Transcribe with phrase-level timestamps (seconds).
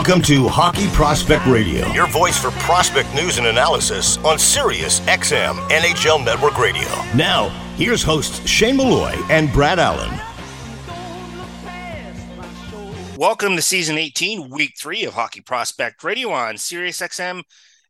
[0.00, 5.56] Welcome to Hockey Prospect Radio, your voice for prospect news and analysis on Sirius XM
[5.68, 6.88] NHL Network Radio.
[7.14, 10.10] Now, here's hosts Shane Malloy and Brad Allen.
[13.18, 17.42] Welcome to season 18, week three of Hockey Prospect Radio on Sirius XM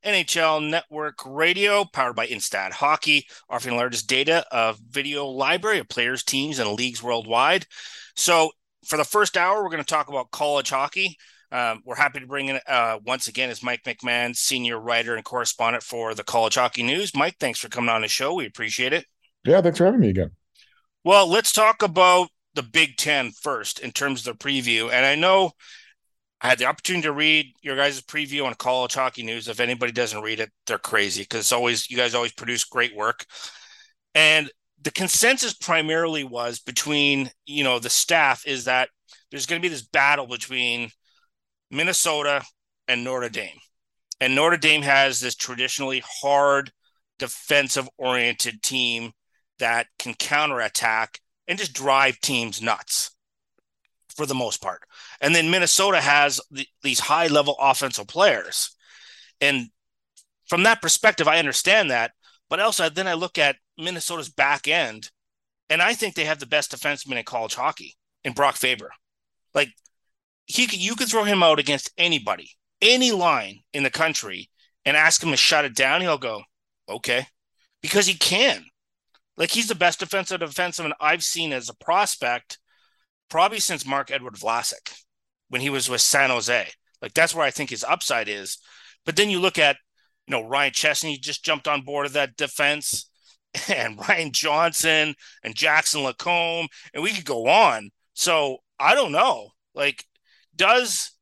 [0.05, 5.89] NHL Network Radio, powered by Instat Hockey, offering the largest data of video library of
[5.89, 7.67] players, teams, and leagues worldwide.
[8.17, 8.51] So,
[8.85, 11.17] for the first hour, we're going to talk about college hockey.
[11.53, 15.25] Um, we're happy to bring in uh, once again is Mike McMahon, senior writer and
[15.25, 17.15] correspondent for the College Hockey News.
[17.15, 18.35] Mike, thanks for coming on the show.
[18.35, 19.05] We appreciate it.
[19.45, 20.31] Yeah, thanks for having me again.
[21.03, 24.93] Well, let's talk about the Big Ten first in terms of the preview.
[24.93, 25.53] And I know
[26.41, 29.49] I had the opportunity to read your guys' preview on College Hockey News.
[29.49, 32.95] If anybody doesn't read it, they're crazy because it's always you guys always produce great
[32.95, 33.25] work.
[34.15, 34.51] And
[34.83, 38.89] the consensus primarily was between you know the staff is that
[39.31, 40.91] there's going to be this battle between
[41.71, 42.45] Minnesota
[42.89, 43.59] and Notre Dame.
[44.21, 46.73] And Notre Dame has this traditionally hard
[47.19, 49.13] defensive oriented team
[49.59, 53.15] that can counterattack and just drive teams nuts
[54.17, 54.83] for the most part.
[55.21, 58.75] And then Minnesota has the, these high level offensive players.
[59.41, 59.69] And
[60.47, 62.13] from that perspective, I understand that.
[62.49, 65.11] But also, then I look at Minnesota's back end,
[65.69, 68.91] and I think they have the best defenseman in college hockey in Brock Faber.
[69.55, 69.69] Like
[70.51, 72.51] he could, you could throw him out against anybody,
[72.81, 74.51] any line in the country,
[74.85, 76.01] and ask him to shut it down.
[76.01, 76.43] He'll go,
[76.89, 77.27] okay,
[77.83, 78.65] because he can.
[79.37, 82.59] Like he's the best defensive defenseman I've seen as a prospect,
[83.29, 84.93] probably since Marc-Edouard Vlasic
[85.49, 86.69] when he was with San Jose.
[87.01, 88.59] Like that's where I think his upside is.
[89.07, 89.77] But then you look at,
[90.27, 93.11] you know, Ryan Chesley just jumped on board of that defense,
[93.69, 97.91] and Ryan Johnson and Jackson Lacombe, and we could go on.
[98.15, 99.51] So I don't know.
[99.75, 100.05] Like
[100.55, 101.13] does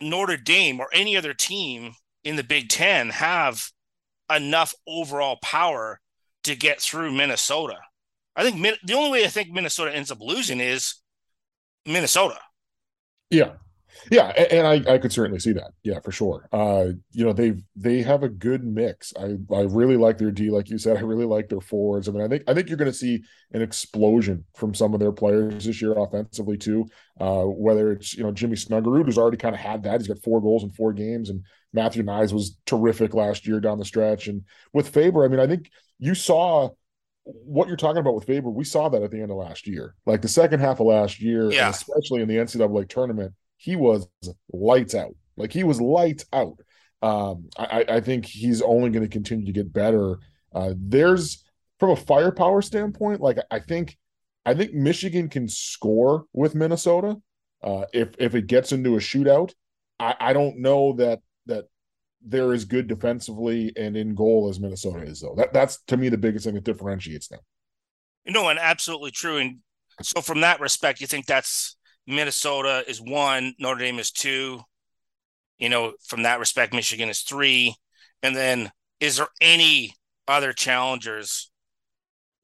[0.00, 1.92] Notre Dame or any other team
[2.24, 3.70] in the Big Ten have
[4.34, 6.00] enough overall power
[6.44, 7.76] to get through Minnesota?
[8.36, 10.94] I think the only way I think Minnesota ends up losing is
[11.84, 12.38] Minnesota.
[13.30, 13.54] Yeah,
[14.10, 15.72] yeah, and, I, I could certainly see that.
[15.82, 16.48] Yeah, for sure.
[16.52, 19.12] Uh, you know, they've they have a good mix.
[19.18, 20.96] I I really like their D, like you said.
[20.96, 22.08] I really like their forwards.
[22.08, 23.22] I mean, I think I think you're going to see
[23.52, 26.86] an explosion from some of their players this year offensively too.
[27.20, 30.00] Uh, whether it's you know Jimmy Snuggerud, who's already kind of had that.
[30.00, 33.78] He's got four goals in four games, and Matthew Knies was terrific last year down
[33.78, 34.28] the stretch.
[34.28, 34.42] And
[34.72, 36.70] with Faber, I mean, I think you saw
[37.24, 38.50] what you're talking about with Faber.
[38.50, 41.20] We saw that at the end of last year, like the second half of last
[41.20, 41.68] year, yeah.
[41.68, 44.08] especially in the NCAA tournament he was
[44.52, 45.14] lights out.
[45.36, 46.58] Like he was lights out.
[47.02, 50.18] Um, I, I think he's only going to continue to get better.
[50.52, 51.44] Uh, there's
[51.78, 53.96] from a firepower standpoint, like I think,
[54.46, 57.16] I think Michigan can score with Minnesota.
[57.62, 59.52] Uh, if if it gets into a shootout,
[59.98, 61.64] I, I don't know that that
[62.24, 65.34] they're as good defensively and in goal as Minnesota is, though.
[65.36, 67.40] That that's to me the biggest thing that differentiates them.
[68.26, 69.38] Know, and absolutely true.
[69.38, 69.58] And
[70.02, 71.76] so, from that respect, you think that's
[72.08, 74.60] Minnesota is one, Notre Dame is two.
[75.58, 77.74] You know, from that respect, Michigan is three.
[78.22, 79.94] And then is there any
[80.26, 81.50] other challengers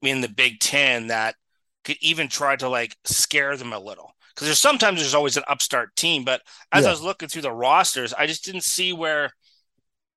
[0.01, 1.35] in the Big Ten that
[1.83, 4.11] could even try to like scare them a little?
[4.33, 6.89] Because there's sometimes there's always an upstart team, but as yeah.
[6.89, 9.31] I was looking through the rosters, I just didn't see where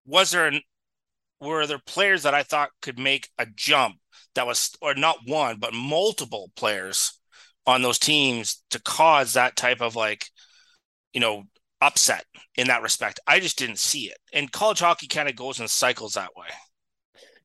[0.04, 0.60] was there an
[1.40, 3.96] were there players that I thought could make a jump
[4.34, 7.17] that was or not one but multiple players
[7.68, 10.24] on those teams to cause that type of like,
[11.12, 11.44] you know,
[11.82, 12.24] upset
[12.56, 13.20] in that respect.
[13.26, 14.16] I just didn't see it.
[14.32, 16.46] And college hockey kind of goes in cycles that way.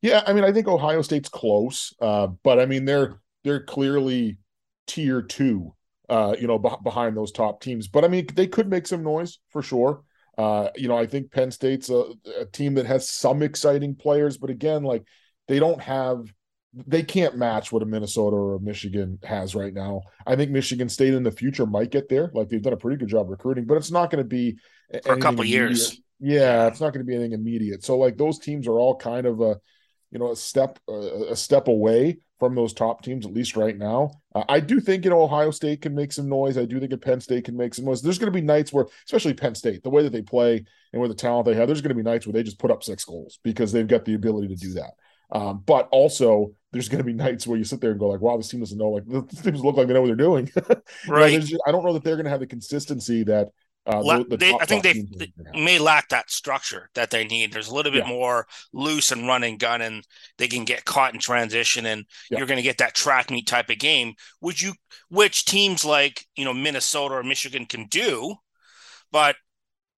[0.01, 4.37] Yeah, I mean, I think Ohio State's close, uh, but I mean, they're they're clearly
[4.87, 5.75] tier two,
[6.07, 7.89] uh, you know, b- behind those top teams.
[7.89, 10.03] But I mean, they could make some noise for sure.
[10.37, 12.05] Uh, you know, I think Penn State's a,
[12.39, 15.03] a team that has some exciting players, but again, like
[15.49, 16.25] they don't have
[16.73, 20.01] they can't match what a Minnesota or a Michigan has right now.
[20.25, 22.31] I think Michigan State in the future might get there.
[22.33, 24.57] Like they've done a pretty good job recruiting, but it's not going to be
[25.03, 25.99] for a couple years.
[26.19, 27.83] Yeah, it's not going to be anything immediate.
[27.83, 29.57] So like those teams are all kind of a
[30.11, 34.11] you know a step a step away from those top teams at least right now.
[34.33, 36.57] Uh, I do think you know Ohio State can make some noise.
[36.57, 38.01] I do think a Penn State can make some noise.
[38.01, 41.01] There's going to be nights where, especially Penn State, the way that they play and
[41.01, 42.83] with the talent they have, there's going to be nights where they just put up
[42.83, 44.91] six goals because they've got the ability to do that.
[45.31, 48.19] Um, but also, there's going to be nights where you sit there and go like,
[48.19, 48.89] "Wow, this team doesn't know.
[48.89, 50.51] Like, this teams look like they know what they're doing."
[51.07, 51.33] right.
[51.33, 53.49] know, just, I don't know that they're going to have the consistency that.
[53.85, 57.11] Uh, La- the, the they, top, I think they, they may lack that structure that
[57.11, 57.51] they need.
[57.51, 58.09] There's a little bit yeah.
[58.09, 60.05] more loose and run and gun, and
[60.37, 62.37] they can get caught in transition, and yeah.
[62.37, 64.73] you're going to get that track meet type of game, which you,
[65.09, 68.35] which teams like you know Minnesota or Michigan can do,
[69.11, 69.35] but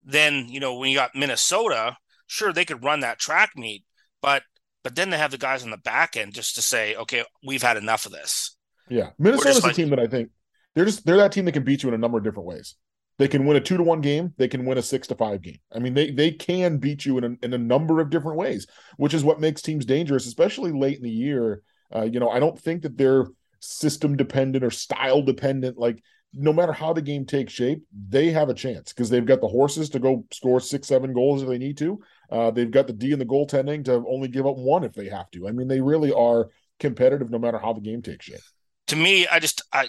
[0.02, 1.96] then you know when you got Minnesota,
[2.26, 3.84] sure they could run that track meet,
[4.20, 4.42] but
[4.86, 7.60] but then they have the guys on the back end just to say, okay, we've
[7.60, 8.56] had enough of this.
[8.88, 10.30] Yeah, Minnesota's like, a team that I think
[10.76, 12.76] they're just they're that team that can beat you in a number of different ways.
[13.18, 14.32] They can win a two to one game.
[14.36, 15.58] They can win a six to five game.
[15.74, 18.68] I mean, they they can beat you in a, in a number of different ways,
[18.96, 21.62] which is what makes teams dangerous, especially late in the year.
[21.92, 23.26] Uh, you know, I don't think that they're
[23.58, 25.78] system dependent or style dependent.
[25.78, 26.00] Like,
[26.38, 29.48] no matter how the game takes shape, they have a chance because they've got the
[29.48, 32.00] horses to go score six, seven goals if they need to.
[32.30, 35.08] Uh, they've got the D and the goaltending to only give up one if they
[35.08, 35.48] have to.
[35.48, 38.40] I mean, they really are competitive no matter how the game takes shape.
[38.88, 39.88] To me, I just I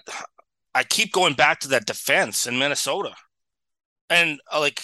[0.73, 3.13] I keep going back to that defense in Minnesota,
[4.09, 4.81] and uh, like,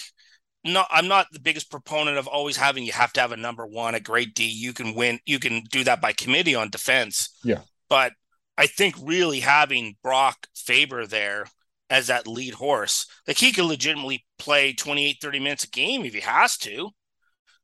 [0.64, 3.66] no, I'm not the biggest proponent of always having you have to have a number
[3.66, 4.44] one, a great D.
[4.44, 7.36] You can win, you can do that by committee on defense.
[7.42, 8.12] Yeah, but
[8.56, 11.46] I think really having Brock Faber there
[11.90, 16.14] as that lead horse, like he could legitimately play 28, 30 minutes a game if
[16.14, 16.90] he has to.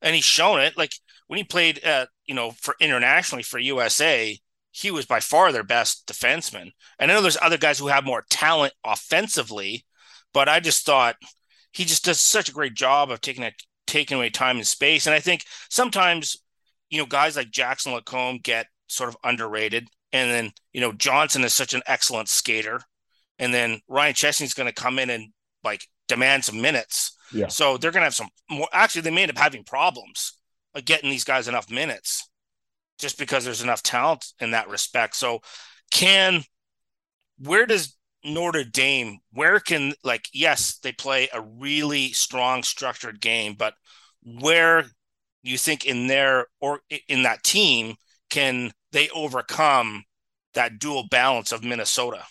[0.03, 0.77] And he's shown it.
[0.77, 0.93] Like
[1.27, 4.37] when he played, uh, you know, for internationally for USA,
[4.73, 6.73] he was by far their best defenseman.
[6.99, 9.85] And I know there's other guys who have more talent offensively,
[10.33, 11.17] but I just thought
[11.73, 13.49] he just does such a great job of taking
[13.87, 15.07] taking away time and space.
[15.07, 16.37] And I think sometimes,
[16.89, 19.89] you know, guys like Jackson Lacombe get sort of underrated.
[20.13, 22.83] And then, you know, Johnson is such an excellent skater.
[23.39, 25.29] And then Ryan Chesley's going to come in and
[25.65, 27.17] like demand some minutes.
[27.33, 27.49] Yeah.
[27.49, 28.69] So they're going to have some more.
[28.73, 30.39] Actually, they may end up having problems
[30.75, 32.29] of getting these guys enough minutes
[32.99, 35.17] just because there's enough talent in that respect.
[35.17, 35.41] So,
[35.91, 36.43] can
[37.39, 43.55] where does Notre Dame, where can, like, yes, they play a really strong, structured game,
[43.55, 43.75] but
[44.23, 44.85] where
[45.43, 47.95] you think in their or in that team
[48.29, 50.05] can they overcome
[50.55, 52.25] that dual balance of Minnesota?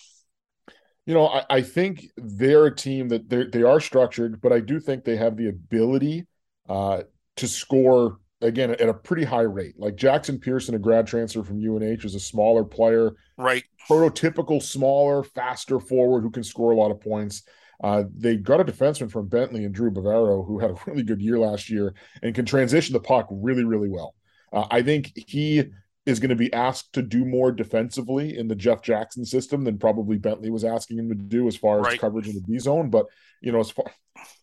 [1.06, 4.60] You know, I, I think they're a team that they they are structured, but I
[4.60, 6.28] do think they have the ability
[6.68, 7.04] uh,
[7.38, 9.76] to score again at a pretty high rate.
[9.78, 13.64] Like Jackson Pierson, a grad transfer from UNH, is a smaller player, right?
[13.90, 17.44] Prototypical, smaller, faster forward who can score a lot of points.
[17.84, 21.22] Uh, they got a defenseman from Bentley and Drew Bavaro who had a really good
[21.22, 24.16] year last year and can transition the puck really, really well.
[24.52, 25.64] Uh, I think he
[26.06, 29.78] is going to be asked to do more defensively in the Jeff Jackson system than
[29.78, 32.00] probably Bentley was asking him to do as far as right.
[32.00, 32.90] coverage in the B zone.
[32.90, 33.06] But
[33.42, 33.86] you know, as far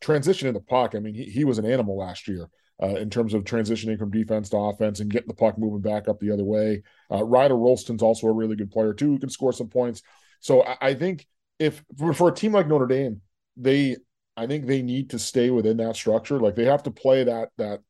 [0.01, 2.49] transition in the puck, I mean, he, he was an animal last year
[2.83, 6.09] uh, in terms of transitioning from defense to offense and getting the puck moving back
[6.09, 6.83] up the other way.
[7.11, 10.03] Uh, Ryder Rolston's also a really good player too, who can score some points.
[10.41, 11.27] So I, I think
[11.59, 13.21] if for, for a team like Notre Dame,
[13.57, 13.97] they
[14.37, 16.39] I think they need to stay within that structure.
[16.39, 17.81] Like they have to play that that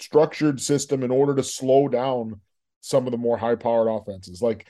[0.00, 2.40] structured system in order to slow down
[2.88, 4.40] some of the more high powered offenses.
[4.42, 4.66] Like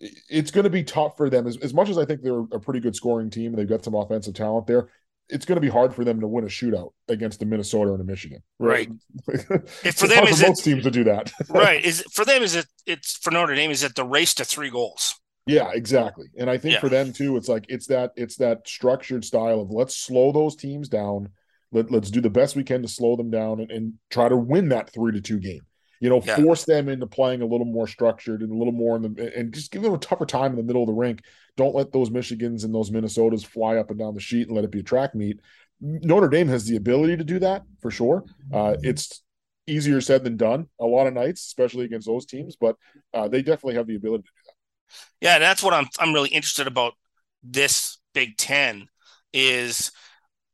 [0.00, 2.60] it's going to be tough for them as, as much as I think they're a
[2.60, 4.88] pretty good scoring team and they've got some offensive talent there
[5.28, 8.00] it's going to be hard for them to win a shootout against the Minnesota and
[8.00, 8.42] the Michigan.
[8.58, 8.90] Right.
[9.26, 9.40] right.
[9.84, 11.32] if for them, is for most teams to do that.
[11.48, 11.82] right.
[11.82, 12.66] Is for them, is it?
[12.86, 13.70] It's for Notre Dame.
[13.70, 15.14] Is it the race to three goals?
[15.46, 16.26] Yeah, exactly.
[16.38, 16.80] And I think yeah.
[16.80, 20.56] for them too, it's like it's that it's that structured style of let's slow those
[20.56, 21.30] teams down.
[21.72, 24.36] Let, let's do the best we can to slow them down and, and try to
[24.36, 25.62] win that three to two game.
[26.04, 26.36] You know, yeah.
[26.36, 29.54] force them into playing a little more structured and a little more in the and
[29.54, 31.22] just give them a tougher time in the middle of the rink
[31.56, 34.64] don't let those Michigans and those Minnesotas fly up and down the sheet and let
[34.64, 35.40] it be a track meet.
[35.80, 38.24] Notre Dame has the ability to do that for sure.
[38.52, 39.22] Uh, it's
[39.66, 42.76] easier said than done a lot of nights, especially against those teams, but
[43.12, 45.26] uh, they definitely have the ability to do that.
[45.26, 46.94] Yeah, that's what I'm I'm really interested about
[47.42, 48.88] this Big Ten
[49.32, 49.90] is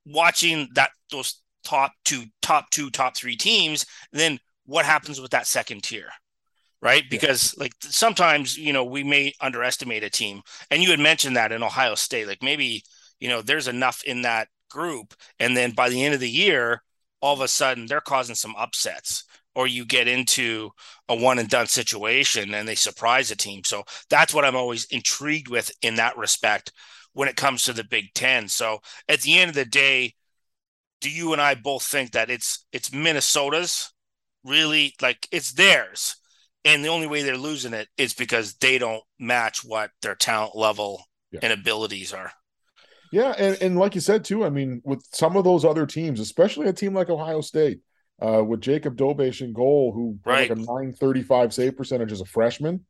[0.06, 3.86] watching that those top two, top two, top three teams.
[4.12, 4.38] Then
[4.70, 6.10] what happens with that second tier?
[6.82, 7.04] right?
[7.10, 7.64] Because yeah.
[7.64, 10.42] like sometimes, you know, we may underestimate a team.
[10.70, 12.82] And you had mentioned that in Ohio State, like maybe,
[13.18, 15.14] you know, there's enough in that group.
[15.38, 16.82] And then by the end of the year,
[17.20, 19.24] all of a sudden they're causing some upsets
[19.54, 20.70] or you get into
[21.08, 23.62] a one and done situation and they surprise a team.
[23.64, 26.72] So that's what I'm always intrigued with in that respect
[27.12, 28.48] when it comes to the Big 10.
[28.48, 30.14] So at the end of the day,
[31.00, 33.92] do you and I both think that it's it's Minnesota's
[34.44, 36.16] really like it's theirs
[36.64, 40.54] and the only way they're losing it is because they don't match what their talent
[40.54, 41.40] level yeah.
[41.42, 42.32] and abilities are.
[43.12, 46.20] Yeah, and, and like you said too, I mean, with some of those other teams,
[46.20, 47.80] especially a team like Ohio State,
[48.22, 50.50] uh, with Jakub Dobeš in goal, who right.
[50.50, 52.84] like a 935 save percentage as a freshman.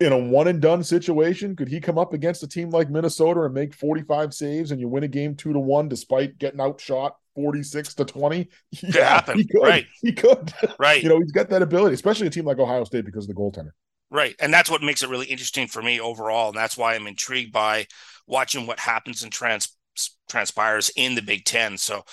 [0.00, 3.42] In a one and done situation, could he come up against a team like Minnesota
[3.42, 7.14] and make 45 saves and you win a game two to one despite getting outshot
[7.34, 8.44] 46 to 20
[8.80, 9.38] could yeah, happen.
[9.38, 9.62] he could.
[9.62, 9.86] right.
[10.00, 10.52] He could.
[10.78, 11.02] Right.
[11.02, 13.40] You know he's got that ability especially a team like ohio state because of the
[13.40, 13.70] goaltender.
[14.10, 14.34] Right.
[14.40, 16.48] And that's what makes it really interesting for me overall.
[16.48, 17.86] And that's why i'm intrigued by
[18.26, 19.76] watching what happens and trans
[20.28, 21.78] transpires in the big ten.
[21.78, 22.04] So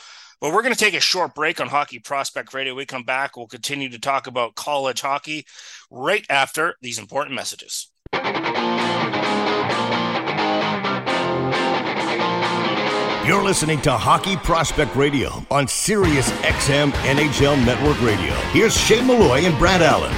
[0.41, 2.73] but we're going to take a short break on Hockey Prospect Radio.
[2.73, 5.45] We come back, we'll continue to talk about college hockey
[5.91, 7.91] right after these important messages.
[13.29, 18.33] You're listening to Hockey Prospect Radio on Sirius XM NHL Network Radio.
[18.49, 20.11] Here's Shane Malloy and Brad Allen.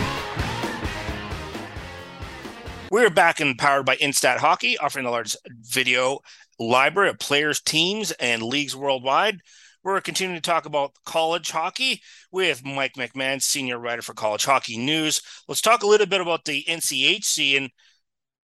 [2.89, 6.20] We're back and powered by Instat Hockey, offering the largest video
[6.58, 9.41] library of players, teams, and leagues worldwide.
[9.84, 12.01] We're continuing to talk about college hockey
[12.32, 15.22] with Mike McMahon, senior writer for College Hockey News.
[15.50, 17.58] Let's talk a little bit about the NCHC.
[17.58, 17.72] And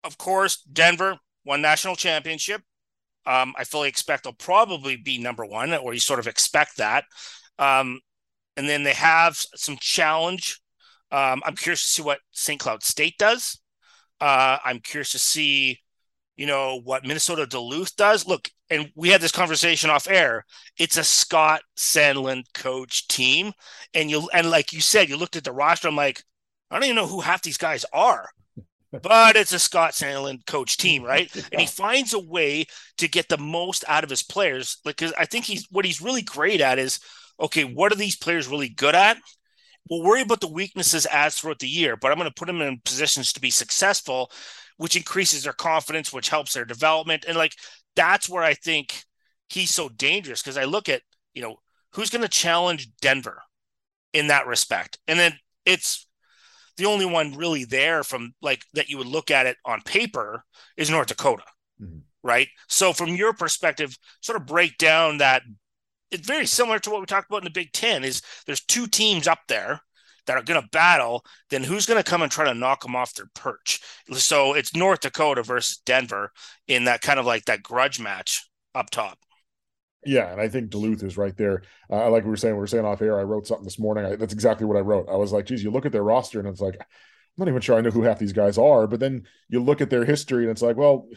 [0.04, 2.64] of course, Denver won national championship.
[3.28, 7.04] Um, I fully expect they'll probably be number one, or you sort of expect that.
[7.60, 8.00] Um,
[8.56, 10.62] and then they have some challenge.
[11.12, 12.60] Um, I'm curious to see what St.
[12.60, 13.60] Cloud State does.
[14.20, 15.80] Uh, I'm curious to see
[16.38, 18.28] you know what Minnesota Duluth does.
[18.28, 20.46] Look, and we had this conversation off air.
[20.78, 23.52] It's a Scott Sandelin coach team,
[23.94, 25.88] and you and like you said, you looked at the roster.
[25.88, 26.24] I'm like,
[26.72, 28.30] I don't even know who half these guys are,
[28.92, 31.34] but it's a Scott Sandelin coach team, right?
[31.52, 32.66] And he finds a way
[32.98, 34.78] to get the most out of his players.
[34.86, 37.00] Like, I think he's what he's really great at is
[37.40, 37.64] okay.
[37.64, 39.18] What are these players really good at?
[39.90, 42.62] We'll worry about the weaknesses as throughout the year, but I'm going to put them
[42.62, 44.32] in positions to be successful
[44.78, 47.26] which increases their confidence, which helps their development.
[47.28, 47.54] And like
[47.96, 49.04] that's where I think
[49.50, 51.02] he's so dangerous because I look at,
[51.34, 51.58] you know,
[51.94, 53.42] who's going to challenge Denver
[54.14, 55.00] in that respect.
[55.08, 55.34] And then
[55.66, 56.08] it's
[56.78, 60.44] the only one really there from like that you would look at it on paper
[60.78, 61.44] is North Dakota.
[61.82, 62.00] Mm-hmm.
[62.24, 62.48] Right.
[62.68, 65.44] So from your perspective, sort of break down that
[66.12, 68.88] it's very similar to what we talked about in the Big Ten is there's two
[68.88, 69.82] teams up there
[70.26, 72.96] that are going to battle, then who's going to come and try to knock them
[72.96, 73.82] off their perch?
[74.14, 76.32] So it's North Dakota versus Denver
[76.68, 79.20] in that kind of like that grudge match up top.
[80.08, 81.64] Yeah, and I think Duluth is right there.
[81.92, 83.20] Uh, like we were saying, we were saying off air.
[83.20, 84.06] I wrote something this morning.
[84.06, 85.10] I, that's exactly what I wrote.
[85.10, 86.88] I was like, geez, you look at their roster and it's like, I'm
[87.38, 88.88] not even sure I know who half these guys are.
[88.88, 91.08] But then you look at their history and it's like, well,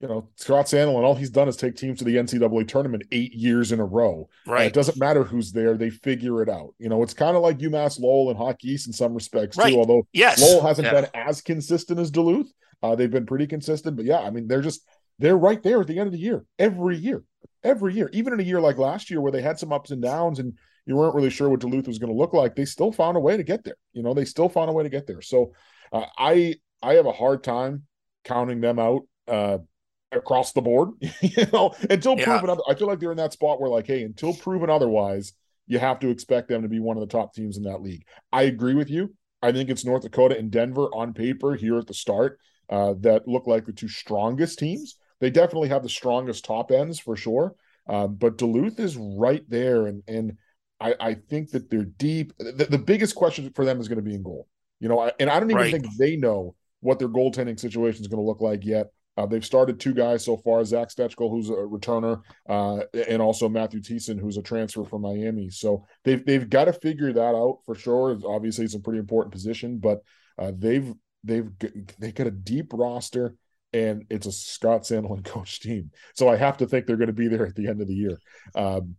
[0.00, 3.32] you know, Scott Sandelin, all he's done is take teams to the NCAA tournament eight
[3.32, 4.28] years in a row.
[4.46, 4.64] Right.
[4.64, 6.74] Uh, it doesn't matter who's there; they figure it out.
[6.78, 9.72] You know, it's kind of like UMass Lowell and Hockey East in some respects right.
[9.72, 9.78] too.
[9.78, 10.40] Although yes.
[10.40, 11.00] Lowell hasn't yeah.
[11.00, 12.52] been as consistent as Duluth,
[12.82, 13.96] uh, they've been pretty consistent.
[13.96, 14.86] But yeah, I mean, they're just
[15.18, 17.22] they're right there at the end of the year every year,
[17.66, 18.08] every year.
[18.12, 20.54] Even in a year like last year where they had some ups and downs and
[20.86, 23.20] you weren't really sure what Duluth was going to look like, they still found a
[23.20, 23.76] way to get there.
[23.92, 25.20] You know, they still found a way to get there.
[25.20, 25.52] So
[25.92, 27.84] uh, I I have a hard time
[28.24, 29.02] counting them out.
[29.26, 29.58] Uh,
[30.12, 32.24] across the board, you know, until yeah.
[32.24, 35.32] proven other, I feel like they're in that spot where like, hey, until proven otherwise,
[35.66, 38.04] you have to expect them to be one of the top teams in that league.
[38.32, 39.14] I agree with you.
[39.42, 42.38] I think it's North Dakota and Denver on paper here at the start
[42.70, 44.96] uh, that look like the two strongest teams.
[45.20, 47.54] They definitely have the strongest top ends for sure.
[47.88, 50.36] Um, but Duluth is right there, and and
[50.80, 52.32] I, I think that they're deep.
[52.38, 54.48] The, the, biggest question for them is going to be in goal.
[54.80, 55.72] You know, and I don't even right.
[55.72, 58.88] think they know what their goaltending situation is going to look like yet.
[59.16, 63.48] Uh, they've started two guys so far: Zach Stejskal, who's a returner, uh, and also
[63.48, 65.48] Matthew Thiessen, who's a transfer from Miami.
[65.48, 68.18] So they've they've got to figure that out for sure.
[68.26, 70.00] Obviously, it's a pretty important position, but
[70.38, 70.92] uh, they've
[71.24, 71.48] they've
[71.98, 73.34] they got a deep roster,
[73.76, 75.90] and it's a Scott Sandelin coach team.
[76.14, 77.94] So I have to think they're going to be there at the end of the
[77.94, 78.18] year.
[78.54, 78.96] Um,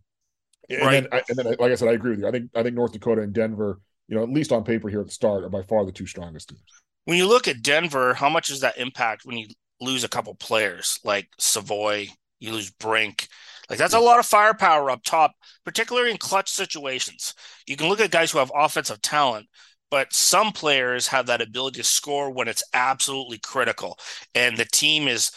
[0.70, 1.10] and right.
[1.10, 2.28] then, and then, like I said, I agree with you.
[2.28, 5.00] I think I think North Dakota and Denver, you know, at least on paper here
[5.00, 6.62] at the start, are by far the two strongest teams.
[7.04, 9.46] When you look at Denver, how much does that impact when you
[9.80, 12.08] lose a couple players like Savoie?
[12.40, 13.28] you lose Brink.
[13.68, 15.32] Like that's a lot of firepower up top,
[15.64, 17.34] particularly in clutch situations.
[17.66, 19.46] You can look at guys who have offensive talent,
[19.90, 23.98] but some players have that ability to score when it's absolutely critical.
[24.34, 25.30] And the team is,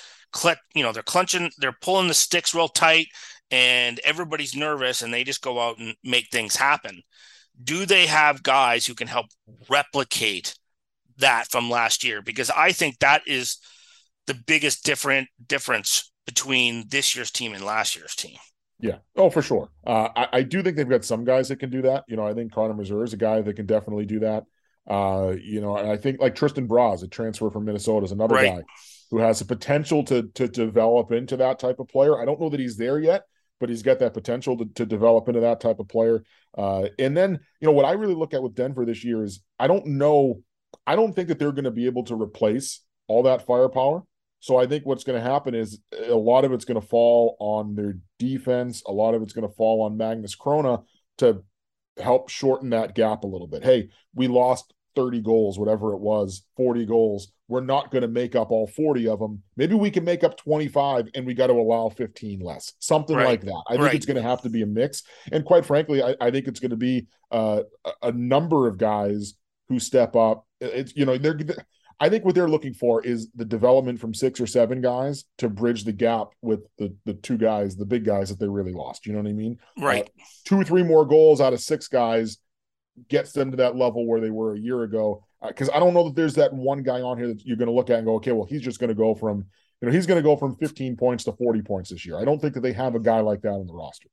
[0.75, 3.07] you know, they're clenching, they're pulling the sticks real tight,
[3.49, 7.01] and everybody's nervous, and they just go out and make things happen.
[7.61, 9.27] Do they have guys who can help
[9.69, 10.57] replicate
[11.17, 12.21] that from last year?
[12.21, 13.57] Because I think that is
[14.27, 18.37] the biggest different difference between this year's team and last year's team.
[18.81, 18.97] Yeah.
[19.15, 19.69] Oh, for sure.
[19.85, 22.03] Uh, I, I, do think they've got some guys that can do that.
[22.07, 24.45] You know, I think Connor Mazur is a guy that can definitely do that.
[24.87, 28.35] Uh, you know, and I think like Tristan Broz, a transfer from Minnesota, is another
[28.35, 28.57] right.
[28.57, 28.63] guy
[29.11, 32.19] who has the potential to to develop into that type of player.
[32.19, 33.23] I don't know that he's there yet,
[33.61, 36.23] but he's got that potential to, to develop into that type of player.
[36.57, 39.41] Uh, and then, you know, what I really look at with Denver this year is
[39.59, 40.41] I don't know,
[40.85, 44.03] I don't think that they're going to be able to replace all that firepower.
[44.41, 47.37] So I think what's going to happen is a lot of it's going to fall
[47.39, 48.81] on their defense.
[48.87, 50.83] A lot of it's going to fall on Magnus Chrona
[51.19, 51.43] to
[51.97, 53.63] help shorten that gap a little bit.
[53.63, 57.31] Hey, we lost 30 goals, whatever it was, 40 goals.
[57.47, 59.43] We're not going to make up all 40 of them.
[59.57, 63.27] Maybe we can make up 25 and we got to allow 15 less, something right.
[63.27, 63.63] like that.
[63.67, 63.95] I think right.
[63.95, 65.03] it's going to have to be a mix.
[65.31, 67.61] And quite frankly, I, I think it's going to be uh,
[68.01, 69.35] a number of guys
[69.69, 70.47] who step up.
[70.59, 71.37] It's, you know, they're,
[72.01, 75.47] I think what they're looking for is the development from six or seven guys to
[75.47, 79.05] bridge the gap with the the two guys, the big guys that they really lost.
[79.05, 79.59] You know what I mean?
[79.77, 80.05] Right.
[80.05, 82.37] Uh, two or three more goals out of six guys
[83.07, 85.23] gets them to that level where they were a year ago.
[85.45, 87.69] Because uh, I don't know that there's that one guy on here that you're going
[87.69, 89.45] to look at and go, okay, well, he's just going to go from,
[89.79, 92.17] you know, he's going to go from 15 points to 40 points this year.
[92.17, 94.09] I don't think that they have a guy like that on the roster.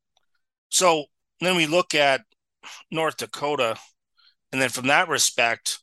[0.68, 1.04] So
[1.40, 2.20] then we look at
[2.90, 3.78] North Dakota,
[4.52, 5.80] and then from that respect,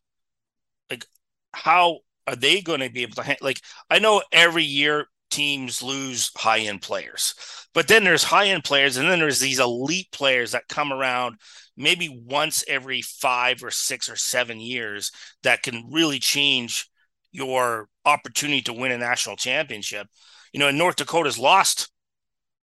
[1.56, 3.62] how are they going to be able to like?
[3.90, 7.34] I know every year teams lose high end players,
[7.74, 11.40] but then there's high end players, and then there's these elite players that come around
[11.78, 15.12] maybe once every five or six or seven years
[15.44, 16.88] that can really change
[17.32, 20.08] your opportunity to win a national championship.
[20.54, 21.92] You know, and North Dakota's lost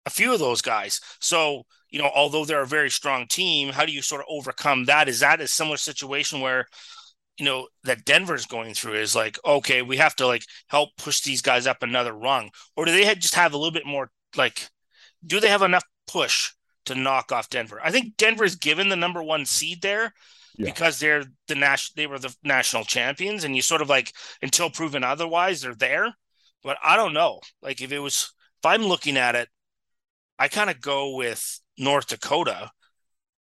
[0.06, 1.02] a few of those guys.
[1.20, 4.86] So, you know, although they're a very strong team, how do you sort of overcome
[4.86, 5.10] that?
[5.10, 6.66] Is that a similar situation where,
[7.38, 11.22] you know, that Denver's going through is like, okay, we have to like help push
[11.22, 12.52] these guys up another rung?
[12.76, 14.70] Or do they just have a little bit more like,
[15.26, 16.52] do they have enough push
[16.86, 17.80] to knock off Denver.
[17.84, 20.14] I think Denver is given the number one seed there
[20.58, 20.66] yeah.
[20.66, 24.70] because they're the national they were the national champions, and you sort of like until
[24.70, 26.14] proven otherwise, they're there.
[26.64, 27.40] But I don't know.
[27.62, 29.50] Like if it was if I'm looking at it,
[30.38, 32.72] I kind of go with North Dakota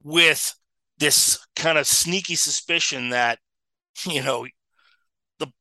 [0.03, 0.55] with
[0.99, 3.39] this kind of sneaky suspicion that,
[4.11, 4.47] you know,
[5.39, 5.53] the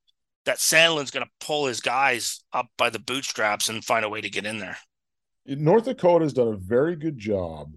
[0.46, 4.29] that Sandelin's gonna pull his guys up by the bootstraps and find a way to
[4.29, 4.77] get in there.
[5.46, 7.74] North Dakota's done a very good job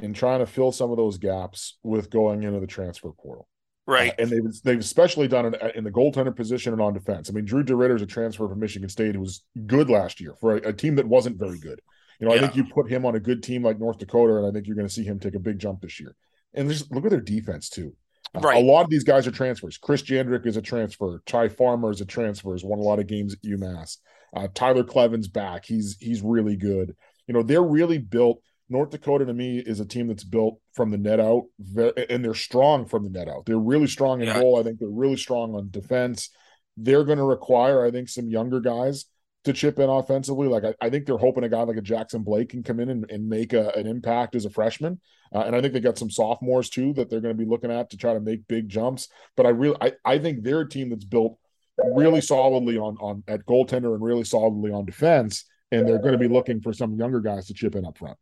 [0.00, 3.48] in trying to fill some of those gaps with going into the transfer portal.
[3.86, 4.10] Right.
[4.10, 7.28] Uh, and they've they've especially done it in the goaltender position and on defense.
[7.28, 10.34] I mean, Drew DeRidder is a transfer from Michigan State who was good last year
[10.40, 11.80] for a, a team that wasn't very good.
[12.18, 12.40] You know, yeah.
[12.40, 14.66] I think you put him on a good team like North Dakota, and I think
[14.66, 16.14] you're going to see him take a big jump this year.
[16.54, 17.94] And just look at their defense too.
[18.34, 18.62] Right.
[18.62, 19.78] a lot of these guys are transfers.
[19.78, 21.22] Chris Jandric is a transfer.
[21.26, 22.52] Ty Farmer is a transfer.
[22.52, 23.98] Has won a lot of games at UMass.
[24.34, 25.64] Uh, Tyler Kleven's back.
[25.64, 26.96] He's he's really good.
[27.26, 28.40] You know, they're really built.
[28.68, 31.44] North Dakota to me is a team that's built from the net out,
[31.76, 33.44] and they're strong from the net out.
[33.46, 34.40] They're really strong in yeah.
[34.40, 34.58] goal.
[34.58, 36.30] I think they're really strong on defense.
[36.76, 39.04] They're going to require, I think, some younger guys
[39.44, 40.48] to chip in offensively.
[40.48, 42.88] Like I, I, think they're hoping a guy like a Jackson Blake can come in
[42.88, 45.00] and, and make a, an impact as a freshman.
[45.34, 47.70] Uh, and I think they got some sophomores too that they're going to be looking
[47.70, 49.08] at to try to make big jumps.
[49.36, 51.38] But I really, I, I think they're a team that's built
[51.78, 56.18] really solidly on on at goaltender and really solidly on defense, and they're going to
[56.18, 58.16] be looking for some younger guys to chip in up front.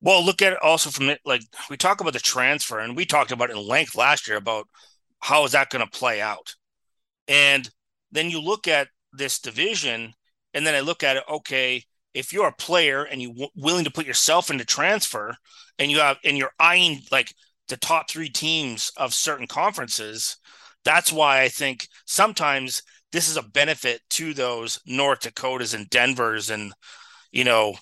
[0.00, 1.20] Well, look at it also from it.
[1.24, 4.36] Like we talk about the transfer, and we talked about it in length last year
[4.36, 4.68] about
[5.20, 6.54] how is that going to play out,
[7.26, 7.68] and
[8.12, 10.14] then you look at this division,
[10.54, 11.24] and then I look at it.
[11.28, 15.34] Okay, if you're a player and you w- willing to put yourself into transfer,
[15.78, 17.34] and you have and you're eyeing like
[17.68, 20.36] the top three teams of certain conferences,
[20.84, 26.50] that's why I think sometimes this is a benefit to those North Dakotas and Denvers
[26.50, 26.72] and
[27.32, 27.74] you know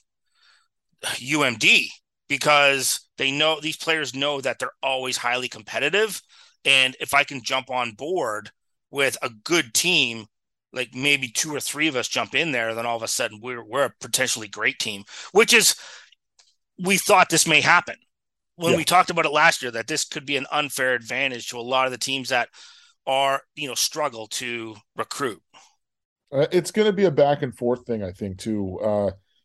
[1.05, 1.89] UMD
[2.29, 6.21] because they know these players know that they're always highly competitive
[6.65, 8.51] and if I can jump on board
[8.91, 10.27] with a good team
[10.73, 13.41] like maybe two or three of us jump in there then all of a sudden
[13.43, 15.77] we're we're a potentially great team which is
[16.83, 17.97] we thought this may happen.
[18.57, 18.79] When yeah.
[18.79, 21.63] we talked about it last year that this could be an unfair advantage to a
[21.63, 22.49] lot of the teams that
[23.07, 25.43] are you know struggle to recruit.
[26.33, 28.79] Uh, it's going to be a back and forth thing i think too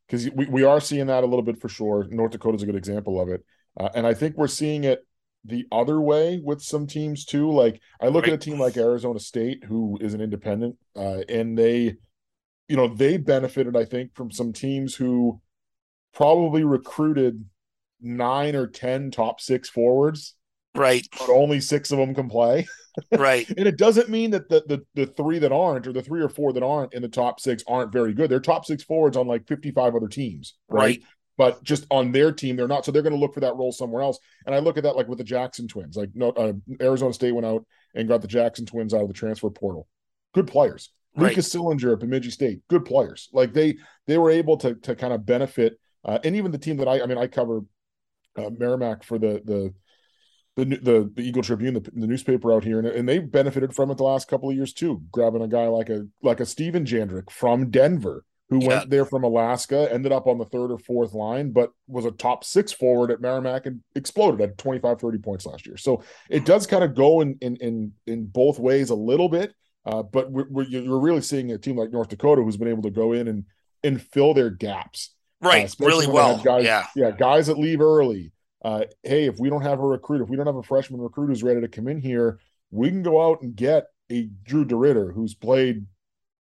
[0.08, 2.06] because uh, we, we are seeing that a little bit for sure.
[2.10, 3.44] North dakota is a good example of it.
[3.80, 5.06] Uh, and i think we're seeing it
[5.46, 7.52] the other way with some teams too.
[7.52, 8.34] Like i look right.
[8.34, 11.96] at a team like arizona state who is an independent uh, and they
[12.68, 15.40] you know they benefited i think from some teams who
[16.14, 17.46] probably recruited
[18.02, 20.36] nine or ten top six forwards
[20.78, 21.08] right.
[21.18, 22.68] but only six of them can play.
[23.16, 23.48] Right.
[23.48, 26.30] And it doesn't mean that the, the the three that aren't or the three or
[26.30, 28.28] four that aren't in the top six aren't very good.
[28.28, 31.04] They're top six forwards on like 55 other teams right, right.
[31.38, 32.86] But just on their team they're not.
[32.86, 34.20] So they're going to look for that role somewhere else.
[34.46, 37.34] And i look at that like with the jackson twins like no uh, arizona state
[37.34, 39.88] went out and got the jackson twins out of the transfer portal.
[40.34, 40.92] Good players.
[41.16, 41.30] Right.
[41.30, 43.30] lucas sillinger at bemidji state good players.
[43.34, 46.78] Like they they were able to to kind of benefit uh, and even the team
[46.78, 47.62] that i i mean i cover
[48.38, 49.74] uh, merrimack for the the
[50.58, 53.92] the the, the Eagle Tribune, the, the newspaper out here, and, and they benefited from
[53.92, 55.04] it the last couple of years too.
[55.12, 58.68] Grabbing a guy like a like a Steven Jandric from Denver, who yeah.
[58.68, 62.12] went there from Alaska, ended up on the third or fourth line, but was a
[62.12, 65.78] top six forward at Merrimack and exploded at 25, 30 points last year.
[65.78, 69.54] So it does kind of go in in in, in both ways a little bit.
[69.86, 72.84] Uh, but we're, we're, you're really seeing a team like North Dakota who's been able
[72.84, 73.46] to go in and
[73.84, 75.14] and fill their gaps.
[75.42, 76.42] Right, uh, really well.
[76.42, 78.32] Guys, yeah, yeah, guys that leave early.
[78.64, 81.28] Uh, hey, if we don't have a recruit, if we don't have a freshman recruit
[81.28, 82.40] who's ready to come in here,
[82.72, 85.86] we can go out and get a Drew DeRidder who's played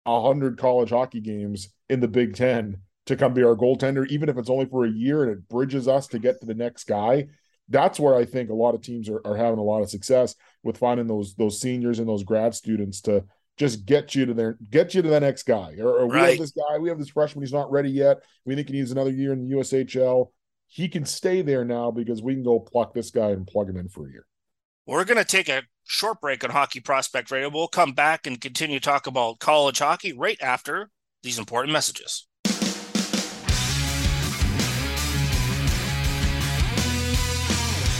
[0.06, 4.36] hundred college hockey games in the Big Ten to come be our goaltender, even if
[4.36, 7.26] it's only for a year and it bridges us to get to the next guy.
[7.68, 10.34] That's where I think a lot of teams are, are having a lot of success
[10.62, 13.24] with finding those those seniors and those grad students to
[13.56, 15.74] just get you to their get you to the next guy.
[15.78, 16.22] Or, or right.
[16.22, 18.18] we have this guy, we have this freshman, he's not ready yet.
[18.44, 20.30] We think he needs another year in the USHL.
[20.68, 23.76] He can stay there now because we can go pluck this guy and plug him
[23.76, 24.26] in for a year.
[24.84, 27.48] We're going to take a short break on Hockey Prospect Radio.
[27.48, 30.90] We'll come back and continue to talk about college hockey right after
[31.26, 32.26] these important messages.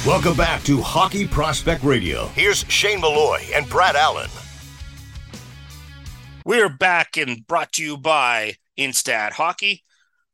[0.06, 2.28] Welcome back to Hockey Prospect Radio.
[2.28, 4.30] Here's Shane Malloy and Brad Allen.
[6.44, 9.82] We're back and brought to you by Instat Hockey.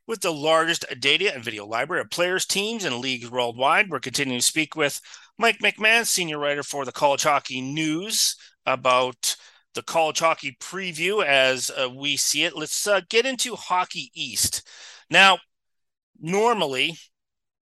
[0.07, 4.41] With the largest data and video library of players, teams, and leagues worldwide, we're continuing
[4.41, 5.01] to speak with
[5.39, 9.37] Mike McMahon, senior writer for the College Hockey News, about
[9.75, 12.57] the college hockey preview as uh, we see it.
[12.57, 14.67] Let's uh, get into Hockey East.
[15.11, 15.39] Now,
[16.21, 16.97] normally,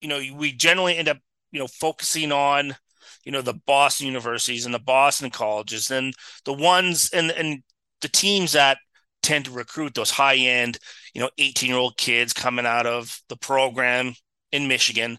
[0.01, 1.19] you know, we generally end up,
[1.53, 2.77] you know, focusing on,
[3.25, 7.63] you know, the Boston universities and the Boston colleges and the ones and and
[8.03, 8.79] the teams that
[9.23, 10.79] tend to recruit those high end,
[11.15, 14.15] you know, 18 year old kids coming out of the program
[14.53, 15.19] in Michigan.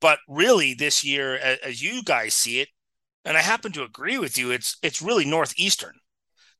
[0.00, 2.68] But really, this year, as you guys see it,
[3.24, 5.94] and I happen to agree with you, it's it's really Northeastern.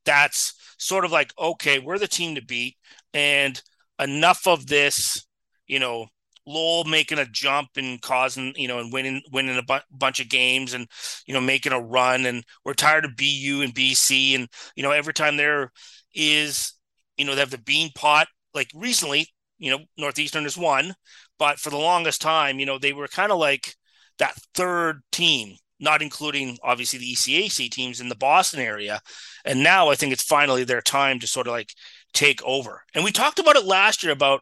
[0.05, 2.77] That's sort of like okay, we're the team to beat,
[3.13, 3.61] and
[3.99, 5.25] enough of this,
[5.67, 6.07] you know,
[6.45, 10.29] Lowell making a jump and causing, you know, and winning winning a bu- bunch of
[10.29, 10.87] games and
[11.25, 14.91] you know making a run, and we're tired of BU and BC, and you know
[14.91, 15.71] every time there
[16.13, 16.73] is,
[17.17, 18.27] you know, they have the bean pot.
[18.53, 20.93] Like recently, you know, Northeastern has won,
[21.39, 23.75] but for the longest time, you know, they were kind of like
[24.19, 28.99] that third team, not including obviously the ECAC teams in the Boston area.
[29.45, 31.73] And now I think it's finally their time to sort of like
[32.13, 32.83] take over.
[32.93, 34.41] And we talked about it last year about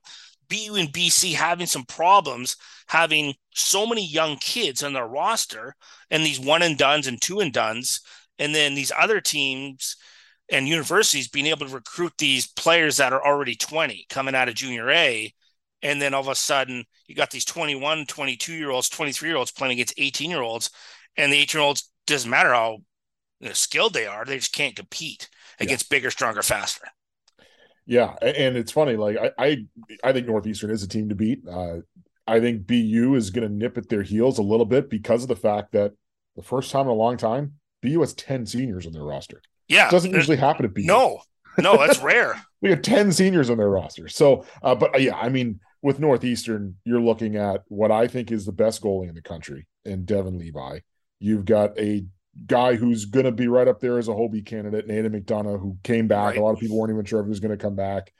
[0.49, 5.73] BU and BC having some problems having so many young kids on their roster
[6.09, 8.01] and these one and duns and two and duns.
[8.37, 9.95] And then these other teams
[10.51, 14.55] and universities being able to recruit these players that are already 20 coming out of
[14.55, 15.33] junior A.
[15.81, 19.37] And then all of a sudden, you got these 21, 22 year olds, 23 year
[19.37, 20.69] olds playing against 18 year olds.
[21.17, 22.79] And the 18 year olds, doesn't matter how
[23.39, 25.97] you know, skilled they are, they just can't compete against yeah.
[25.97, 26.87] bigger, stronger, faster.
[27.85, 28.95] Yeah, and it's funny.
[28.95, 29.65] Like I, I,
[30.03, 31.41] I think Northeastern is a team to beat.
[31.47, 31.77] Uh,
[32.27, 35.29] I think BU is going to nip at their heels a little bit because of
[35.29, 35.93] the fact that
[36.35, 39.41] the first time in a long time, BU has ten seniors on their roster.
[39.67, 40.83] Yeah, it doesn't usually happen to BU.
[40.83, 41.21] No,
[41.57, 42.41] no, that's rare.
[42.61, 44.07] we have ten seniors on their roster.
[44.07, 48.31] So, uh, but uh, yeah, I mean, with Northeastern, you're looking at what I think
[48.31, 50.79] is the best goalie in the country, in Devon Levi.
[51.21, 52.03] You've got a
[52.47, 55.77] guy who's going to be right up there as a Hobey candidate, Nathan McDonough, who
[55.83, 56.31] came back.
[56.31, 56.37] Right.
[56.37, 58.11] A lot of people weren't even sure if he was going to come back.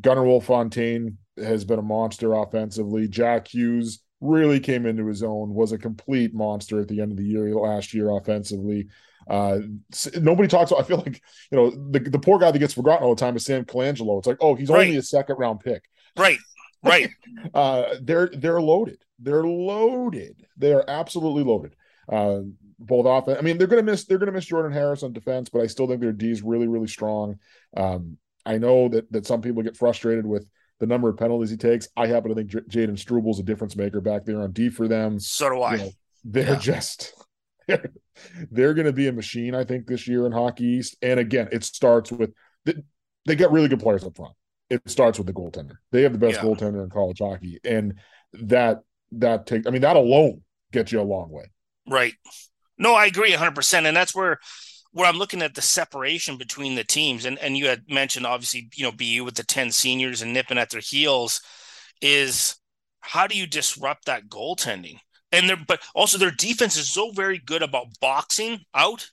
[0.00, 3.08] Gunnarwolfe Fontaine has been a monster offensively.
[3.08, 7.18] Jack Hughes really came into his own, was a complete monster at the end of
[7.18, 8.88] the year last year offensively.
[9.28, 9.58] Uh,
[10.20, 10.70] nobody talks.
[10.70, 13.34] I feel like you know the, the poor guy that gets forgotten all the time
[13.34, 14.18] is Sam Colangelo.
[14.18, 14.86] It's like, oh, he's right.
[14.86, 15.82] only a second round pick.
[16.16, 16.38] Right,
[16.84, 17.10] right.
[17.54, 18.98] uh, they're they're loaded.
[19.18, 20.46] They're loaded.
[20.56, 21.74] They are absolutely loaded.
[22.10, 22.40] Uh,
[22.78, 23.28] both off.
[23.28, 25.62] I mean, they're going to miss they're going to miss Jordan Harris on defense, but
[25.62, 27.38] I still think their D is really really strong.
[27.76, 30.46] Um, I know that that some people get frustrated with
[30.78, 31.88] the number of penalties he takes.
[31.96, 34.88] I happen to think J- Jayden Struble's a difference maker back there on D for
[34.88, 35.18] them.
[35.18, 35.72] So do I.
[35.72, 35.90] You know,
[36.24, 36.58] they're yeah.
[36.58, 37.14] just
[37.66, 37.90] they're,
[38.50, 39.54] they're going to be a machine.
[39.54, 42.32] I think this year in Hockey East, and again, it starts with
[42.64, 44.34] they get really good players up front.
[44.70, 45.76] It starts with the goaltender.
[45.92, 46.42] They have the best yeah.
[46.42, 47.94] goaltender in college hockey, and
[48.34, 48.80] that
[49.12, 49.66] that take.
[49.66, 50.42] I mean, that alone
[50.72, 51.50] gets you a long way.
[51.88, 52.14] Right.
[52.78, 53.86] No, I agree 100%.
[53.86, 54.38] And that's where
[54.92, 57.24] where I'm looking at the separation between the teams.
[57.24, 60.58] And and you had mentioned obviously, you know, BU with the 10 seniors and nipping
[60.58, 61.40] at their heels
[62.02, 62.56] is
[63.00, 64.98] how do you disrupt that goaltending?
[65.32, 69.10] And their but also their defense is so very good about boxing out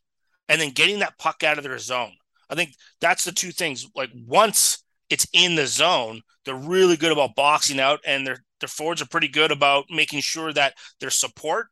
[0.49, 2.13] and then getting that puck out of their zone.
[2.49, 3.87] I think that's the two things.
[3.95, 8.67] Like once it's in the zone, they're really good about boxing out, and their their
[8.69, 11.67] forwards are pretty good about making sure that their support.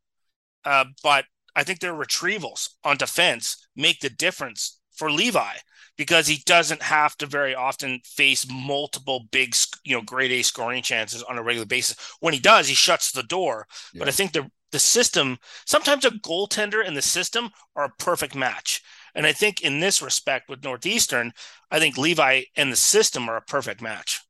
[0.66, 5.54] Uh, but I think their retrievals on defense make the difference for Levi
[5.98, 10.82] because he doesn't have to very often face multiple big, you know, grade A scoring
[10.82, 11.98] chances on a regular basis.
[12.20, 13.68] When he does, he shuts the door.
[13.94, 14.00] Yeah.
[14.00, 18.36] But I think the the system sometimes a goaltender and the system are a perfect
[18.36, 18.82] match.
[19.14, 21.34] And I think in this respect with Northeastern,
[21.70, 24.22] I think Levi and the system are a perfect match.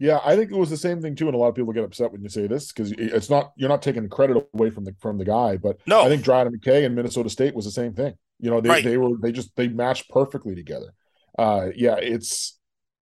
[0.00, 1.84] Yeah, I think it was the same thing too, and a lot of people get
[1.84, 4.96] upset when you say this because it's not you're not taking credit away from the
[4.98, 7.92] from the guy, but no, I think Dryden McKay and Minnesota State was the same
[7.92, 8.14] thing.
[8.38, 8.82] You know, they right.
[8.82, 10.94] they were they just they matched perfectly together.
[11.38, 12.58] Uh, yeah, it's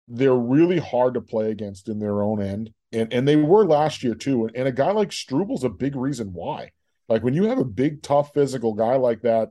[0.09, 4.03] they're really hard to play against in their own end, and and they were last
[4.03, 4.47] year too.
[4.47, 6.73] And, and a guy like Struble's a big reason why.
[7.09, 9.51] Like when you have a big, tough, physical guy like that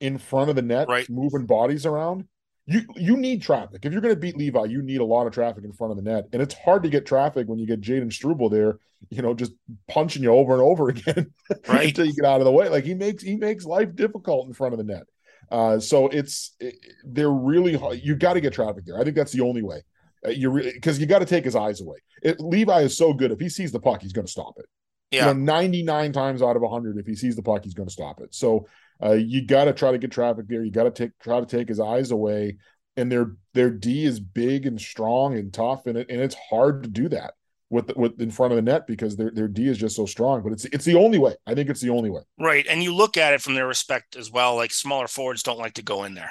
[0.00, 1.08] in front of the net, right.
[1.08, 2.28] moving bodies around,
[2.66, 3.84] you you need traffic.
[3.84, 5.96] If you're going to beat Levi, you need a lot of traffic in front of
[5.96, 8.78] the net, and it's hard to get traffic when you get Jayden Struble there.
[9.10, 9.52] You know, just
[9.88, 11.32] punching you over and over again
[11.68, 11.88] right.
[11.88, 12.68] until you get out of the way.
[12.68, 15.02] Like he makes he makes life difficult in front of the net.
[15.50, 16.74] Uh, so it's it,
[17.04, 18.00] they're really hard.
[18.02, 18.98] You got to get traffic there.
[18.98, 19.82] I think that's the only way.
[20.24, 21.98] Uh, you really because you got to take his eyes away.
[22.22, 23.30] It, Levi is so good.
[23.30, 24.64] If he sees the puck, he's going to stop it.
[25.10, 25.28] Yeah.
[25.28, 27.92] You know, 99 times out of 100, if he sees the puck, he's going to
[27.92, 28.34] stop it.
[28.34, 28.66] So
[29.04, 30.64] uh, you got to try to get traffic there.
[30.64, 32.56] You got to take try to take his eyes away.
[32.96, 36.84] And their their D is big and strong and tough, and it, and it's hard
[36.84, 37.34] to do that
[37.68, 40.42] with with in front of the net because their their D is just so strong.
[40.42, 41.34] But it's it's the only way.
[41.44, 42.22] I think it's the only way.
[42.38, 44.54] Right, and you look at it from their respect as well.
[44.54, 46.30] Like smaller forwards don't like to go in there,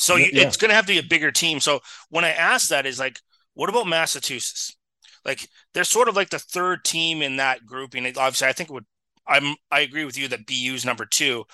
[0.00, 0.42] so you, yeah.
[0.42, 1.60] it's going to have to be a bigger team.
[1.60, 3.20] So when I ask that, is like,
[3.54, 4.76] what about Massachusetts?
[5.24, 8.06] Like they're sort of like the third team in that grouping.
[8.06, 8.86] Obviously, I think it would.
[9.26, 11.44] I'm I agree with you that BU is number two,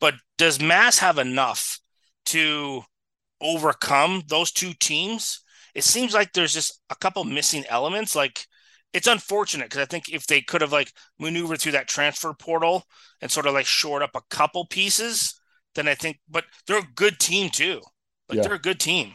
[0.00, 1.78] but does Mass have enough
[2.26, 2.82] to
[3.40, 5.42] overcome those two teams?
[5.74, 8.16] It seems like there's just a couple missing elements.
[8.16, 8.46] Like
[8.92, 12.84] it's unfortunate because I think if they could have like maneuvered through that transfer portal
[13.20, 15.38] and sort of like shored up a couple pieces,
[15.74, 16.18] then I think.
[16.28, 17.80] But they're a good team too.
[18.28, 18.42] Like yeah.
[18.42, 19.12] they're a good team.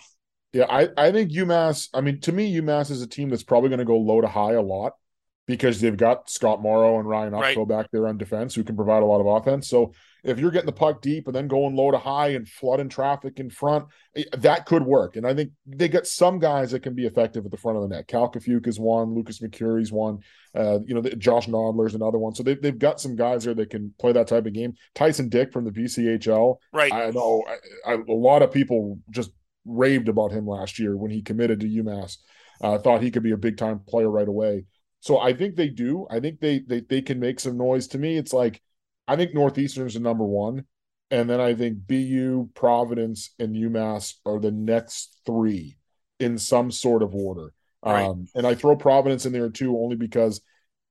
[0.54, 3.70] Yeah, I, I think UMass, I mean, to me, UMass is a team that's probably
[3.70, 4.94] going to go low to high a lot
[5.45, 7.67] because they've got Scott Morrow and Ryan Upshaw right.
[7.67, 9.67] back there on defense who can provide a lot of offense.
[9.67, 12.88] So if you're getting the puck deep and then going low to high and flooding
[12.88, 15.17] traffic in front, eh, that could work.
[15.17, 17.84] And I think they got some guys that can be effective at the front of
[17.84, 18.08] the net.
[18.08, 20.19] Cal Kiefiuk is one, Lucas Mercuri's one,
[20.56, 22.34] uh, you know, the, Josh Nodler's another one.
[22.36, 24.75] So they, they've got some guys there that can play that type of game.
[24.95, 26.56] Tyson Dyck from the BCHL.
[26.71, 26.93] Right.
[26.93, 27.43] I know
[27.86, 29.32] I, I, a lot of people just
[29.65, 32.17] raved about him last year when he committed to UMass.
[32.62, 34.63] Uh, thought he could be a big time player right away.
[35.04, 36.08] So I think they do.
[36.10, 37.88] I think they they they can make some noise.
[37.88, 38.62] To me, it's like
[39.06, 40.63] I think Northeastern's the number one,
[41.12, 45.76] and then I think BU, Providence, and UMass are the next three
[46.22, 47.52] in some sort of order.
[47.86, 48.06] Right.
[48.06, 50.39] Um, and I throw Providence in there too, only because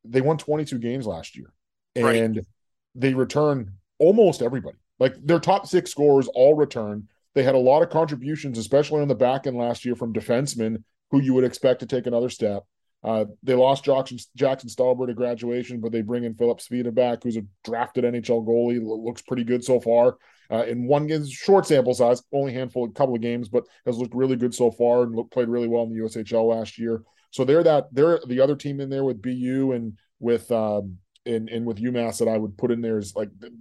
[0.05, 1.51] they won 22 games last year,
[1.97, 2.47] and right.
[2.95, 4.77] they return almost everybody.
[5.01, 7.09] Like their top six scorers all return.
[7.35, 10.85] They had a lot of contributions, especially on the back end last year from defensemen
[11.11, 12.67] who you would expect to take another step.
[13.05, 17.37] Uh, they lost Jackson, Jackson Stauber to graduation, but they bring in Filip Svedebäck, who's
[17.37, 20.19] a drafted NHL goalie, looks pretty good so far.
[20.51, 23.97] Uh, in one game, short sample size, only handful, a couple of games, but has
[23.97, 27.03] looked really good so far and looked, played really well in the USHL last year.
[27.31, 31.49] So they're that they're the other team in there with BU and with um and
[31.49, 33.57] and with UMass that I would put in there is like the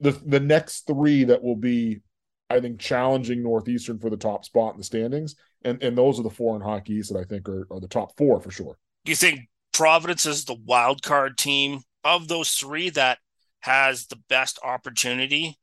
[0.00, 2.00] the, the next three that will be
[2.52, 6.22] I think challenging Northeastern for the top spot in the standings, and and those are
[6.22, 8.76] the four in Hockey East that I think are, are the top four for sure.
[9.04, 13.18] Do you think Providence is the wild card team of those three that
[13.60, 15.56] has the best opportunity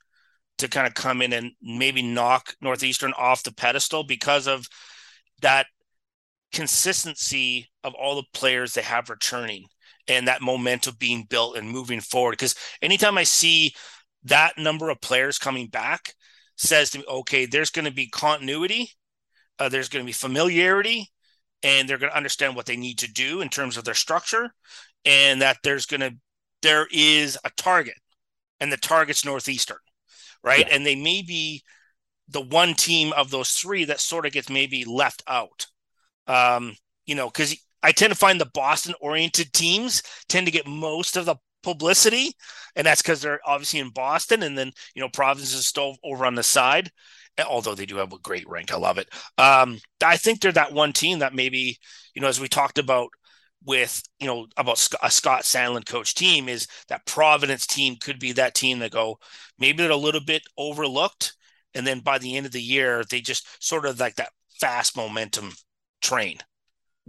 [0.58, 4.68] to kind of come in and maybe knock Northeastern off the pedestal because of
[5.42, 5.68] that
[6.52, 9.66] consistency of all the players they have returning
[10.08, 12.32] and that momentum being built and moving forward.
[12.32, 13.74] Because anytime I see
[14.24, 16.14] that number of players coming back,
[16.60, 18.92] says to me, okay, there's going to be continuity,
[19.58, 21.10] uh, there's going to be familiarity,
[21.64, 24.52] and they're going to understand what they need to do in terms of their structure,
[25.06, 26.12] and that there's going to
[26.62, 27.96] there is a target,
[28.60, 29.78] and the target's Northeastern,
[30.44, 30.68] right?
[30.68, 30.76] Yeah.
[30.76, 31.64] And they may be
[32.28, 35.68] the one team of those three that sort of gets maybe left out.
[36.28, 40.68] Um, you know, because I tend to find the Boston oriented teams tend to get
[40.68, 42.34] most of the publicity,
[42.76, 46.26] and that's because they're obviously in Boston, and then you know Providence is still over
[46.26, 46.92] on the side.
[47.48, 49.08] Although they do have a great rank, I love it.
[49.38, 51.78] Um, I think they're that one team that maybe
[52.14, 53.10] you know, as we talked about
[53.64, 58.34] with you know about a Scott Sandelin coach team, is that Providence team could be
[58.34, 59.20] that team that go
[59.58, 61.36] maybe they're a little bit overlooked,
[61.74, 64.98] and then by the end of the year they just sort of like that fast
[64.98, 65.54] momentum
[66.02, 66.38] train.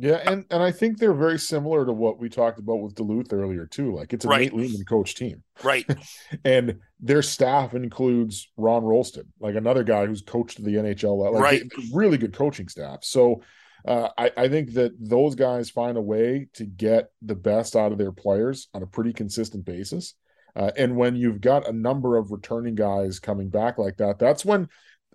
[0.00, 3.32] Yeah, and and I think they're very similar to what we talked about with Duluth
[3.32, 3.94] earlier too.
[3.94, 4.40] Like it's a right.
[4.40, 5.84] Nate Leaman coach team, right?
[6.44, 11.62] and their staff includes Ron Rolston, like another guy who's coached the NHL, like right?
[11.92, 13.04] really good coaching staff.
[13.04, 13.42] So
[13.86, 17.92] uh, I, I think that those guys find a way to get the best out
[17.92, 20.14] of their players on a pretty consistent basis.
[20.56, 24.44] Uh, and when you've got a number of returning guys coming back like that, that's
[24.44, 24.68] when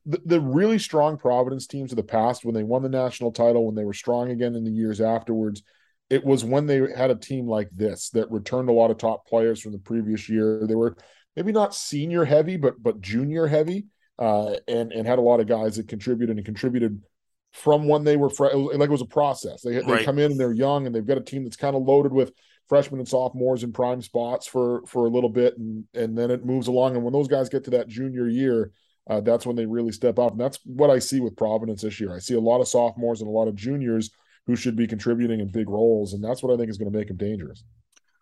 [0.06, 3.66] the, the really strong Providence teams of the past, when they won the national title,
[3.66, 5.64] when they were strong again in the years afterwards,
[6.10, 9.28] it was when they had a team like this that returned a lot of top
[9.28, 10.66] players from the previous year.
[10.68, 10.96] They were
[11.36, 13.88] maybe not senior heavy, but but junior heavy,
[14.20, 17.02] uh, and and had a lot of guys that contributed and contributed
[17.54, 19.62] from when they were fre- like it was a process.
[19.62, 20.06] They they right.
[20.06, 22.32] come in and they're young and they've got a team that's kind of loaded with
[22.68, 26.46] freshmen and sophomores in prime spots for for a little bit, and and then it
[26.46, 26.96] moves along.
[26.96, 28.72] And when those guys get to that junior year,
[29.10, 30.32] uh, that's when they really step up.
[30.32, 32.16] And that's what I see with Providence this year.
[32.16, 34.10] I see a lot of sophomores and a lot of juniors
[34.48, 36.14] who should be contributing in big roles.
[36.14, 37.64] And that's what I think is going to make them dangerous.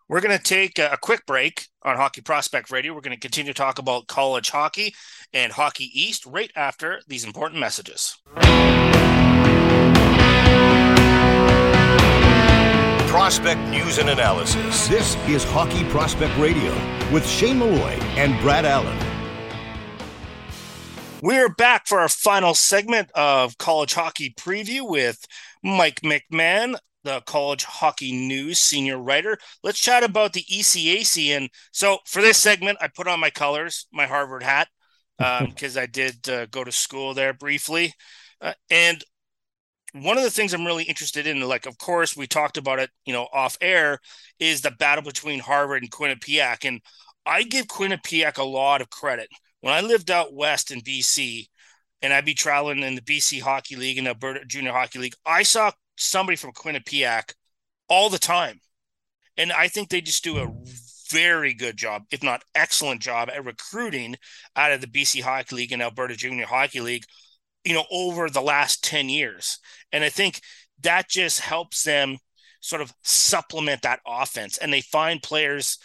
[0.10, 2.94] We're going to take a quick break on Hockey Prospect Radio.
[2.94, 4.94] We're going to continue to talk about college hockey
[5.32, 8.18] and Hockey East right after these important messages.
[13.08, 14.88] Prospect news and analysis.
[14.88, 16.74] This is Hockey Prospect Radio
[17.12, 18.98] with Shane Malloy and Brad Allen.
[21.24, 25.26] We're back for our final segment of college hockey preview with
[25.64, 29.38] Mike McMahon, the college hockey news senior writer.
[29.64, 31.30] Let's chat about the ECAC.
[31.30, 34.68] And so for this segment, I put on my colors, my Harvard hat,
[35.18, 37.94] because um, I did uh, go to school there briefly.
[38.42, 39.02] Uh, and
[39.94, 42.90] one of the things I'm really interested in, like, of course, we talked about it,
[43.06, 44.00] you know, off air,
[44.40, 46.68] is the battle between Harvard and Quinnipiac.
[46.68, 46.82] And
[47.26, 49.30] I give Quinnipiac a lot of credit
[49.64, 51.48] when I lived out west in BC
[52.02, 55.44] and I'd be traveling in the BC Hockey League and Alberta Junior Hockey League, I
[55.44, 57.34] saw somebody from Quinnipiac
[57.88, 58.60] all the time.
[59.38, 60.52] And I think they just do a
[61.10, 64.18] very good job, if not excellent job, at recruiting
[64.58, 67.06] out of the BC Hockey League and Alberta Junior Hockey League,
[67.64, 69.60] you know, over the last 10 years.
[69.94, 70.42] And I think
[70.82, 72.18] that just helps them
[72.60, 74.58] sort of supplement that offense.
[74.58, 75.78] And they find players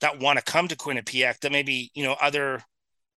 [0.00, 2.62] that want to come to Quinnipiac that maybe, you know, other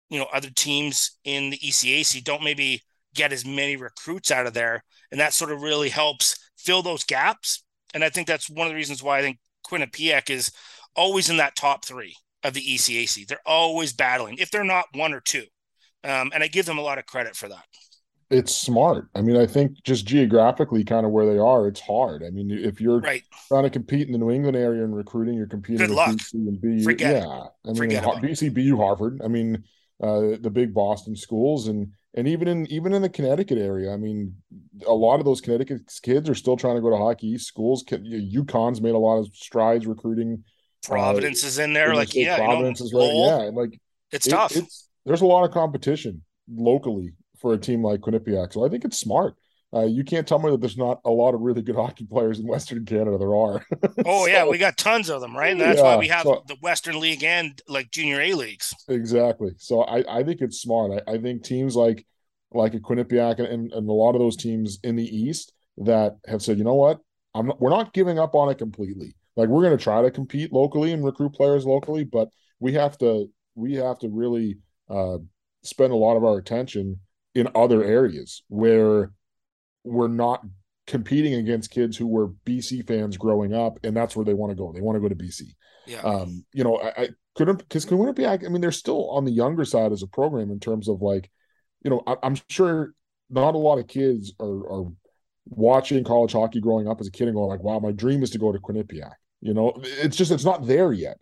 [0.09, 2.81] you know other teams in the ECAC don't maybe
[3.15, 7.03] get as many recruits out of there, and that sort of really helps fill those
[7.03, 7.63] gaps.
[7.93, 10.51] And I think that's one of the reasons why I think Quinnipiac is
[10.95, 13.27] always in that top three of the ECAC.
[13.27, 15.45] They're always battling, if they're not one or two,
[16.03, 17.65] um, and I give them a lot of credit for that.
[18.29, 19.07] It's smart.
[19.15, 22.23] I mean, I think just geographically, kind of where they are, it's hard.
[22.23, 23.23] I mean, if you're right.
[23.47, 26.09] trying to compete in the New England area and recruiting, you're competing Good with luck.
[26.09, 26.83] BC and BU.
[26.83, 27.43] Forget yeah.
[27.65, 29.21] I mean, BC, BU, Harvard.
[29.23, 29.63] I mean,
[30.01, 33.91] uh, the big Boston schools, and and even in even in the Connecticut area.
[33.91, 34.35] I mean,
[34.85, 37.83] a lot of those Connecticut kids are still trying to go to Hockey East schools.
[37.83, 40.43] UConn's made a lot of strides recruiting.
[40.83, 43.45] Providence uh, is in there, like yeah, Providence you know, is right.
[43.45, 43.79] Yeah, like
[44.11, 44.55] it's it, tough.
[44.55, 48.85] It's there's a lot of competition locally for a team like Quinnipiac, so I think
[48.85, 49.35] it's smart.
[49.73, 52.39] Uh, you can't tell me that there's not a lot of really good hockey players
[52.39, 53.17] in Western Canada.
[53.17, 53.65] There are.
[54.05, 55.51] oh so, yeah, we got tons of them, right?
[55.51, 58.73] And that's yeah, why we have so, the Western League and like junior A leagues.
[58.87, 59.51] Exactly.
[59.57, 61.03] So I, I think it's smart.
[61.07, 62.05] I, I think teams like
[62.51, 66.41] like a Quinnipiac and, and a lot of those teams in the East that have
[66.41, 66.99] said, you know what,
[67.35, 69.15] I'm not, we're not giving up on it completely.
[69.35, 72.97] Like we're going to try to compete locally and recruit players locally, but we have
[72.99, 74.57] to we have to really
[74.89, 75.17] uh,
[75.63, 76.99] spend a lot of our attention
[77.35, 79.11] in other areas where
[79.87, 80.43] we're not
[80.87, 84.55] competing against kids who were BC fans growing up, and that's where they want to
[84.55, 84.71] go.
[84.71, 85.53] They want to go to BC.
[85.85, 86.01] Yeah.
[86.01, 88.25] Um, you know, I, I couldn't because couldn't be.
[88.25, 91.29] I mean, they're still on the younger side as a program in terms of like,
[91.83, 92.93] you know, I, am sure
[93.29, 94.85] not a lot of kids are, are
[95.45, 98.31] watching college hockey growing up as a kid and going like, "Wow, my dream is
[98.31, 101.17] to go to Quinnipiac." You know, it's just it's not there yet.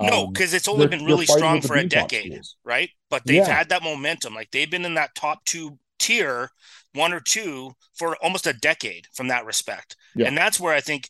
[0.00, 2.56] No, because um, it's only been really strong for a decade, schools.
[2.64, 2.90] right?
[3.08, 3.48] But they've yeah.
[3.48, 4.34] had that momentum.
[4.34, 6.50] Like they've been in that top two tier
[6.94, 9.96] one or two for almost a decade from that respect.
[10.14, 10.26] Yeah.
[10.26, 11.08] And that's where I think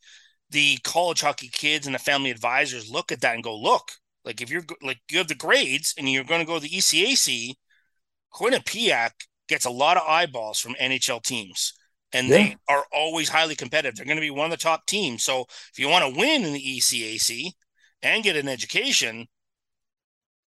[0.51, 3.93] the college hockey kids and the family advisors look at that and go, look,
[4.25, 6.69] like if you're like you have the grades and you're going to go to the
[6.69, 7.55] ECAC,
[8.35, 9.11] Quinnipiac
[9.49, 11.73] gets a lot of eyeballs from NHL teams.
[12.13, 12.37] And yeah.
[12.37, 13.97] they are always highly competitive.
[13.97, 15.25] They're going to be one of the top teams.
[15.25, 17.53] So if you want to win in the ECAC
[18.03, 19.27] and get an education,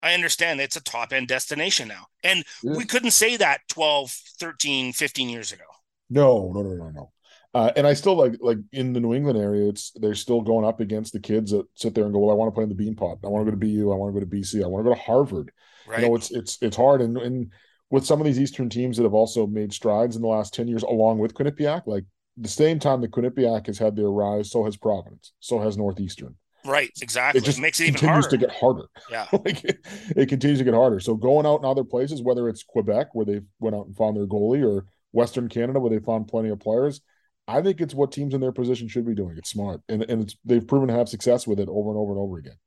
[0.08, 2.08] I understand it's a top end destination now.
[2.24, 2.76] And yeah.
[2.76, 5.64] we couldn't say that 12, 13, 15 years ago.
[6.10, 7.12] No, no, no, no, no.
[7.54, 10.66] Uh, and I still like like in the New England area, it's they're still going
[10.66, 12.70] up against the kids that sit there and go, Well, I want to play in
[12.70, 13.20] the Beanpot.
[13.24, 13.92] I want to go to BU.
[13.92, 14.64] I want to go to BC.
[14.64, 15.52] I want to go to Harvard.
[15.88, 16.02] Right.
[16.02, 17.02] You know, it's it's it's hard.
[17.02, 17.52] And and
[17.90, 20.68] with some of these Eastern teams that have also made strides in the last 10
[20.68, 22.04] years, along with Quinnipiac, like
[22.36, 26.36] the same time that Quinnipiac has had their rise, so has Providence, so has Northeastern.
[26.66, 27.40] Right, exactly.
[27.40, 28.84] It just it makes it continues even to get harder.
[29.12, 29.86] Yeah, like it,
[30.16, 31.00] it, continues to get harder.
[31.00, 34.18] So going out in other places, whether it's Quebec where they went out and found
[34.18, 37.02] their goalie, or Western Canada where they found plenty of players,
[37.48, 39.38] I think it's what teams in their position should be doing.
[39.38, 42.12] It's smart, and and it's they've proven to have success with it over and over
[42.12, 42.58] and over again.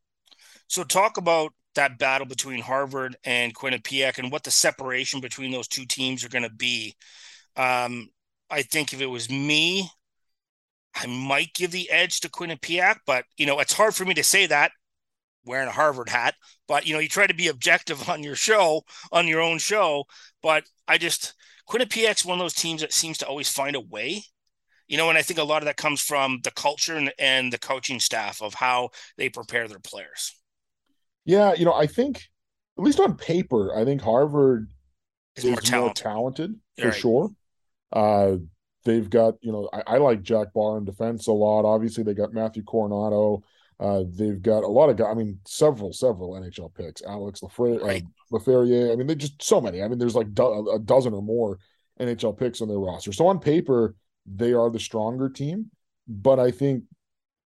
[0.69, 5.69] So talk about that battle between Harvard and Quinnipiac and what the separation between those
[5.69, 6.97] two teams are going to be.
[7.57, 8.09] Um,
[8.51, 9.89] I think if it was me,
[10.95, 14.25] I might give the edge to Quinnipiac, but you know it's hard for me to
[14.25, 14.73] say that
[15.45, 16.35] wearing a Harvard hat.
[16.69, 18.83] But you know you try to be objective on your show,
[19.13, 20.05] on your own show.
[20.43, 21.35] But I just
[21.69, 24.25] Quinnipiac's one of those teams that seems to always find a way.
[24.89, 27.53] You know, and I think a lot of that comes from the culture and, and
[27.53, 30.35] the coaching staff of how they prepare their players.
[31.25, 32.25] Yeah, you know, I think
[32.77, 34.69] at least on paper, I think Harvard
[35.37, 36.05] is, is more, talented.
[36.05, 36.95] more talented for right.
[36.95, 37.31] sure.
[37.93, 38.37] Uh,
[38.85, 41.65] they've got, you know, I, I, like Jack Bar in defense a lot.
[41.65, 43.43] Obviously, they got Matthew Coronato.
[43.79, 45.09] Uh, they've got a lot of guys.
[45.11, 47.03] I mean, several, several NHL picks.
[47.03, 48.05] Alex Lafre- uh, right.
[48.33, 48.93] uh.
[48.93, 49.83] I mean, they just so many.
[49.83, 51.59] I mean, there's like do- a dozen or more
[51.99, 53.13] NHL picks on their roster.
[53.13, 53.95] So on paper,
[54.27, 55.71] they are the stronger team.
[56.07, 56.85] But I think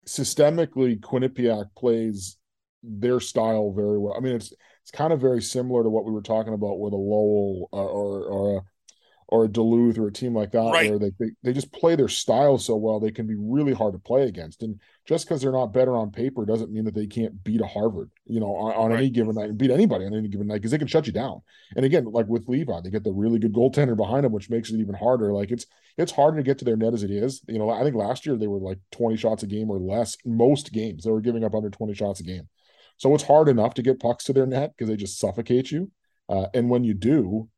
[0.08, 2.38] systemically, Quinnipiac plays
[2.82, 4.16] their style very well.
[4.18, 6.94] I mean, it's it's kind of very similar to what we were talking about with
[6.94, 8.62] a Lowell or or, or a
[9.34, 10.92] or a Duluth or a team like that, right.
[10.92, 13.94] where they, they they just play their style so well they can be really hard
[13.94, 14.62] to play against.
[14.62, 17.66] And just because they're not better on paper doesn't mean that they can't beat a
[17.66, 19.00] Harvard, you know, on, on right.
[19.00, 21.14] any given night and beat anybody on any given night because they can shut you
[21.14, 21.42] down.
[21.76, 24.70] And again, like with Levi, they get the really good goaltender behind them, which makes
[24.70, 25.34] it even harder.
[25.34, 25.66] Like it's
[25.98, 27.42] it's harder to get to their net as it is.
[27.48, 30.16] You know, I think last year they were like 20 shots a game or less.
[30.26, 32.48] Most games they were giving up under 20 shots a game.
[32.98, 35.92] So it's hard enough to get pucks to their net because they just suffocate you.
[36.30, 37.50] Uh, and when you do,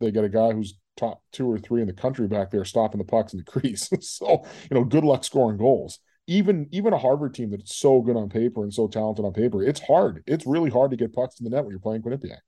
[0.00, 2.98] they get a guy who's top two or three in the country back there stopping
[2.98, 3.90] the pucks in the crease.
[4.00, 5.98] so, you know, good luck scoring goals.
[6.26, 9.62] Even even a Harvard team that's so good on paper and so talented on paper,
[9.62, 10.22] it's hard.
[10.26, 12.38] It's really hard to get pucks in the net when you're playing Quinnipiac.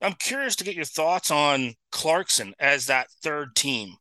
[0.00, 3.94] I'm curious to get your thoughts on Clarkson as that third team.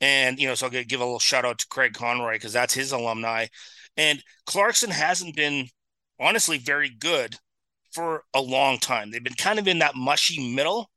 [0.00, 2.74] And, you know, so I'll give a little shout out to Craig Conroy because that's
[2.74, 3.46] his alumni.
[3.96, 5.66] And Clarkson hasn't been
[6.20, 7.36] honestly very good
[7.92, 9.10] for a long time.
[9.10, 10.90] They've been kind of in that mushy middle.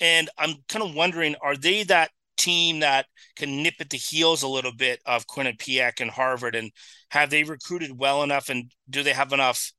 [0.00, 4.42] And I'm kind of wondering, are they that team that can nip at the heels
[4.42, 6.54] a little bit of Quinnipiac and Harvard?
[6.54, 6.70] And
[7.10, 8.48] have they recruited well enough?
[8.48, 9.72] And do they have enough,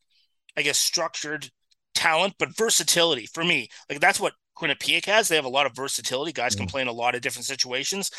[0.56, 1.50] I guess, structured
[1.94, 3.70] talent, but versatility for me?
[3.90, 5.28] Like that's what Quinnipiac has.
[5.28, 6.32] They have a lot of versatility.
[6.32, 6.60] Guys mm.
[6.60, 8.12] can play in a lot of different situations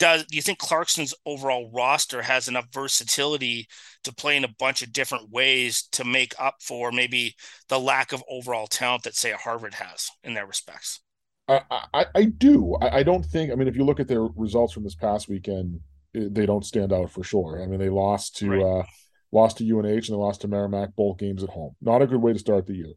[0.00, 3.68] does do you think Clarkson's overall roster has enough versatility
[4.02, 7.36] to play in a bunch of different ways to make up for maybe
[7.68, 11.00] the lack of overall talent that say Harvard has in their respects?
[11.50, 12.76] I, I, I do.
[12.80, 13.50] I, I, don't think.
[13.50, 15.80] I mean, if you look at their results from this past weekend,
[16.12, 17.60] they don't stand out for sure.
[17.62, 18.62] I mean, they lost to right.
[18.62, 18.82] uh,
[19.32, 21.74] lost to UNH and they lost to Merrimack both games at home.
[21.80, 22.92] Not a good way to start the year.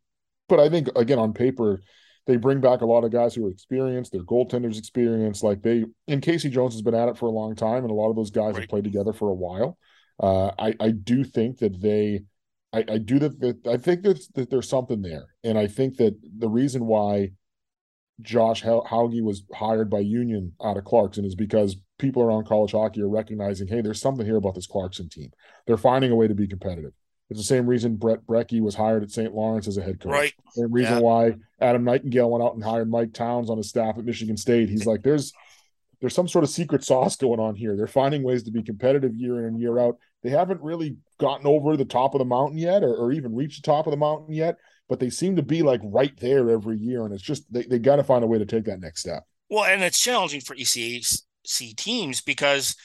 [0.49, 1.81] But I think again on paper,
[2.25, 5.43] they bring back a lot of guys who are experienced, their goaltenders experience.
[5.43, 7.95] Like they and Casey Jones has been at it for a long time, and a
[7.95, 8.61] lot of those guys right.
[8.61, 9.77] have played together for a while.
[10.19, 12.21] Uh, I I do think that they,
[12.71, 15.97] I, I do that, that I think that, that there's something there, and I think
[15.97, 17.31] that the reason why
[18.23, 23.01] Josh Hauge was hired by Union out of Clarkson is because people around college hockey
[23.01, 25.29] are recognizing, hey, there's something here about this Clarkson team.
[25.67, 26.93] They're finding a way to be competitive.
[27.29, 29.33] It's the same reason Brent Brekke was hired at St.
[29.33, 30.11] Lawrence as a head coach.
[30.11, 30.33] Right.
[30.51, 30.99] Same reason yeah.
[30.99, 34.69] why Adam Nightingale went out and hired Mike Towns on his staff at Michigan State.
[34.69, 35.33] He's like, there's
[36.01, 37.77] there's some sort of secret sauce going on here.
[37.77, 39.97] They're finding ways to be competitive year in and year out.
[40.21, 43.63] They haven't really gotten over the top of the mountain yet, or, or even reached
[43.63, 44.57] the top of the mountain yet,
[44.89, 47.05] but they seem to be like right there every year.
[47.05, 49.23] And it's just they, they got to find a way to take that next step.
[49.49, 52.75] Well, and it's challenging for ECAC teams because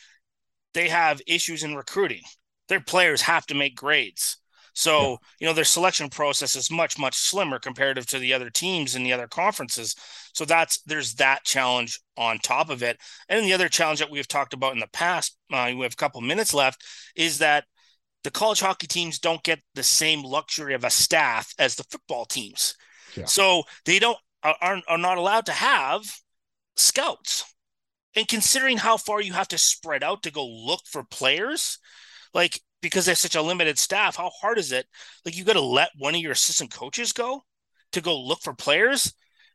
[0.75, 2.23] they have issues in recruiting
[2.69, 4.37] their players have to make grades.
[4.75, 5.17] So, yeah.
[5.41, 9.03] you know, their selection process is much, much slimmer comparative to the other teams in
[9.03, 9.97] the other conferences.
[10.35, 12.97] So that's there's that challenge on top of it.
[13.29, 15.95] And then the other challenge that we've talked about in the past, uh, we have
[15.95, 16.85] a couple minutes left,
[17.17, 17.65] is that
[18.25, 22.25] the college hockey teams don't get the same luxury of a staff as the football
[22.25, 22.75] teams.
[23.17, 23.27] Yeah.
[23.27, 26.03] So they don't are, are not allowed to have
[26.77, 27.45] scouts.
[28.17, 31.79] And considering how far you have to spread out to go look for players,
[32.35, 34.87] like because they have such a limited staff, how hard is it?
[35.25, 37.45] Like you got to let one of your assistant coaches go
[37.93, 39.13] to go look for players,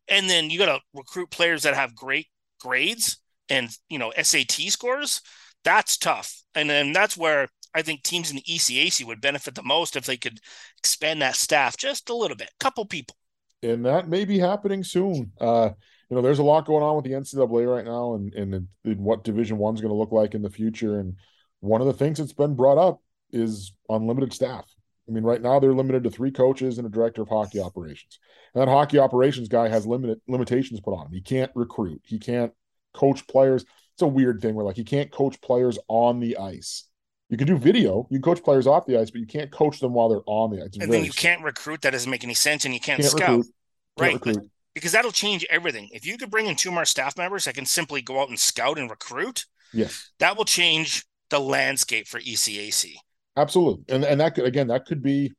[0.07, 2.27] and then you got to recruit players that have great
[2.59, 3.17] grades
[3.49, 5.21] and you know SAT scores.
[5.63, 9.63] That's tough, and then that's where I think teams in the ECAC would benefit the
[9.63, 10.39] most if they could
[10.77, 13.15] expand that staff just a little bit, couple people.
[13.61, 15.31] And that may be happening soon.
[15.39, 15.69] Uh,
[16.09, 18.99] you know, there's a lot going on with the NCAA right now, and and, and
[18.99, 20.99] what Division One's going to look like in the future.
[20.99, 21.15] And
[21.61, 23.01] one of the things that's been brought up
[23.31, 24.65] is unlimited staff.
[25.07, 28.19] I mean, right now they're limited to three coaches and a director of hockey operations.
[28.53, 31.13] And that hockey operations guy has limited limitations put on him.
[31.13, 32.01] He can't recruit.
[32.05, 32.53] He can't
[32.93, 33.63] coach players.
[33.93, 36.85] It's a weird thing where like he can't coach players on the ice.
[37.33, 38.05] You can do video.
[38.11, 40.51] You can coach players off the ice, but you can't coach them while they're on
[40.51, 40.67] the ice.
[40.67, 41.81] It's and then you can't recruit.
[41.81, 43.29] That doesn't make any sense, and you can't, can't scout.
[43.37, 43.53] Recruit,
[43.99, 44.13] right.
[44.13, 44.51] Recruit.
[44.75, 45.89] Because that'll change everything.
[45.91, 48.39] If you could bring in two more staff members that can simply go out and
[48.39, 52.93] scout and recruit, yes, that will change the landscape for ECAC.
[53.35, 53.83] Absolutely.
[53.95, 55.33] And and that could again, that could be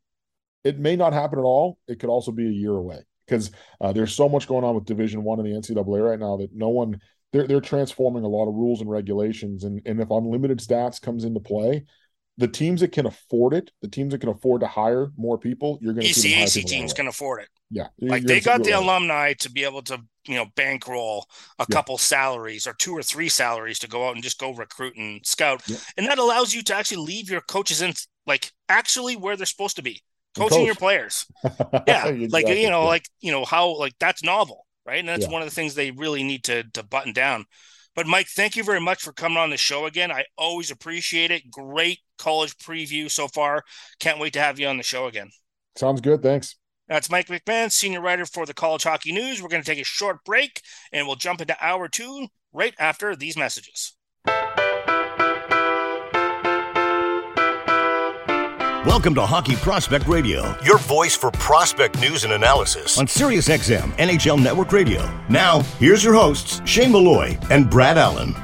[0.64, 1.78] it may not happen at all.
[1.86, 4.84] It could also be a year away because uh, there's so much going on with
[4.84, 6.98] Division One in the NCAA right now that no one
[7.34, 9.64] they're they're transforming a lot of rules and regulations.
[9.64, 11.84] And and if unlimited stats comes into play,
[12.38, 15.78] the teams that can afford it, the teams that can afford to hire more people,
[15.82, 16.32] you're going to see.
[16.32, 17.48] ECAC teams can afford it.
[17.70, 18.82] Yeah, like they got the right.
[18.82, 21.26] alumni to be able to you know bankroll
[21.58, 21.74] a yeah.
[21.74, 25.20] couple salaries or two or three salaries to go out and just go recruit and
[25.26, 25.78] scout, yeah.
[25.96, 27.94] and that allows you to actually leave your coaches in
[28.28, 30.00] like actually where they're supposed to be,
[30.36, 30.66] coaching coach.
[30.66, 31.26] your players.
[31.86, 32.28] Yeah, exactly.
[32.28, 35.00] like you know, like you know how like that's novel, right?
[35.00, 37.46] And that's one of the things they really need to to button down.
[37.94, 40.10] But Mike, thank you very much for coming on the show again.
[40.10, 41.50] I always appreciate it.
[41.50, 43.62] Great college preview so far.
[44.00, 45.30] Can't wait to have you on the show again.
[45.76, 46.22] Sounds good.
[46.22, 46.56] Thanks.
[46.88, 49.40] That's Mike McMahon, senior writer for the College Hockey News.
[49.40, 50.60] We're going to take a short break
[50.92, 53.96] and we'll jump into hour two right after these messages.
[58.86, 64.42] Welcome to Hockey Prospect Radio, your voice for prospect news and analysis on SiriusXM NHL
[64.42, 65.10] Network Radio.
[65.30, 68.34] Now, here's your hosts, Shane Malloy and Brad Allen.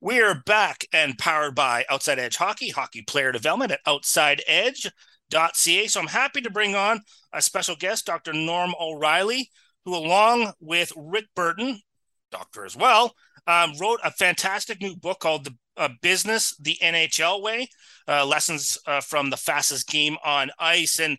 [0.00, 5.86] We're back and powered by Outside Edge Hockey, hockey player development at outsideedge.ca.
[5.86, 7.02] So I'm happy to bring on
[7.32, 8.32] a special guest, Dr.
[8.32, 9.50] Norm O'Reilly,
[9.84, 11.80] who, along with Rick Burton,
[12.32, 13.14] doctor as well,
[13.46, 17.68] um, wrote a fantastic new book called The uh, Business the NHL Way
[18.08, 20.98] uh, Lessons uh, from the Fastest Game on Ice.
[20.98, 21.18] And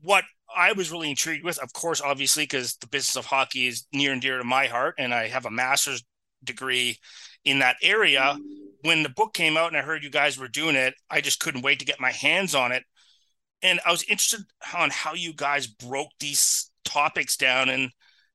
[0.00, 3.86] what I was really intrigued with, of course, obviously, because the business of hockey is
[3.92, 6.04] near and dear to my heart, and I have a master's
[6.44, 6.98] degree
[7.44, 8.38] in that area.
[8.82, 11.40] When the book came out and I heard you guys were doing it, I just
[11.40, 12.84] couldn't wait to get my hands on it.
[13.62, 14.40] And I was interested
[14.76, 17.68] on how you guys broke these topics down.
[17.68, 17.90] And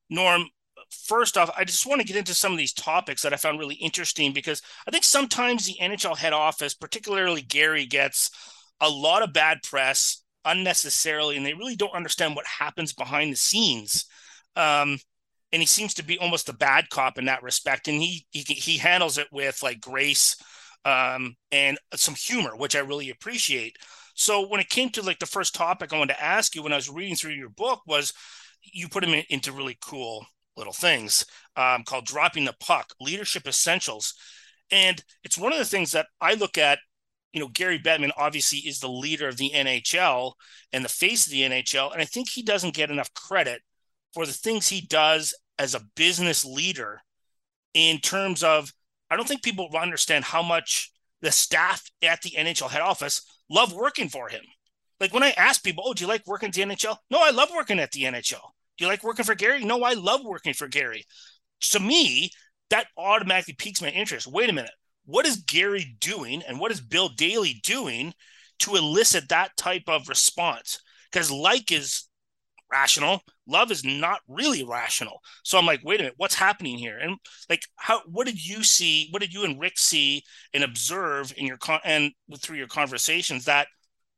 [0.10, 0.46] Norm,
[0.90, 3.60] first off, I just want to get into some of these topics that I found
[3.60, 8.32] really interesting because I think sometimes the NHL head office, particularly Gary, gets
[8.80, 13.38] a lot of bad press unnecessarily, and they really don't understand what happens behind the
[13.38, 14.06] scenes.
[14.56, 14.98] Um,
[15.52, 18.42] and he seems to be almost a bad cop in that respect, and he he,
[18.42, 20.36] he handles it with like grace
[20.86, 23.78] um, and some humor, which I really appreciate.
[24.16, 26.74] So when it came to like the first topic I wanted to ask you when
[26.74, 28.14] I was reading through your book was
[28.64, 30.26] you put him in, into really cool
[30.58, 34.14] little things um, called Dropping the Puck Leadership Essentials.
[34.72, 36.80] And it's one of the things that I look at.
[37.34, 40.34] You know, Gary Bettman obviously is the leader of the NHL
[40.74, 41.92] and the face of the NHL.
[41.92, 43.62] And I think he doesn't get enough credit
[44.14, 47.02] for the things he does as a business leader
[47.74, 48.72] in terms of,
[49.10, 50.92] I don't think people understand how much
[51.22, 54.44] the staff at the NHL head office love working for him.
[55.00, 56.98] Like when I ask people, oh, do you like working at the NHL?
[57.12, 58.42] No, I love working at the NHL.
[58.78, 59.64] Do you like working for Gary?
[59.64, 61.04] No, I love working for Gary.
[61.72, 62.32] To me,
[62.70, 64.28] that automatically piques my interest.
[64.28, 64.72] Wait a minute.
[65.06, 68.14] What is Gary doing and what is Bill Daly doing
[68.60, 70.80] to elicit that type of response?
[71.12, 72.08] Because like is
[72.72, 75.20] rational, love is not really rational.
[75.44, 76.98] So I'm like, wait a minute, what's happening here?
[76.98, 77.18] And
[77.50, 78.02] like, how?
[78.06, 79.08] What did you see?
[79.12, 80.24] What did you and Rick see
[80.54, 83.68] and observe in your con and through your conversations that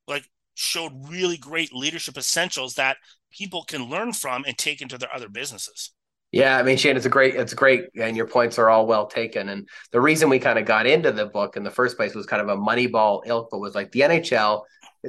[0.07, 2.97] like showed really great leadership essentials that
[3.31, 5.91] people can learn from and take into their other businesses.
[6.31, 9.07] Yeah, I mean, Shane, it's a great, it's great, and your points are all well
[9.07, 9.49] taken.
[9.49, 12.27] And the reason we kind of got into the book in the first place was
[12.27, 14.61] kind of a Moneyball ilk, but was like the NHL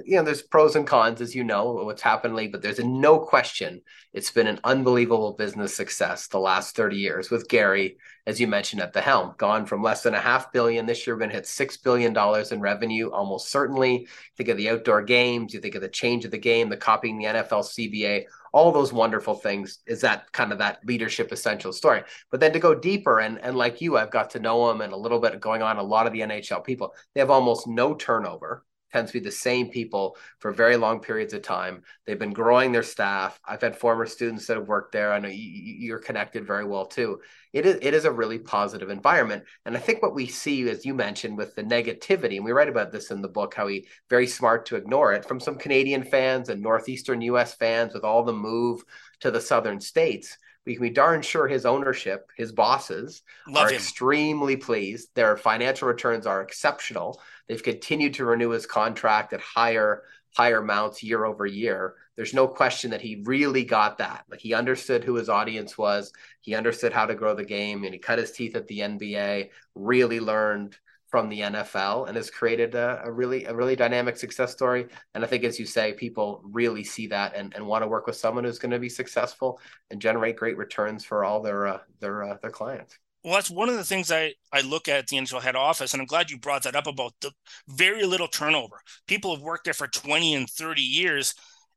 [0.05, 2.86] you know, there's pros and cons, as you know, what's happened lately, but there's a
[2.86, 3.80] no question
[4.12, 8.82] it's been an unbelievable business success the last 30 years with Gary, as you mentioned,
[8.82, 9.34] at the helm.
[9.36, 12.16] Gone from less than a half billion this year, we're going to hit $6 billion
[12.53, 14.09] in revenue, almost certainly.
[14.36, 17.18] Think of the outdoor games, you think of the change of the game, the copying
[17.18, 22.03] the NFL CBA, all those wonderful things is that kind of that leadership essential story.
[22.30, 24.93] But then to go deeper, and, and like you, I've got to know them and
[24.93, 27.95] a little bit going on, a lot of the NHL people, they have almost no
[27.95, 31.82] turnover tends to be the same people for very long periods of time.
[32.07, 33.41] They've been growing their staff.
[33.47, 35.12] I've had former students that have worked there.
[35.12, 37.20] I know you, are connected very well too.
[37.53, 40.86] It is it is a really positive environment, and I think what we see, as
[40.86, 43.88] you mentioned, with the negativity, and we write about this in the book, how he
[44.09, 47.55] very smart to ignore it from some Canadian fans and northeastern U.S.
[47.55, 48.84] fans with all the move
[49.20, 50.36] to the southern states
[50.66, 53.76] we can be darn sure his ownership, his bosses Love are him.
[53.76, 55.08] extremely pleased.
[55.14, 57.20] Their financial returns are exceptional.
[57.48, 60.02] They've continued to renew his contract at higher
[60.36, 61.94] higher amounts year over year.
[62.16, 64.24] There's no question that he really got that.
[64.30, 66.12] Like he understood who his audience was.
[66.40, 69.50] He understood how to grow the game and he cut his teeth at the NBA,
[69.74, 70.76] really learned
[71.11, 74.86] from the NFL and has created a, a, really a really dynamic success story.
[75.14, 78.06] And I think, as you say, people really see that and, and want to work
[78.06, 81.78] with someone who's going to be successful and generate great returns for all their uh,
[81.98, 82.96] their uh, their clients.
[83.24, 85.92] Well, that's one of the things I, I look at at the NHL head office,
[85.92, 87.32] and I'm glad you brought that up about the
[87.68, 88.80] very little turnover.
[89.06, 91.34] People have worked there for 20 and 30 years.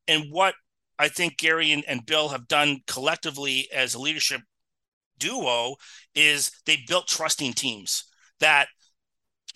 [0.08, 0.54] And what
[0.98, 4.42] I think Gary and, and Bill have done collectively as a leadership
[5.18, 5.76] duo
[6.16, 8.06] is they built trusting teams
[8.40, 8.68] that–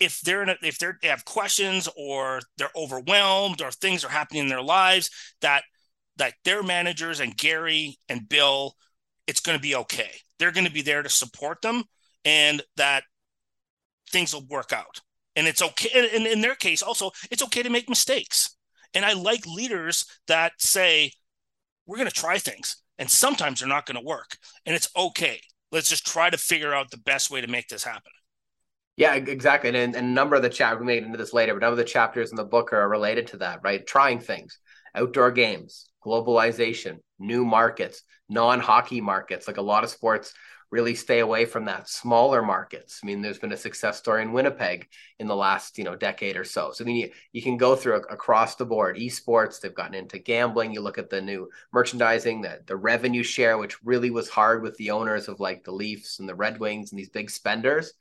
[0.00, 4.10] if they're in a, if they're, they have questions or they're overwhelmed or things are
[4.10, 5.64] happening in their lives that
[6.16, 8.74] that their managers and Gary and Bill,
[9.26, 10.10] it's going to be okay.
[10.38, 11.84] They're going to be there to support them,
[12.24, 13.04] and that
[14.10, 15.00] things will work out.
[15.36, 16.10] And it's okay.
[16.14, 18.56] And in their case, also, it's okay to make mistakes.
[18.94, 21.12] And I like leaders that say,
[21.86, 25.40] "We're going to try things, and sometimes they're not going to work, and it's okay.
[25.70, 28.12] Let's just try to figure out the best way to make this happen."
[28.98, 29.68] Yeah, exactly.
[29.68, 31.80] And, and a number of the chapters, we made into this later, but a number
[31.80, 33.86] of the chapters in the book are related to that, right?
[33.86, 34.58] Trying things,
[34.92, 39.46] outdoor games, globalization, new markets, non hockey markets.
[39.46, 40.34] Like a lot of sports
[40.72, 41.88] really stay away from that.
[41.88, 42.98] Smaller markets.
[43.00, 44.88] I mean, there's been a success story in Winnipeg
[45.20, 46.72] in the last, you know, decade or so.
[46.72, 48.96] So I mean, you, you can go through across the board.
[48.96, 50.74] Esports, they've gotten into gambling.
[50.74, 54.76] You look at the new merchandising, the, the revenue share, which really was hard with
[54.76, 57.92] the owners of like the Leafs and the Red Wings and these big spenders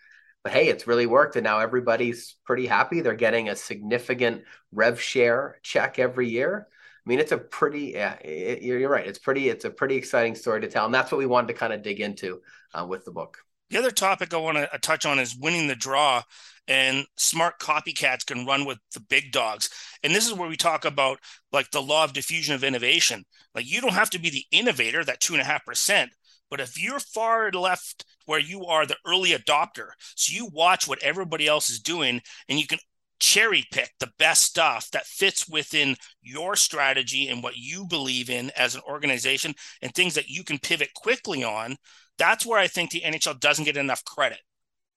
[0.47, 1.35] but hey, it's really worked.
[1.35, 3.01] And now everybody's pretty happy.
[3.01, 6.69] They're getting a significant rev share check every year.
[6.71, 9.05] I mean, it's a pretty, yeah, it, you're right.
[9.05, 10.85] It's pretty, it's a pretty exciting story to tell.
[10.85, 12.39] And that's what we wanted to kind of dig into
[12.73, 13.39] uh, with the book.
[13.71, 16.23] The other topic I want to uh, touch on is winning the draw
[16.65, 19.69] and smart copycats can run with the big dogs.
[20.01, 21.19] And this is where we talk about
[21.51, 23.25] like the law of diffusion of innovation.
[23.53, 26.11] Like you don't have to be the innovator, that two and a half percent,
[26.49, 31.01] but if you're far left where you are the early adopter, so you watch what
[31.01, 32.79] everybody else is doing and you can
[33.19, 38.51] cherry pick the best stuff that fits within your strategy and what you believe in
[38.55, 41.75] as an organization and things that you can pivot quickly on,
[42.17, 44.39] that's where I think the NHL doesn't get enough credit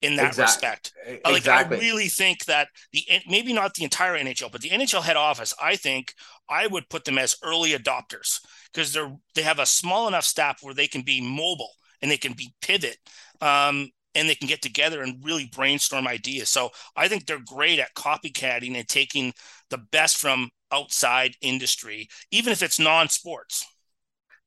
[0.03, 0.43] in that exactly.
[0.45, 0.93] respect.
[1.25, 1.77] Like exactly.
[1.77, 5.55] I really think that the maybe not the entire NHL, but the NHL head office,
[5.63, 6.15] I think
[6.49, 8.41] I would put them as early adopters
[8.73, 11.73] because they're they have a small enough staff where they can be mobile
[12.03, 12.97] and they can be pivot.
[13.41, 16.49] Um, and they can get together and really brainstorm ideas.
[16.49, 19.33] So I think they're great at copycatting and taking
[19.71, 23.65] the best from outside industry, even if it's non-sports.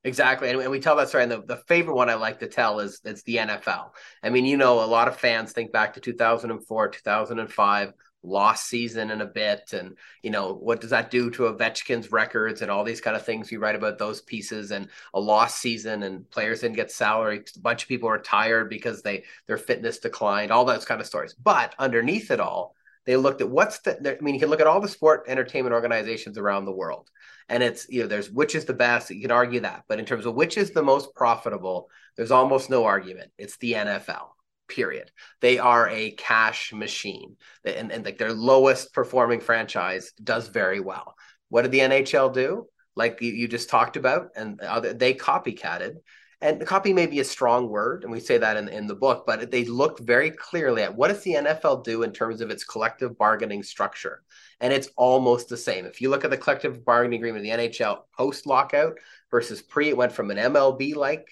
[0.06, 0.50] Exactly.
[0.50, 1.24] And, we tell that story.
[1.24, 3.92] And the, the favorite one I like to tell is it's the NFL.
[4.22, 7.94] I mean, you know, a lot of fans think back to 2004, 2005,
[8.24, 9.74] lost season in a bit.
[9.74, 13.26] And, you know, what does that do to Ovechkin's records and all these kind of
[13.26, 13.52] things?
[13.52, 17.44] We write about those pieces and a lost season and players didn't get salary.
[17.56, 21.08] A bunch of people are retired because they their fitness declined, all those kind of
[21.08, 21.34] stories.
[21.34, 24.68] But underneath it all, they looked at what's the, I mean, you can look at
[24.68, 27.10] all the sport entertainment organizations around the world
[27.50, 30.06] and it's you know there's which is the best you can argue that but in
[30.06, 34.30] terms of which is the most profitable there's almost no argument it's the nfl
[34.68, 35.12] period
[35.42, 37.36] they are a cash machine
[37.66, 41.16] and, and like their lowest performing franchise does very well
[41.50, 45.96] what did the nhl do like you, you just talked about and other, they copycatted
[46.44, 49.24] and copy may be a strong word, and we say that in, in the book,
[49.26, 52.66] but they looked very clearly at what does the NFL do in terms of its
[52.66, 54.24] collective bargaining structure.
[54.60, 55.86] And it's almost the same.
[55.86, 58.98] If you look at the collective bargaining agreement of the NHL post lockout
[59.32, 61.26] versus pre, it went from an MLB like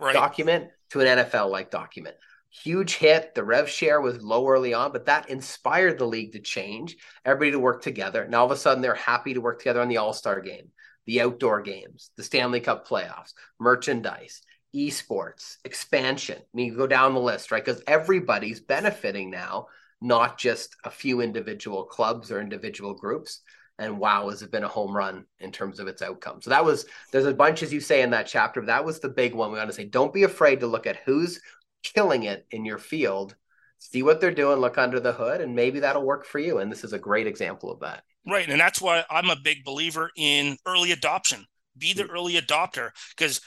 [0.00, 0.14] right.
[0.14, 2.16] document to an NFL like document.
[2.62, 3.34] Huge hit.
[3.34, 7.50] The rev share was low early on, but that inspired the league to change, everybody
[7.50, 8.22] to work together.
[8.22, 10.68] And all of a sudden, they're happy to work together on the All Star game,
[11.06, 14.42] the outdoor games, the Stanley Cup playoffs, merchandise
[14.74, 16.38] esports, expansion.
[16.38, 17.64] I mean, you go down the list, right?
[17.64, 19.66] Because everybody's benefiting now,
[20.00, 23.40] not just a few individual clubs or individual groups.
[23.78, 26.40] And wow, has it been a home run in terms of its outcome?
[26.40, 28.60] So that was there's a bunch as you say in that chapter.
[28.60, 29.50] But that was the big one.
[29.50, 31.40] We want to say, don't be afraid to look at who's
[31.84, 33.36] killing it in your field.
[33.78, 36.58] See what they're doing, look under the hood, and maybe that'll work for you.
[36.58, 38.02] And this is a great example of that.
[38.26, 38.48] Right.
[38.48, 41.44] And that's why I'm a big believer in early adoption.
[41.76, 43.40] Be the early adopter because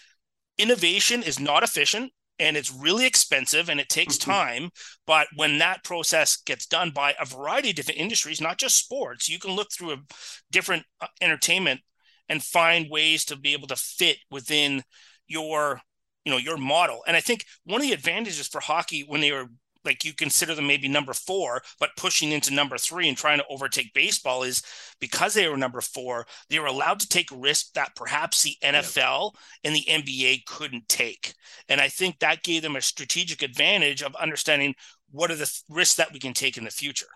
[0.57, 4.31] innovation is not efficient and it's really expensive and it takes mm-hmm.
[4.31, 4.69] time.
[5.05, 9.27] But when that process gets done by a variety of different industries, not just sports,
[9.27, 10.03] you can look through a
[10.51, 11.81] different uh, entertainment
[12.29, 14.83] and find ways to be able to fit within
[15.27, 15.81] your
[16.27, 19.31] you know your model and i think one of the advantages for hockey when they
[19.31, 19.47] were
[19.85, 23.45] like you consider them maybe number four, but pushing into number three and trying to
[23.49, 24.61] overtake baseball is
[24.99, 29.33] because they were number four, they were allowed to take risks that perhaps the NFL
[29.63, 31.33] and the NBA couldn't take.
[31.69, 34.75] And I think that gave them a strategic advantage of understanding
[35.11, 37.07] what are the risks that we can take in the future.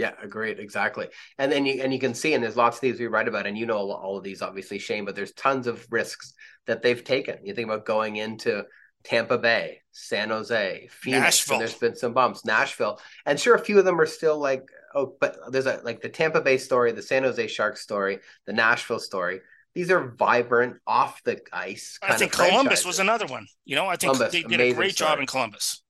[0.00, 0.58] Yeah, agreed.
[0.58, 1.08] Exactly.
[1.38, 3.46] And then you and you can see, and there's lots of these we write about,
[3.46, 6.32] and you know all of these, obviously, Shane, but there's tons of risks
[6.66, 7.36] that they've taken.
[7.44, 8.64] You think about going into
[9.04, 11.22] Tampa Bay, San Jose, Phoenix.
[11.22, 11.56] Nashville.
[11.56, 12.46] And there's been some bumps.
[12.46, 16.00] Nashville, and sure, a few of them are still like oh, but there's a like
[16.00, 19.40] the Tampa Bay story, the San Jose Sharks story, the Nashville story.
[19.74, 21.98] These are vibrant off the ice.
[22.02, 23.46] I think Columbus was another one.
[23.66, 25.10] You know, I think Columbus, they did a great story.
[25.10, 25.82] job in Columbus.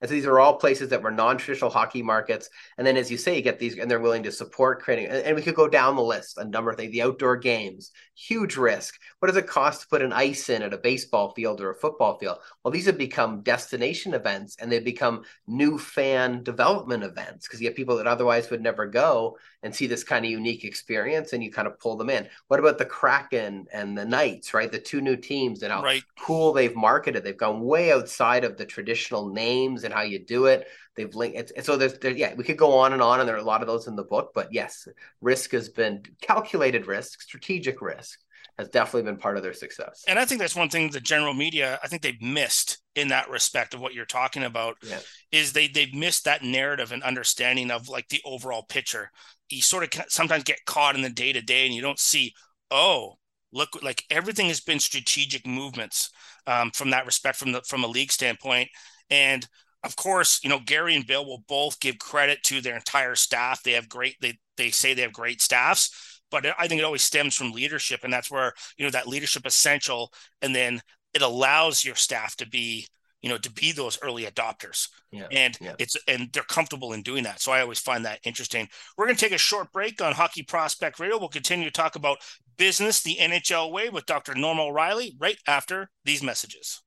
[0.00, 2.50] And so these are all places that were non-traditional hockey markets.
[2.76, 5.06] And then, as you say, you get these, and they're willing to support creating.
[5.06, 6.92] And, and we could go down the list, a number of things.
[6.92, 8.94] The outdoor games, huge risk.
[9.18, 11.74] What does it cost to put an ice in at a baseball field or a
[11.74, 12.38] football field?
[12.62, 17.68] Well, these have become destination events, and they've become new fan development events because you
[17.68, 21.42] have people that otherwise would never go and see this kind of unique experience, and
[21.42, 22.28] you kind of pull them in.
[22.48, 24.52] What about the Kraken and the Knights?
[24.52, 26.02] Right, the two new teams, and how right.
[26.18, 27.24] cool they've marketed.
[27.24, 30.66] They've gone way outside of the traditional names and how you do it.
[30.94, 31.64] They've linked it.
[31.64, 33.62] So there's, there, yeah, we could go on and on, and there are a lot
[33.62, 34.32] of those in the book.
[34.34, 34.86] But yes,
[35.22, 38.18] risk has been calculated risk, strategic risk
[38.58, 40.04] has definitely been part of their success.
[40.08, 43.28] And I think that's one thing the general media, I think they've missed in that
[43.28, 45.00] respect of what you're talking about yeah.
[45.30, 49.10] is they they've missed that narrative and understanding of like the overall picture.
[49.50, 52.32] You sort of sometimes get caught in the day to day and you don't see,
[52.70, 53.18] oh,
[53.52, 56.10] look like everything has been strategic movements
[56.46, 58.68] um, from that respect from the from a league standpoint
[59.10, 59.46] and
[59.86, 63.62] of course, you know, Gary and Bill will both give credit to their entire staff.
[63.62, 67.02] They have great, they, they say they have great staffs, but I think it always
[67.02, 68.00] stems from leadership.
[68.02, 70.12] And that's where, you know, that leadership essential.
[70.42, 70.82] And then
[71.14, 72.86] it allows your staff to be,
[73.22, 74.88] you know, to be those early adopters.
[75.12, 75.74] Yeah, and yeah.
[75.78, 77.40] it's, and they're comfortable in doing that.
[77.40, 78.68] So I always find that interesting.
[78.98, 81.18] We're going to take a short break on Hockey Prospect Radio.
[81.18, 82.18] We'll continue to talk about
[82.58, 84.34] business the NHL way with Dr.
[84.34, 86.82] Norm O'Reilly right after these messages.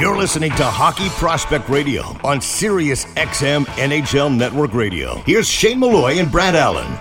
[0.00, 5.16] You're listening to Hockey Prospect Radio on Sirius XM NHL Network Radio.
[5.26, 6.98] Here's Shane Malloy and Brad Allen.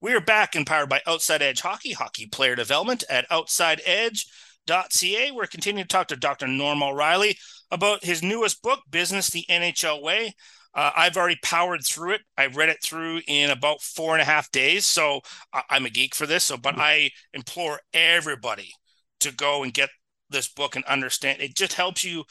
[0.00, 5.32] We are back empowered by Outside Edge Hockey, hockey player development at outsideedge.ca.
[5.32, 6.46] We're continuing to talk to Dr.
[6.46, 7.36] Norm O'Reilly
[7.72, 10.36] about his newest book, Business the NHL Way.
[10.74, 12.20] Uh, I've already powered through it.
[12.38, 14.86] I read it through in about four and a half days.
[14.86, 15.22] So
[15.68, 16.44] I'm a geek for this.
[16.44, 18.70] So, but I implore everybody
[19.18, 19.90] to go and get
[20.34, 22.24] this book and understand it just helps you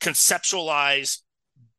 [0.00, 1.18] conceptualize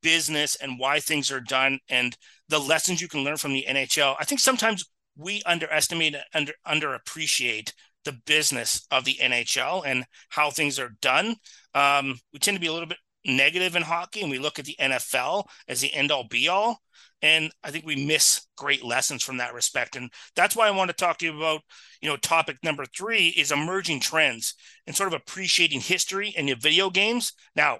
[0.01, 2.15] business and why things are done and
[2.49, 4.15] the lessons you can learn from the NHL.
[4.19, 4.85] I think sometimes
[5.17, 7.73] we underestimate under underappreciate
[8.05, 11.35] the business of the NHL and how things are done.
[11.73, 14.65] Um, we tend to be a little bit negative in hockey and we look at
[14.65, 16.81] the NFL as the end all be all.
[17.23, 19.95] And I think we miss great lessons from that respect.
[19.95, 21.61] And that's why I want to talk to you about,
[22.01, 24.55] you know, topic number three is emerging trends
[24.85, 27.31] and sort of appreciating history in the video games.
[27.55, 27.79] Now,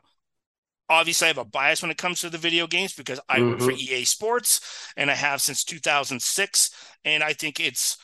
[0.90, 3.50] obviously I have a bias when it comes to the video games because I mm-hmm.
[3.50, 3.94] work for mm-hmm.
[3.94, 4.62] EA Sports
[4.96, 6.72] and I have since 2006.
[7.04, 7.98] And I think it's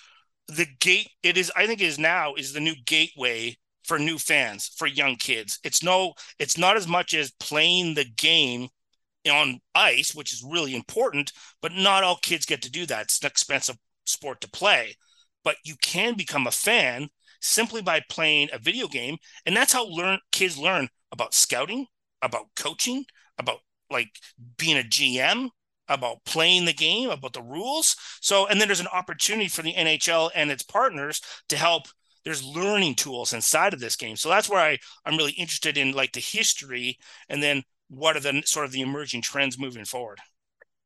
[0.49, 4.17] the gate, it is, I think it is now is the new gateway for new
[4.17, 5.57] fans, for young kids.
[5.63, 8.67] It's no, it's not as much as playing the game
[9.29, 13.03] on ice, which is really important, but not all kids get to do that.
[13.03, 14.95] It's an expensive sport to play,
[15.43, 17.09] but you can become a fan
[17.41, 21.85] simply by playing a video game, and that's how learn kids learn about scouting,
[22.21, 23.05] about coaching,
[23.37, 23.59] about
[23.89, 24.09] like
[24.57, 25.49] being a GM,
[25.87, 27.95] about playing the game, about the rules.
[28.21, 31.83] So, and then there's an opportunity for the NHL and its partners to help.
[32.23, 34.15] There's learning tools inside of this game.
[34.15, 36.97] So that's where I, I'm really interested in like the history
[37.29, 40.19] and then what are the sort of the emerging trends moving forward?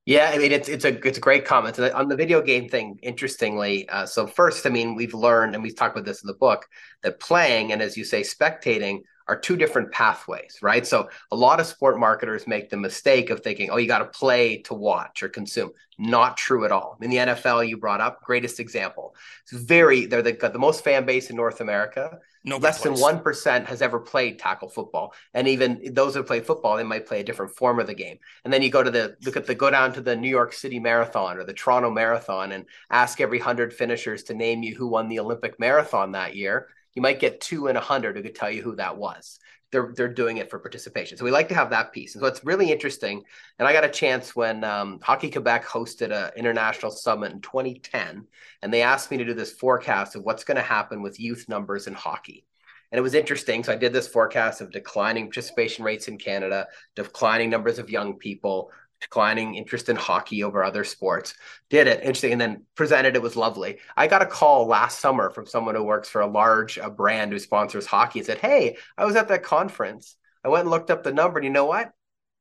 [0.06, 3.00] Yeah, I mean it's it's a it's a great comment on the video game thing.
[3.02, 6.34] Interestingly, uh, so first, I mean we've learned and we've talked about this in the
[6.34, 6.66] book
[7.04, 10.86] that playing and as you say, spectating are two different pathways, right?
[10.86, 14.06] So a lot of sport marketers make the mistake of thinking, oh, you got to
[14.06, 15.72] play to watch or consume.
[15.98, 16.98] Not true at all.
[17.02, 19.16] In the NFL, you brought up greatest example.
[19.44, 22.20] It's very they're the, got the most fan base in North America.
[22.46, 26.42] No less than one percent has ever played tackle football, and even those who play
[26.42, 28.20] football, they might play a different form of the game.
[28.44, 30.52] And then you go to the look at the go down to the New York
[30.52, 34.88] City Marathon or the Toronto Marathon and ask every hundred finishers to name you who
[34.88, 36.68] won the Olympic marathon that year.
[36.96, 39.40] You might get two in a hundred who could tell you who that was
[39.74, 41.18] they're they're doing it for participation.
[41.18, 42.16] So we like to have that piece.
[42.16, 43.24] And so it's really interesting.
[43.60, 48.26] And I got a chance when um, Hockey Quebec hosted an international summit in 2010,
[48.62, 51.50] and they asked me to do this forecast of what's going to happen with youth
[51.50, 52.46] numbers in hockey.
[52.92, 53.64] And it was interesting.
[53.64, 58.20] So I did this forecast of declining participation rates in Canada, declining numbers of young
[58.20, 58.70] people,
[59.04, 61.36] declining interest in hockey over other sports.
[61.70, 63.16] Did it interesting, and then presented.
[63.16, 63.78] It was lovely.
[63.96, 67.32] I got a call last summer from someone who works for a large uh, brand
[67.32, 68.20] who sponsors hockey.
[68.20, 70.16] And said, "Hey, I was at that conference.
[70.44, 71.92] I went and looked up the number, and you know what?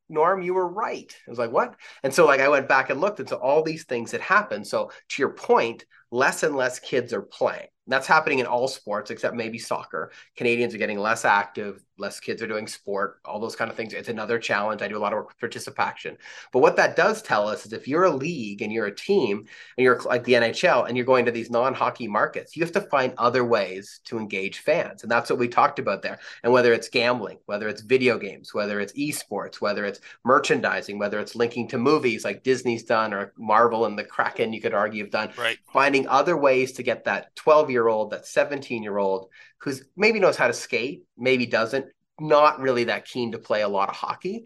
[0.09, 1.15] Norm, you were right.
[1.27, 1.75] I was like, what?
[2.03, 4.67] And so like I went back and looked, so all these things that happened.
[4.67, 7.69] So to your point, less and less kids are playing.
[7.87, 10.13] That's happening in all sports except maybe soccer.
[10.37, 13.95] Canadians are getting less active, less kids are doing sport, all those kind of things.
[13.95, 14.83] It's another challenge.
[14.83, 16.19] I do a lot of work with participation.
[16.53, 19.47] But what that does tell us is if you're a league and you're a team
[19.79, 22.81] and you're like the NHL and you're going to these non-hockey markets, you have to
[22.83, 25.03] find other ways to engage fans.
[25.03, 26.19] And that's what we talked about there.
[26.43, 31.21] And whether it's gambling, whether it's video games, whether it's esports, whether it's merchandising, whether
[31.21, 35.05] it's linking to movies like Disney's done or Marvel and the Kraken, you could argue
[35.05, 35.59] have done, right.
[35.73, 39.29] finding other ways to get that 12 year old, that 17 year old
[39.63, 41.87] who's maybe knows how to skate, maybe doesn't,
[42.21, 44.45] not really that keen to play a lot of hockey,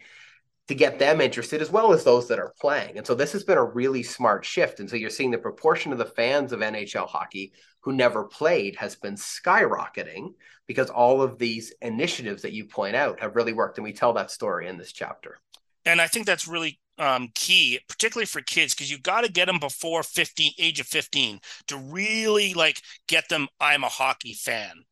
[0.69, 2.99] to get them interested as well as those that are playing.
[2.99, 4.81] And so this has been a really smart shift.
[4.81, 8.77] And so you're seeing the proportion of the fans of NHL hockey who never played
[8.77, 10.35] has been skyrocketing
[10.67, 13.79] because all of these initiatives that you point out have really worked.
[13.79, 15.39] And we tell that story in this chapter.
[15.85, 19.47] And I think that's really um, key, particularly for kids, because you got to get
[19.47, 23.47] them before 15, age of 15 to really like get them.
[23.61, 24.85] I'm a hockey fan.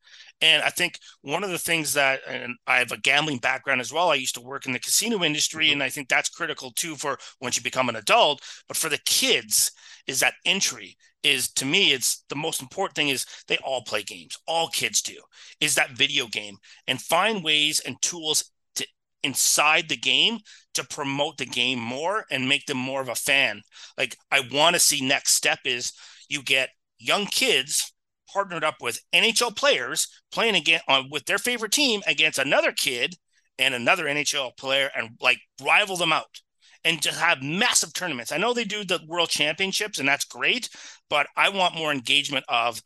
[0.45, 3.91] And I think one of the things that, and I have a gambling background as
[3.91, 4.11] well.
[4.11, 5.73] I used to work in the casino industry, mm-hmm.
[5.75, 8.43] and I think that's critical too for once you become an adult.
[8.69, 9.73] But for the kids,
[10.07, 14.03] is that entry is to me, it's the most important thing is they all play
[14.03, 14.37] games.
[14.47, 15.17] All kids do
[15.61, 18.87] is that video game and find ways and tools to
[19.23, 20.41] inside the game
[20.75, 23.63] to promote the game more and make them more of a fan.
[23.97, 25.95] Like I want to see next step is
[26.29, 26.69] you get
[26.99, 27.94] young kids
[28.35, 33.15] partnered up with NHL players playing again on with their favorite team against another kid
[33.59, 36.41] and another NHL player and like rival them out
[36.85, 38.33] and just have massive tournaments.
[38.33, 40.69] I know they do the world championships and that's great,
[41.09, 42.83] but I want more engagement of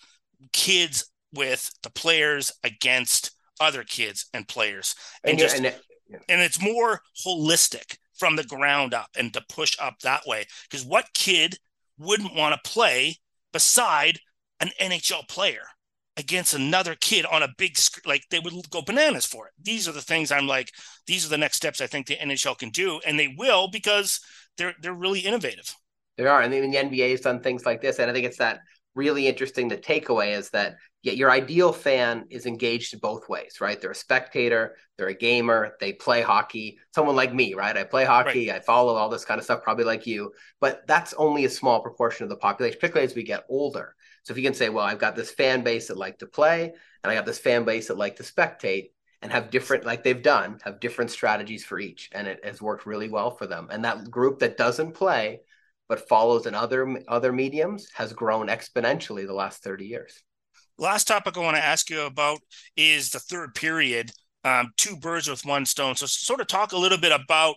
[0.53, 4.95] kids with the players against other kids and players
[5.25, 6.19] and, and just and, yeah.
[6.29, 10.87] and it's more holistic from the ground up and to push up that way because
[10.87, 11.57] what kid
[11.99, 13.17] wouldn't want to play
[13.53, 14.21] beside
[14.61, 15.63] an NHL player
[16.17, 18.03] against another kid on a big screen.
[18.07, 19.53] Like they would go bananas for it.
[19.63, 20.73] These are the things I'm like,
[21.07, 23.01] these are the next steps I think the NHL can do.
[23.07, 24.21] And they will because
[24.57, 25.75] they're they're really innovative.
[26.17, 26.43] They are.
[26.43, 28.01] And even the NBA has done things like this.
[28.01, 28.61] And I think it's that
[28.97, 29.69] really interesting.
[29.69, 33.81] The takeaway is that yeah, your ideal fan is engaged both ways, right?
[33.81, 36.79] They're a spectator, they're a gamer, they play hockey.
[36.93, 37.77] Someone like me, right?
[37.77, 38.57] I play hockey, right.
[38.57, 41.81] I follow all this kind of stuff, probably like you, but that's only a small
[41.81, 43.95] proportion of the population, particularly as we get older.
[44.29, 46.75] So if you can say, well, I've got this fan base that like to play,
[47.03, 48.91] and I got this fan base that like to spectate,
[49.23, 52.85] and have different, like they've done, have different strategies for each, and it has worked
[52.85, 53.69] really well for them.
[53.71, 55.41] And that group that doesn't play
[55.89, 60.23] but follows in other other mediums has grown exponentially the last 30 years.
[60.77, 62.41] Last topic I want to ask you about
[62.77, 64.11] is the third period.
[64.45, 65.97] Um, two birds with one stone.
[65.97, 67.57] So, sort of talk a little bit about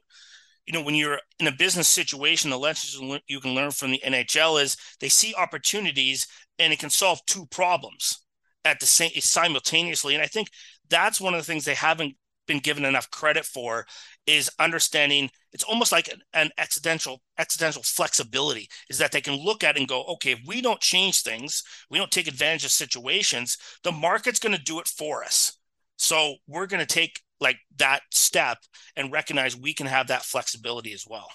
[0.65, 4.01] you know, when you're in a business situation, the lessons you can learn from the
[4.05, 6.27] NHL is they see opportunities
[6.61, 8.19] and it can solve two problems
[8.63, 10.15] at the same simultaneously.
[10.15, 10.49] And I think
[10.89, 12.15] that's one of the things they haven't
[12.47, 13.85] been given enough credit for
[14.25, 19.63] is understanding it's almost like an, an accidental accidental flexibility is that they can look
[19.63, 23.57] at and go okay if we don't change things we don't take advantage of situations
[23.83, 25.57] the market's going to do it for us
[26.01, 28.57] so we're going to take like that step
[28.95, 31.27] and recognize we can have that flexibility as well.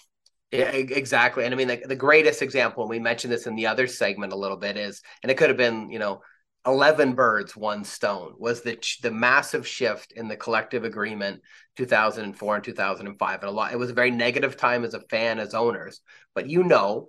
[0.53, 1.45] Yeah, exactly.
[1.45, 4.33] And I mean, the, the greatest example, and we mentioned this in the other segment
[4.33, 6.23] a little bit, is, and it could have been, you know,
[6.65, 11.43] 11 birds, one stone was the the massive shift in the collective agreement
[11.77, 15.39] 2004 and 2005 and a lot it was a very negative time as a fan
[15.39, 16.01] as owners
[16.35, 17.09] but you know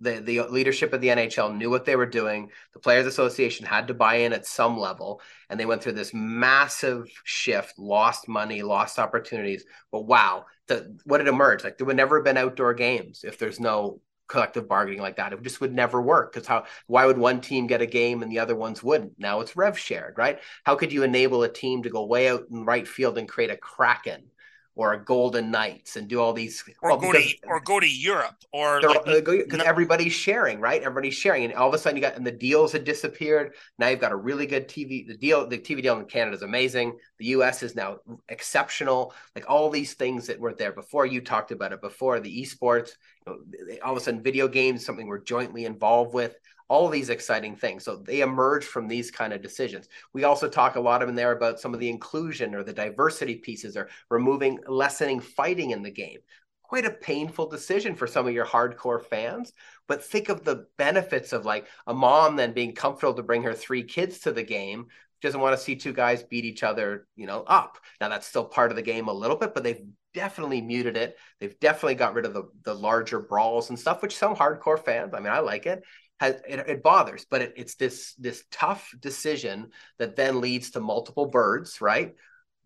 [0.00, 2.50] the the leadership of the NHL knew what they were doing.
[2.72, 5.20] The Players Association had to buy in at some level,
[5.50, 9.64] and they went through this massive shift, lost money, lost opportunities.
[9.90, 11.64] But wow, the, what did emerged.
[11.64, 15.32] Like there would never have been outdoor games if there's no collective bargaining like that.
[15.32, 16.64] It just would never work because how?
[16.86, 19.18] Why would one team get a game and the other ones wouldn't?
[19.18, 20.38] Now it's rev shared, right?
[20.64, 23.50] How could you enable a team to go way out in right field and create
[23.50, 24.30] a kraken?
[24.78, 27.88] Or a Golden Knights and do all these or well, go to or go to
[27.88, 30.80] Europe or because like, no, everybody's sharing, right?
[30.80, 33.54] Everybody's sharing, and all of a sudden you got and the deals had disappeared.
[33.80, 35.04] Now you've got a really good TV.
[35.04, 36.96] The deal, the TV deal in Canada is amazing.
[37.18, 37.64] The U.S.
[37.64, 37.98] is now
[38.28, 39.12] exceptional.
[39.34, 41.06] Like all these things that weren't there before.
[41.06, 42.20] You talked about it before.
[42.20, 42.92] The esports,
[43.26, 46.36] you know, all of a sudden, video games, something we're jointly involved with
[46.68, 47.84] all these exciting things.
[47.84, 49.88] So they emerge from these kind of decisions.
[50.12, 53.36] We also talk a lot in there about some of the inclusion or the diversity
[53.36, 56.18] pieces or removing, lessening fighting in the game.
[56.62, 59.54] Quite a painful decision for some of your hardcore fans,
[59.86, 63.54] but think of the benefits of like a mom then being comfortable to bring her
[63.54, 64.86] three kids to the game
[65.20, 67.78] doesn't want to see two guys beat each other, you know, up.
[68.00, 69.82] Now that's still part of the game a little bit, but they've
[70.14, 71.16] definitely muted it.
[71.40, 75.14] They've definitely got rid of the the larger brawls and stuff, which some hardcore fans,
[75.14, 75.82] I mean, I like it
[76.20, 80.80] has it, it bothers, but it, it's this this tough decision that then leads to
[80.80, 82.14] multiple birds, right?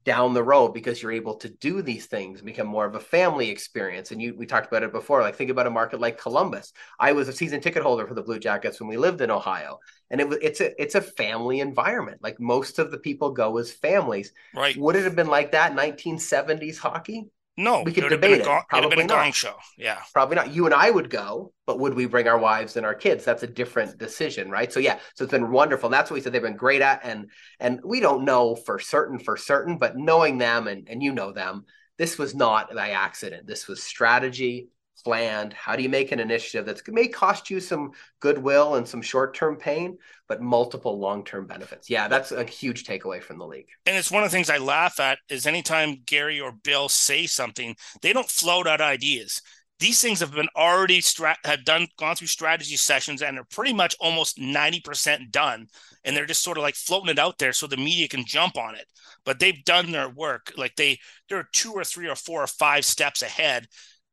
[0.04, 3.00] down the road because you're able to do these things and become more of a
[3.00, 4.10] family experience.
[4.10, 5.22] And you, we talked about it before.
[5.22, 6.72] Like think about a market like Columbus.
[6.98, 9.78] I was a season ticket holder for the Blue Jackets when we lived in Ohio,
[10.10, 12.18] and it was it's a it's a family environment.
[12.22, 14.32] Like most of the people go as families.
[14.54, 14.76] Right?
[14.76, 17.28] Would it have been like that 1970s hockey?
[17.56, 18.44] No, we could debate it.
[18.44, 19.54] Go- Probably been a gong show.
[19.76, 20.54] Yeah, probably not.
[20.54, 23.24] You and I would go, but would we bring our wives and our kids?
[23.24, 24.72] That's a different decision, right?
[24.72, 25.88] So yeah, so it's been wonderful.
[25.88, 27.30] And that's what we said they've been great at, and
[27.60, 31.32] and we don't know for certain for certain, but knowing them and and you know
[31.32, 31.66] them,
[31.98, 33.46] this was not by accident.
[33.46, 34.68] This was strategy
[35.04, 35.52] planned?
[35.52, 39.34] How do you make an initiative that may cost you some goodwill and some short
[39.34, 39.98] term pain,
[40.28, 41.90] but multiple long term benefits?
[41.90, 43.68] Yeah, that's a huge takeaway from the league.
[43.86, 47.26] And it's one of the things I laugh at is anytime Gary or Bill say
[47.26, 49.42] something, they don't float out ideas.
[49.82, 53.72] These things have been already strat- have done gone through strategy sessions and are pretty
[53.72, 55.66] much almost 90% done.
[56.04, 58.56] And they're just sort of like floating it out there so the media can jump
[58.56, 58.86] on it.
[59.24, 60.52] But they've done their work.
[60.56, 63.66] Like they they're two or three or four or five steps ahead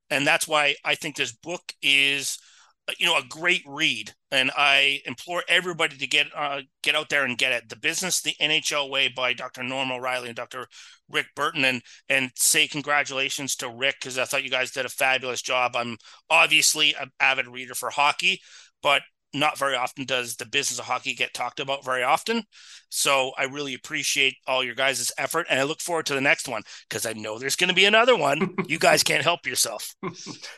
[0.09, 2.37] and that's why I think this book is
[2.87, 4.13] uh, you know a great read.
[4.31, 7.69] And i implore everybody to get uh, get out there and get it.
[7.69, 10.67] The business the nhl way by dr norm o'reilly and dr
[11.09, 11.65] rick burton.
[11.65, 15.75] And and say congratulations to rick because i thought you guys did a fabulous job.
[15.75, 15.97] I'm
[16.29, 18.41] obviously an avid reader for hockey
[18.81, 19.01] but
[19.33, 22.43] not very often does the business of hockey get talked about very often.
[22.89, 26.47] So I really appreciate all your guys' effort and I look forward to the next
[26.47, 28.55] one because I know there's going to be another one.
[28.67, 29.93] you guys can't help yourself.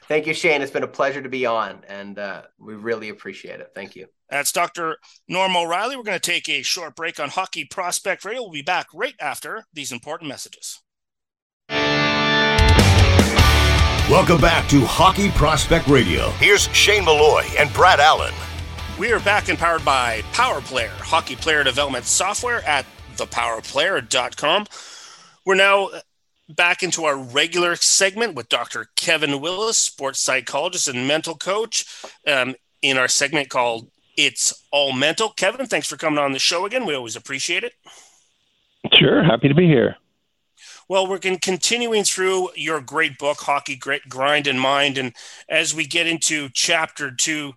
[0.07, 0.61] Thank you, Shane.
[0.61, 3.71] It's been a pleasure to be on and uh, we really appreciate it.
[3.75, 4.07] Thank you.
[4.29, 4.97] That's Dr.
[5.27, 5.97] Norm O'Reilly.
[5.97, 8.43] We're going to take a short break on Hockey Prospect Radio.
[8.43, 10.79] We'll be back right after these important messages.
[14.09, 16.31] Welcome back to Hockey Prospect Radio.
[16.31, 18.33] Here's Shane Malloy and Brad Allen.
[18.99, 22.85] We are back and powered by Power Player, hockey player development software at
[23.15, 24.67] thepowerplayer.com.
[25.45, 25.89] We're now
[26.47, 28.89] back into our regular segment with Dr.
[28.95, 31.85] Kevin Willis, sports psychologist and mental coach,
[32.27, 35.29] um, in our segment called It's All Mental.
[35.29, 36.85] Kevin, thanks for coming on the show again.
[36.85, 37.73] We always appreciate it.
[38.93, 39.23] Sure.
[39.23, 39.95] Happy to be here.
[40.87, 44.97] Well, we're continuing through your great book, Hockey Grit, Grind, and Mind.
[44.97, 45.13] And
[45.47, 47.53] as we get into chapter two,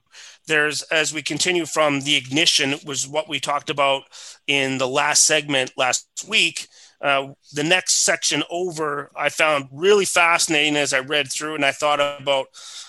[0.46, 4.02] there's as we continue from the ignition was what we talked about
[4.46, 6.68] in the last segment last week.
[7.00, 11.72] Uh, the next section over i found really fascinating as i read through and i
[11.72, 12.46] thought about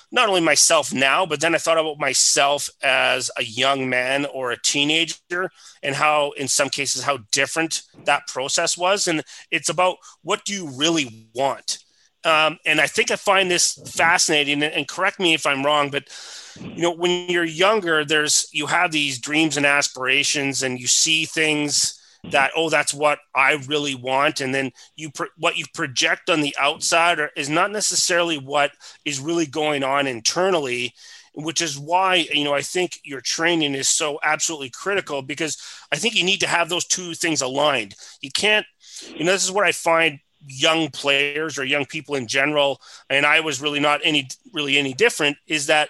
[0.09, 4.51] not only myself now but then i thought about myself as a young man or
[4.51, 5.49] a teenager
[5.83, 9.07] and how in some cases how different that process was.
[9.07, 11.79] And it's about what do you really want?
[12.23, 16.05] Um, and i think i find this fascinating and correct me if i'm wrong but
[16.59, 21.25] you know when you're younger there's you have these dreams and aspirations and you see
[21.25, 22.01] things
[22.31, 24.41] that oh that's what i really want.
[24.41, 28.71] And then you what you project on the outside is not necessarily what
[29.03, 30.93] is really going on internally
[31.37, 35.97] which is why you know i think your training is so absolutely critical because i
[35.97, 37.95] think you need to have those two things aligned.
[38.21, 38.65] You can't
[39.07, 42.79] you know this is what i find young players or young people in general
[43.09, 45.89] and i was really not any really any different is that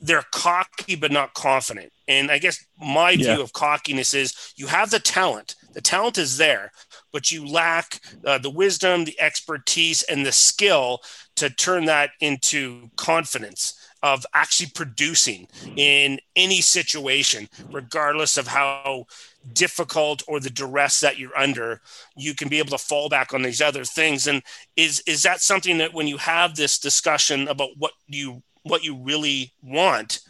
[0.00, 1.92] they're cocky but not confident.
[2.06, 3.34] And I guess my yeah.
[3.34, 5.56] view of cockiness is you have the talent.
[5.74, 6.72] The talent is there,
[7.12, 11.00] but you lack uh, the wisdom, the expertise, and the skill
[11.36, 15.46] to turn that into confidence of actually producing
[15.76, 19.06] in any situation, regardless of how
[19.52, 21.80] difficult or the duress that you're under
[22.16, 24.42] you can be able to fall back on these other things and
[24.76, 28.96] is is that something that when you have this discussion about what you what you
[28.96, 30.20] really want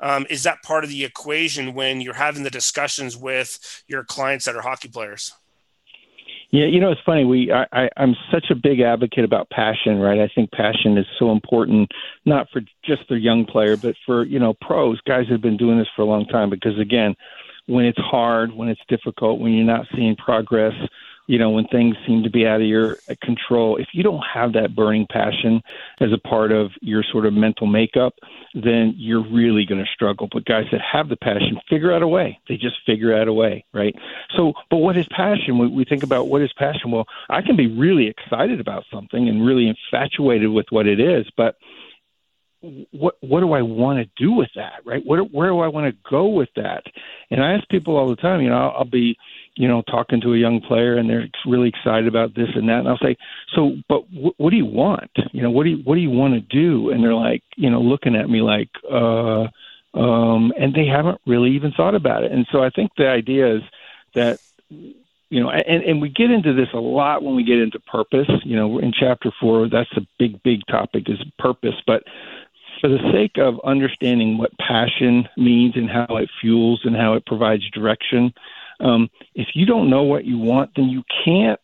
[0.00, 4.44] um, is that part of the equation when you're having the discussions with your clients
[4.44, 5.32] that are hockey players
[6.50, 7.24] Yeah, you know, it's funny.
[7.24, 10.20] We, I, I, I'm such a big advocate about passion, right?
[10.20, 11.90] I think passion is so important,
[12.24, 15.78] not for just the young player, but for you know pros, guys who've been doing
[15.78, 16.50] this for a long time.
[16.50, 17.14] Because again,
[17.66, 20.74] when it's hard, when it's difficult, when you're not seeing progress,
[21.26, 24.52] you know, when things seem to be out of your control, if you don't have
[24.52, 25.60] that burning passion
[26.00, 28.14] as a part of your sort of mental makeup,
[28.54, 30.28] then you're really going to struggle.
[30.32, 32.38] But guys that have the passion figure out a way.
[32.48, 33.94] They just figure out a way, right?
[34.36, 35.58] So, but what is passion?
[35.58, 36.90] We, we think about what is passion.
[36.90, 41.26] Well, I can be really excited about something and really infatuated with what it is,
[41.36, 41.56] but
[42.90, 45.02] what what do I want to do with that, right?
[45.04, 46.84] Where where do I want to go with that?
[47.30, 49.16] And I ask people all the time, you know, I'll, I'll be
[49.56, 52.80] you know, talking to a young player and they're really excited about this and that.
[52.80, 53.16] And I'll say,
[53.54, 54.04] so, but
[54.36, 55.10] what do you want?
[55.32, 56.90] You know, what do you, what do you want to do?
[56.90, 59.46] And they're like, you know, looking at me like, uh,
[59.94, 62.32] um, and they haven't really even thought about it.
[62.32, 63.62] And so I think the idea is
[64.14, 64.38] that,
[64.68, 68.28] you know, and, and we get into this a lot when we get into purpose,
[68.44, 72.04] you know, in chapter four, that's a big, big topic is purpose, but
[72.80, 77.24] for the sake of understanding what passion means and how it fuels and how it
[77.24, 78.34] provides direction,
[78.80, 81.60] um, if you don't know what you want, then you can't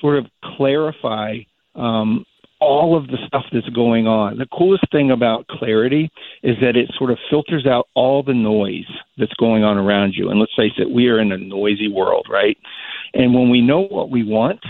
[0.00, 0.26] sort of
[0.56, 1.38] clarify
[1.74, 2.24] um,
[2.60, 4.38] all of the stuff that's going on.
[4.38, 6.10] The coolest thing about clarity
[6.42, 10.30] is that it sort of filters out all the noise that's going on around you.
[10.30, 12.56] And let's face it, we are in a noisy world, right?
[13.14, 14.60] And when we know what we want,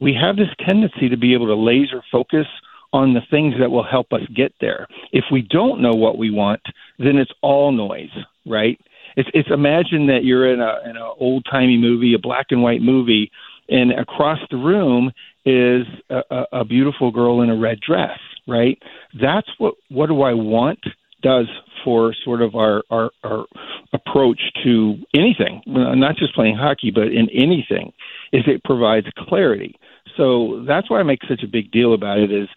[0.00, 2.46] we have this tendency to be able to laser focus
[2.92, 4.86] on the things that will help us get there.
[5.12, 6.60] If we don't know what we want,
[6.98, 8.10] then it's all noise,
[8.46, 8.78] right?
[9.16, 12.62] It's it's imagine that you're in a in an old timey movie, a black and
[12.62, 13.30] white movie,
[13.68, 15.12] and across the room
[15.44, 18.80] is a, a beautiful girl in a red dress, right?
[19.20, 20.80] That's what what do I want
[21.22, 21.46] does
[21.84, 23.46] for sort of our, our our
[23.92, 27.92] approach to anything, uh, not just playing hockey, but in anything,
[28.32, 29.78] is it provides clarity.
[30.16, 32.32] So that's why I make such a big deal about it.
[32.32, 32.48] Is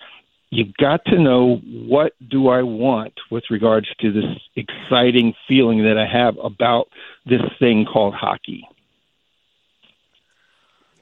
[0.56, 4.26] you've got to know what do I want with regards to this
[4.56, 6.88] exciting feeling that I have about
[7.26, 8.68] this thing called hockey.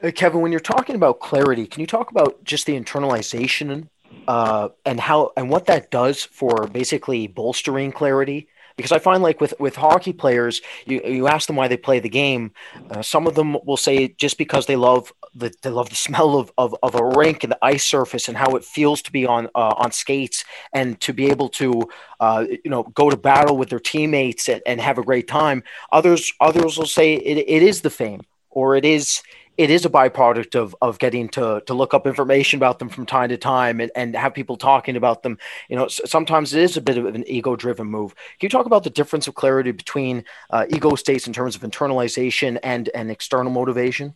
[0.04, 3.90] Uh, Kevin, when you're talking about clarity, can you talk about just the internalization
[4.28, 8.48] uh, and how and what that does for basically bolstering clarity?
[8.76, 12.00] Because I find like with with hockey players, you you ask them why they play
[12.00, 12.52] the game.
[12.90, 16.38] Uh, some of them will say just because they love the they love the smell
[16.38, 19.26] of, of, of a rink and the ice surface and how it feels to be
[19.26, 20.44] on uh, on skates
[20.74, 21.84] and to be able to
[22.20, 25.64] uh, you know go to battle with their teammates and, and have a great time.
[25.92, 29.22] Others others will say it, it is the fame or it is
[29.58, 33.06] it is a byproduct of of getting to to look up information about them from
[33.06, 35.38] time to time and, and have people talking about them.
[35.70, 38.16] You know, sometimes it is a bit of an ego driven move.
[38.40, 41.62] Can you talk about the difference of clarity between uh, ego states in terms of
[41.62, 44.16] internalization and and external motivation?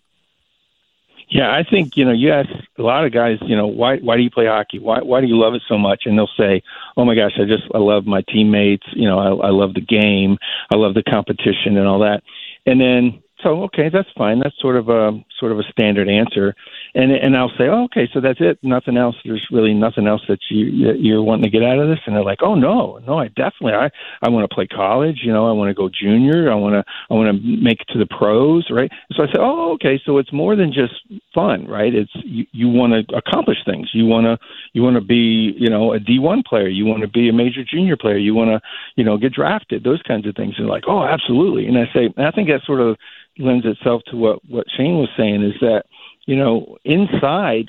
[1.30, 2.14] Yeah, I think you know.
[2.14, 4.80] You ask a lot of guys, you know, why why do you play hockey?
[4.80, 6.04] Why why do you love it so much?
[6.06, 6.64] And they'll say,
[6.96, 8.88] "Oh my gosh, I just I love my teammates.
[8.94, 10.38] You know, I, I love the game.
[10.72, 12.24] I love the competition and all that."
[12.66, 14.40] And then so okay, that's fine.
[14.40, 16.54] That's sort of a sort of a standard answer,
[16.96, 18.60] and and I'll say, oh, okay, so that's it.
[18.62, 19.16] Nothing else.
[19.24, 22.00] There's really nothing else that you that you're wanting to get out of this.
[22.06, 23.90] And they're like, oh no, no, I definitely I
[24.22, 25.20] I want to play college.
[25.24, 26.52] You know, I want to go junior.
[26.52, 28.92] I want to I want to make it to the pros, right?
[29.14, 30.94] So I said, oh, okay, so it's more than just
[31.34, 31.94] fun, right?
[31.94, 33.90] It's you, you want to accomplish things.
[33.94, 34.38] You want to
[34.74, 36.68] you want to be you know a D1 player.
[36.68, 38.18] You want to be a major junior player.
[38.18, 38.62] You want to
[38.96, 39.84] you know get drafted.
[39.84, 40.56] Those kinds of things.
[40.58, 41.68] And like, oh, absolutely.
[41.68, 42.98] And I say, I think that sort of
[43.40, 45.86] lends itself to what what Shane was saying is that
[46.26, 47.68] you know inside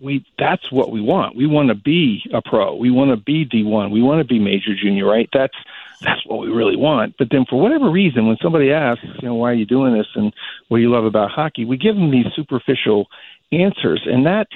[0.00, 1.36] we that's what we want.
[1.36, 2.74] We want to be a pro.
[2.74, 3.90] We want to be D1.
[3.90, 5.28] We want to be major junior, right?
[5.32, 5.56] That's
[6.00, 7.16] that's what we really want.
[7.18, 10.06] But then for whatever reason when somebody asks, you know, why are you doing this
[10.14, 10.32] and
[10.68, 11.64] what do you love about hockey?
[11.64, 13.06] We give them these superficial
[13.50, 14.46] answers and that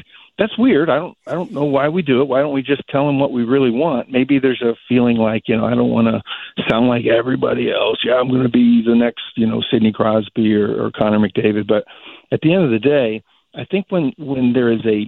[0.43, 0.91] that's weird.
[0.91, 2.27] I don't I don't know why we do it.
[2.27, 4.11] Why don't we just tell them what we really want?
[4.11, 7.99] Maybe there's a feeling like you know I don't want to sound like everybody else.
[8.05, 11.69] Yeah, I'm going to be the next you know Sidney Crosby or, or Connor McDavid.
[11.69, 11.85] But
[12.33, 13.23] at the end of the day,
[13.55, 15.07] I think when when there is a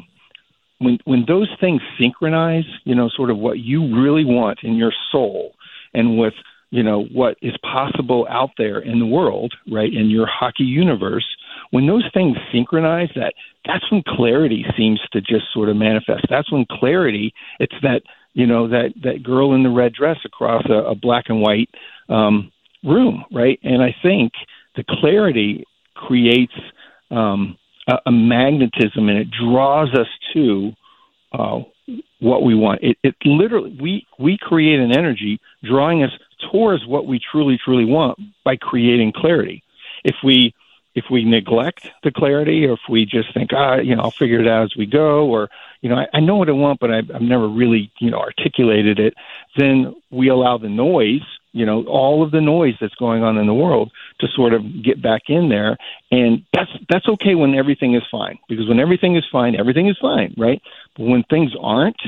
[0.79, 4.93] when when those things synchronize, you know, sort of what you really want in your
[5.11, 5.55] soul,
[5.93, 6.35] and with
[6.71, 11.27] you know what is possible out there in the world, right, in your hockey universe
[11.71, 13.35] when those things synchronize that
[13.67, 16.27] that's when clarity seems to just sort of manifest.
[16.29, 18.03] That's when clarity it's that
[18.35, 21.71] you know that that girl in the red dress across a, a black and white
[22.09, 22.53] um
[22.85, 23.59] room right?
[23.63, 24.33] And i think
[24.77, 25.65] the clarity
[25.95, 26.55] creates
[27.11, 27.57] um
[27.89, 30.73] a, a magnetism and it draws us to
[31.33, 31.61] uh
[32.21, 32.81] what we want.
[32.83, 36.11] It, it literally we we create an energy drawing us
[36.51, 39.63] towards what we truly truly want by creating clarity.
[40.05, 40.55] If we
[40.95, 44.41] if we neglect the clarity, or if we just think, ah, you know, I'll figure
[44.41, 45.51] it out as we go, or
[45.81, 48.19] you know, I, I know what I want, but I've, I've never really, you know,
[48.19, 49.15] articulated it.
[49.57, 51.21] Then we allow the noise,
[51.53, 53.91] you know, all of the noise that's going on in the world
[54.21, 55.77] to sort of get back in there,
[56.11, 59.99] and that's that's okay when everything is fine, because when everything is fine, everything is
[60.01, 60.63] fine, right?
[60.97, 62.01] But when things aren't,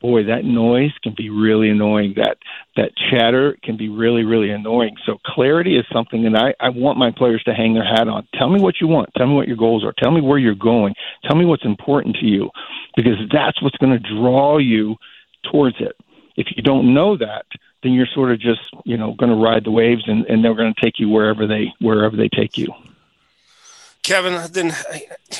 [0.00, 2.14] boy, that noise can be really annoying.
[2.16, 2.38] That
[2.76, 4.96] that chatter can be really, really annoying.
[5.06, 8.26] So clarity is something that I, I want my players to hang their hat on.
[8.34, 9.10] Tell me what you want.
[9.16, 9.94] Tell me what your goals are.
[9.98, 10.94] Tell me where you're going.
[11.24, 12.50] Tell me what's important to you,
[12.96, 14.96] because that's what's going to draw you
[15.50, 15.96] towards it.
[16.36, 17.46] If you don't know that,
[17.82, 20.54] then you're sort of just you know going to ride the waves, and, and they're
[20.54, 22.72] going to take you wherever they wherever they take you.
[24.02, 24.68] Kevin, then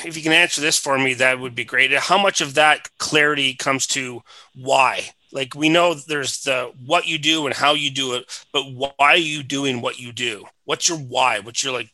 [0.05, 1.91] if you can answer this for me, that would be great.
[1.93, 4.23] How much of that clarity comes to
[4.55, 5.09] why?
[5.31, 8.91] Like we know there's the what you do and how you do it, but why
[8.99, 10.45] are you doing what you do?
[10.65, 11.39] What's your why?
[11.39, 11.89] What's your like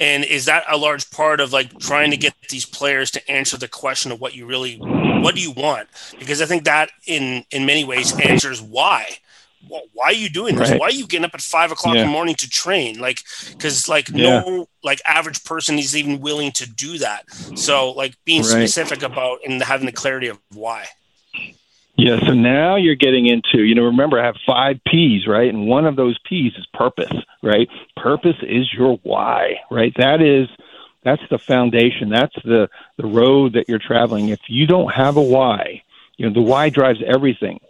[0.00, 3.56] and is that a large part of like trying to get these players to answer
[3.58, 5.88] the question of what you really what do you want?
[6.18, 9.18] Because I think that in in many ways answers why
[9.68, 10.70] why are you doing this?
[10.70, 10.80] Right.
[10.80, 12.02] Why are you getting up at five o'clock yeah.
[12.02, 12.98] in the morning to train?
[12.98, 13.20] Like,
[13.50, 14.40] because like yeah.
[14.40, 17.30] no like average person is even willing to do that.
[17.56, 18.50] So like being right.
[18.50, 20.86] specific about and having the clarity of why.
[21.96, 25.52] Yeah, so now you're getting into, you know, remember I have five P's, right?
[25.52, 27.12] And one of those P's is purpose,
[27.42, 27.68] right?
[27.96, 29.92] Purpose is your why, right?
[29.98, 30.48] That is
[31.04, 32.08] that's the foundation.
[32.08, 34.30] That's the the road that you're traveling.
[34.30, 35.82] If you don't have a why,
[36.16, 37.60] you know, the why drives everything.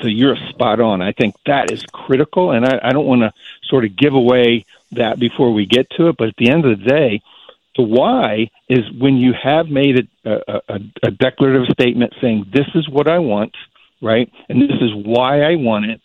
[0.00, 1.02] So you're spot on.
[1.02, 3.32] I think that is critical, and I, I don't want to
[3.64, 6.16] sort of give away that before we get to it.
[6.16, 7.22] But at the end of the day,
[7.76, 12.46] the why is when you have made a, uh, uh, a, a declarative statement saying,
[12.52, 13.54] "This is what I want,"
[14.00, 16.02] right, and this is why I want it,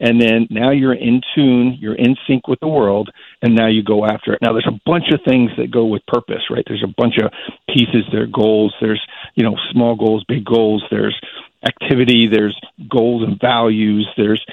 [0.00, 3.10] and then now you're in tune, you're in sync with the world,
[3.42, 4.40] and now you go after it.
[4.40, 6.64] Now there's a bunch of things that go with purpose, right?
[6.66, 7.32] There's a bunch of
[7.68, 9.04] pieces, there are goals, there's
[9.34, 11.18] you know small goals, big goals, there's
[11.66, 12.58] activity, there's
[12.88, 14.44] goals and values, there's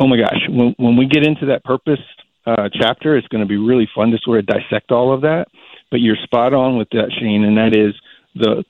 [0.00, 2.00] oh my gosh, when when we get into that purpose
[2.46, 5.46] uh, chapter, it's going to be really fun to sort of dissect all of that.
[5.90, 7.94] But you're spot on with that, Shane, and that is
[8.34, 8.64] the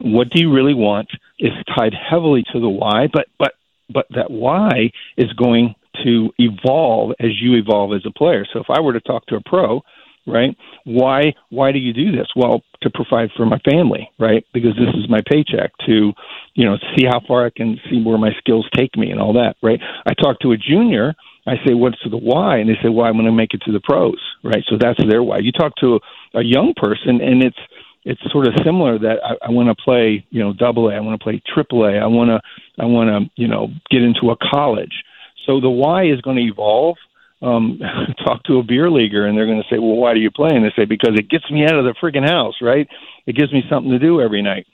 [0.00, 1.08] what do you really want
[1.38, 3.54] is tied heavily to the why, but but
[3.88, 8.44] but that why is going to evolve as you evolve as a player.
[8.52, 9.82] So if I were to talk to a pro,
[10.26, 10.56] right?
[10.84, 12.28] Why why do you do this?
[12.34, 14.44] Well, to provide for my family, right?
[14.52, 16.12] Because this is my paycheck to,
[16.54, 19.32] you know, see how far I can see where my skills take me and all
[19.34, 19.80] that, right?
[20.06, 21.14] I talk to a junior,
[21.46, 23.72] I say what's the why and they say, "Well, I'm going to make it to
[23.72, 24.64] the pros." Right?
[24.68, 25.38] So that's their why.
[25.38, 25.96] You talk to
[26.34, 27.58] a, a young person and it's
[28.04, 31.00] it's sort of similar that I, I want to play, you know, double A, I
[31.00, 32.40] want to play triple A, I want to
[32.80, 35.02] I want to, you know, get into a college.
[35.46, 36.96] So the why is going to evolve
[37.42, 37.80] um,
[38.24, 40.50] talk to a beer leaguer and they're going to say, well, why do you play?
[40.52, 42.88] And they say, because it gets me out of the freaking house, right?
[43.26, 44.66] It gives me something to do every night.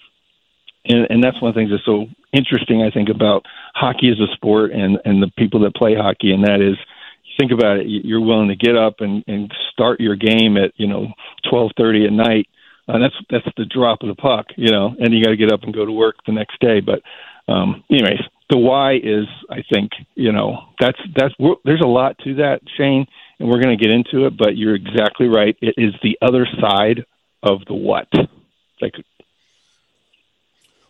[0.84, 3.44] And, and that's one of the things that's so interesting, I think, about
[3.74, 6.32] hockey as a sport and, and the people that play hockey.
[6.32, 6.76] And that is,
[7.38, 10.88] think about it, you're willing to get up and, and start your game at, you
[10.88, 11.12] know,
[11.50, 12.48] 1230 at night.
[12.88, 15.52] And that's, that's the drop of the puck, you know, and you got to get
[15.52, 16.80] up and go to work the next day.
[16.80, 17.02] But,
[17.50, 18.20] um, anyways,
[18.52, 21.34] the why is, I think, you know, that's that's
[21.64, 23.06] there's a lot to that, Shane,
[23.38, 24.36] and we're going to get into it.
[24.36, 25.56] But you're exactly right.
[25.62, 27.06] It is the other side
[27.42, 28.08] of the what.
[28.82, 28.92] Like,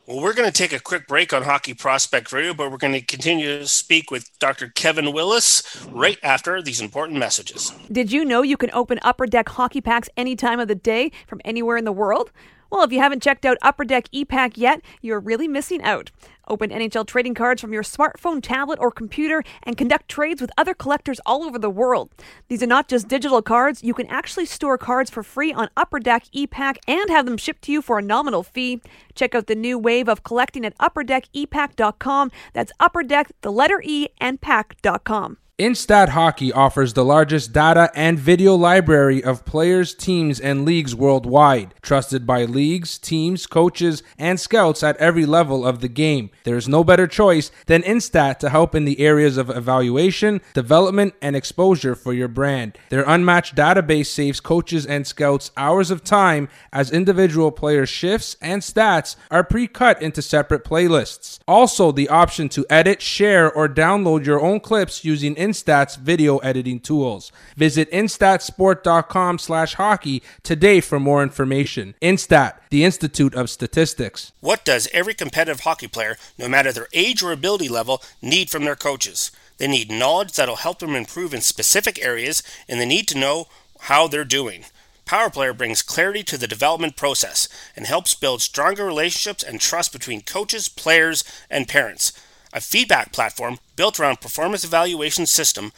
[0.07, 2.95] well, we're going to take a quick break on Hockey Prospect Radio, but we're going
[2.95, 4.73] to continue to speak with Dr.
[4.75, 7.73] Kevin Willis right after these important messages.
[7.93, 11.13] Did you know you can open Upper Deck hockey packs any time of the day
[11.29, 12.33] from anywhere in the world?
[12.73, 16.11] Well, if you haven't checked out Upper Deck ePack yet, you're really missing out.
[16.49, 20.73] Open NHL trading cards from your smartphone, tablet, or computer and conduct trades with other
[20.73, 22.09] collectors all over the world.
[22.49, 26.01] These are not just digital cards, you can actually store cards for free on Upper
[26.01, 28.81] Deck ePack and have them shipped to you for a nominal fee.
[29.15, 32.33] Check out the new wave of collecting at upperdeckepack.com.
[32.55, 35.37] That's Upper Deck, the letter E, and pack.com.
[35.63, 41.73] Instat Hockey offers the largest data and video library of players, teams, and leagues worldwide,
[41.83, 46.31] trusted by leagues, teams, coaches, and scouts at every level of the game.
[46.43, 51.15] There is no better choice than Instat to help in the areas of evaluation, development,
[51.23, 52.77] and exposure for your brand.
[52.89, 58.63] Their unmatched database saves coaches and scouts hours of time as individual player shifts and
[58.63, 61.39] stats are pre cut into separate playlists.
[61.47, 66.81] Also, the option to edit, share, or download your own clips using Instat's video editing
[66.81, 67.31] tools.
[67.57, 71.95] Visit instatsport.com slash hockey today for more information.
[72.01, 74.33] Instat, the Institute of Statistics.
[74.41, 78.65] What does every competitive hockey player, no matter their age or ability level, need from
[78.65, 79.31] their coaches?
[79.59, 83.49] They need knowledge that'll help them improve in specific areas, and they need to know
[83.81, 84.65] how they're doing.
[85.05, 87.47] Power Player brings clarity to the development process
[87.77, 92.13] and helps build stronger relationships and trust between coaches, players, and parents.
[92.53, 95.73] A feedback platform built around performance evaluation system,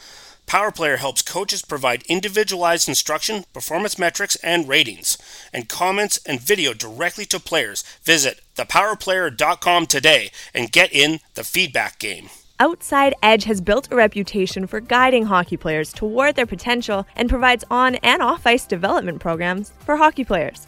[0.45, 5.17] PowerPlayer helps coaches provide individualized instruction, performance metrics, and ratings,
[5.53, 7.83] and comments and video directly to players.
[8.03, 12.29] Visit thepowerplayer.com today and get in the feedback game.
[12.59, 17.65] Outside Edge has built a reputation for guiding hockey players toward their potential and provides
[17.69, 20.67] on and off ice development programs for hockey players.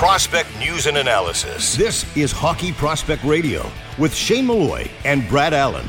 [0.00, 1.76] Prospect News and Analysis.
[1.76, 5.86] This is Hockey Prospect Radio with Shane Malloy and Brad Allen.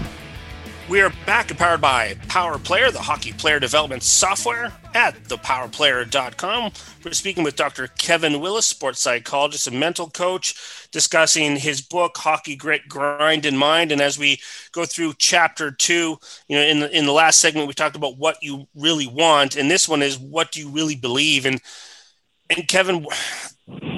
[0.90, 6.74] We are back and powered by Power Player, the hockey player development software at thepowerplayer.com.
[7.06, 7.88] We're speaking with Dr.
[7.88, 13.94] Kevin Willis, sports psychologist and mental coach, discussing his book, Hockey Grit, Grind in Mind.
[13.94, 14.42] And as we
[14.74, 16.18] go through chapter two,
[16.50, 19.56] you know, in the, in the last segment, we talked about what you really want.
[19.56, 21.46] And this one is what do you really believe?
[21.46, 21.62] And,
[22.50, 23.06] and Kevin,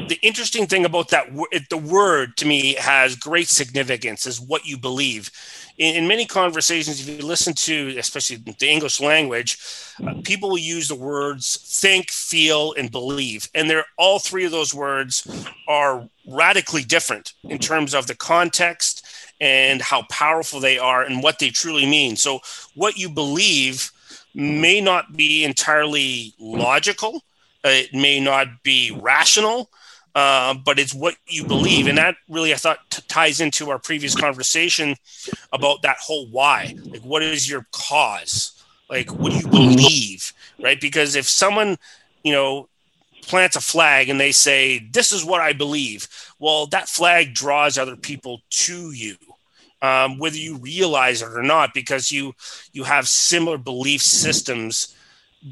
[0.08, 1.28] the interesting thing about that
[1.70, 5.32] the word to me has great significance is what you believe.
[5.78, 9.58] In, in many conversations if you listen to especially the english language
[10.06, 13.50] uh, people will use the words think feel and believe.
[13.56, 15.28] And they're all three of those words
[15.68, 19.06] are radically different in terms of the context
[19.42, 22.16] and how powerful they are and what they truly mean.
[22.16, 22.40] So
[22.76, 23.92] what you believe
[24.34, 27.22] may not be entirely logical
[27.64, 29.70] it may not be rational
[30.16, 31.88] uh, but it's what you believe.
[31.88, 34.96] And that really, I thought, t- ties into our previous conversation
[35.52, 36.76] about that whole why.
[36.84, 38.64] Like, what is your cause?
[38.90, 40.34] Like, what do you believe?
[40.62, 40.80] Right?
[40.80, 41.78] Because if someone,
[42.24, 42.70] you know,
[43.24, 46.08] plants a flag and they say, This is what I believe,
[46.38, 49.16] well, that flag draws other people to you.
[49.82, 52.34] Um, whether you realize it or not, because you
[52.72, 54.96] you have similar belief systems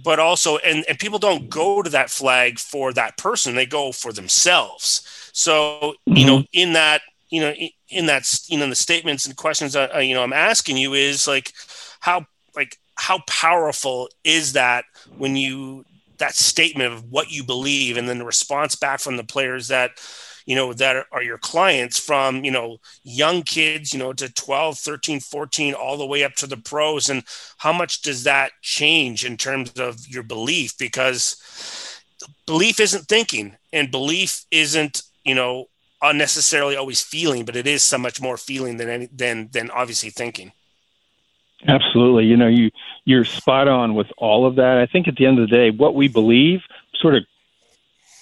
[0.03, 3.91] but also and, and people don't go to that flag for that person they go
[3.91, 6.59] for themselves so you know mm-hmm.
[6.59, 7.53] in that you know
[7.89, 10.93] in that you know the statements and questions that uh, you know i'm asking you
[10.93, 11.53] is like
[11.99, 14.85] how like how powerful is that
[15.17, 15.83] when you
[16.19, 19.91] that statement of what you believe and then the response back from the players that
[20.51, 22.75] you know that are your clients from you know
[23.05, 27.09] young kids you know to 12 13 14 all the way up to the pros.
[27.09, 27.23] And
[27.59, 30.77] how much does that change in terms of your belief?
[30.77, 31.37] Because
[32.45, 35.69] belief isn't thinking and belief isn't you know
[36.01, 40.09] unnecessarily always feeling but it is so much more feeling than any, than than obviously
[40.09, 40.51] thinking.
[41.65, 42.25] Absolutely.
[42.25, 42.71] You know you
[43.05, 44.79] you're spot on with all of that.
[44.79, 46.59] I think at the end of the day what we believe
[46.95, 47.23] sort of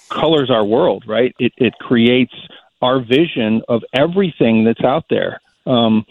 [0.10, 1.36] colors our world, right?
[1.40, 2.34] It, it creates
[2.82, 5.42] our vision of everything that's out there.
[5.66, 6.06] Um,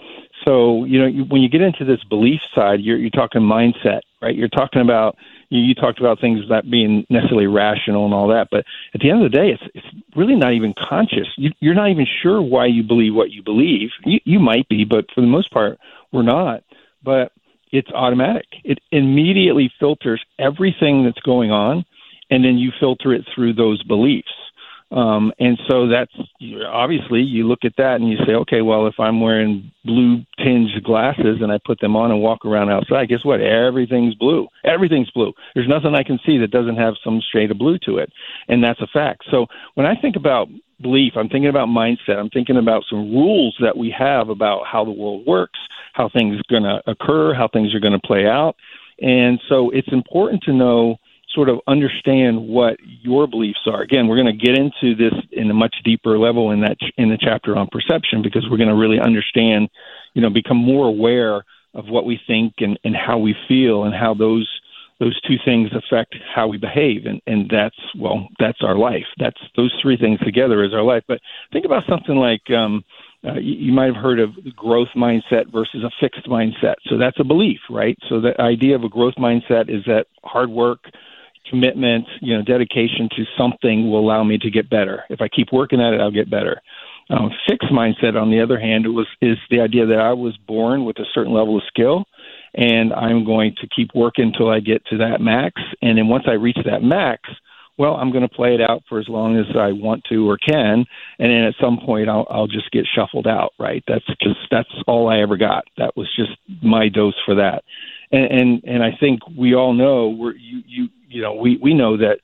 [0.45, 4.01] so, you know, you, when you get into this belief side, you're, you're talking mindset,
[4.23, 4.35] right?
[4.35, 5.17] You're talking about,
[5.49, 8.65] you, you talked about things that being necessarily rational and all that, but
[8.95, 11.27] at the end of the day, it's, it's really not even conscious.
[11.37, 13.91] You, you're not even sure why you believe what you believe.
[14.05, 15.79] You, you might be, but for the most part,
[16.13, 16.63] we're not.
[17.03, 17.33] But
[17.73, 18.47] it's automatic.
[18.65, 21.85] It immediately filters everything that's going on
[22.31, 24.33] and then you filter it through those beliefs.
[24.91, 26.13] Um, and so that's
[26.67, 30.83] obviously you look at that and you say, okay, well, if I'm wearing blue tinged
[30.83, 33.43] glasses and I put them on and walk around outside, guess what?
[33.43, 34.49] Everything's blue.
[34.65, 35.33] Everything's blue.
[35.55, 38.11] There's nothing I can see that doesn't have some shade of blue to it.
[38.49, 39.25] And that's a fact.
[39.31, 40.49] So when I think about
[40.81, 42.17] belief, I'm thinking about mindset.
[42.17, 45.59] I'm thinking about some rules that we have about how the world works,
[45.93, 48.57] how things are going to occur, how things are going to play out.
[49.01, 50.97] And so it's important to know
[51.35, 53.83] sort of understand what your beliefs are.
[53.83, 57.11] Again, we're going to get into this in a much deeper level in that in
[57.11, 59.69] the chapter on perception because we're going to really understand,
[60.15, 61.45] you know, become more aware
[61.75, 64.49] of what we think and, and how we feel and how those
[65.01, 67.07] those two things affect how we behave.
[67.07, 69.07] And and that's well that's our life.
[69.19, 71.05] That's those three things together is our life.
[71.07, 71.21] But
[71.53, 72.85] think about something like um
[73.25, 76.77] uh, you, you might have heard of growth mindset versus a fixed mindset.
[76.89, 77.99] So that's a belief right?
[78.09, 80.85] So the idea of a growth mindset is that hard work
[81.49, 85.05] commitment, you know, dedication to something will allow me to get better.
[85.11, 86.61] If I keep working at it, I'll get better.
[87.11, 90.85] Um, fixed mindset, on the other hand, was is the idea that I was born
[90.85, 92.05] with a certain level of skill,
[92.55, 96.25] and I'm going to keep working until I get to that max, And then once
[96.27, 97.23] I reach that max,
[97.79, 100.37] well, I'm going to play it out for as long as I want to or
[100.37, 100.85] can,
[101.19, 103.53] and then at some point I'll I'll just get shuffled out.
[103.59, 103.83] Right?
[103.87, 105.65] That's just that's all I ever got.
[105.79, 106.33] That was just
[106.63, 107.63] my dose for that.
[108.11, 111.75] And and, and I think we all know we're you you you know we we
[111.75, 112.21] know that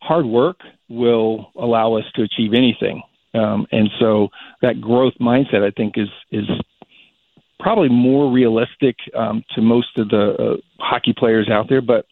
[0.00, 3.02] hard work will allow us to achieve anything.
[3.34, 4.28] Um, and so
[4.60, 6.46] that growth mindset, I think, is is
[7.58, 11.80] probably more realistic um, to most of the uh, hockey players out there.
[11.80, 12.06] But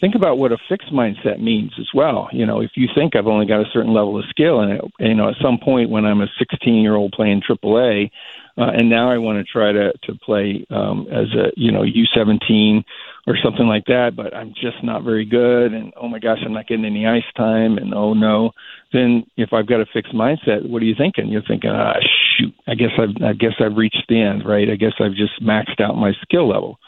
[0.00, 2.28] think about what a fixed mindset means as well.
[2.32, 5.14] You know, if you think I've only got a certain level of skill, and you
[5.14, 8.10] know, at some point when I'm a 16 year old playing AAA,
[8.58, 11.82] uh, and now I want to try to to play um, as a you know
[11.82, 12.82] U17
[13.26, 16.52] or something like that, but I'm just not very good, and oh my gosh, I'm
[16.52, 18.52] not getting any ice time, and oh no,
[18.92, 21.28] then if I've got a fixed mindset, what are you thinking?
[21.28, 21.94] You're thinking, ah,
[22.38, 24.70] shoot, I guess I've I guess I've reached the end, right?
[24.70, 26.78] I guess I've just maxed out my skill level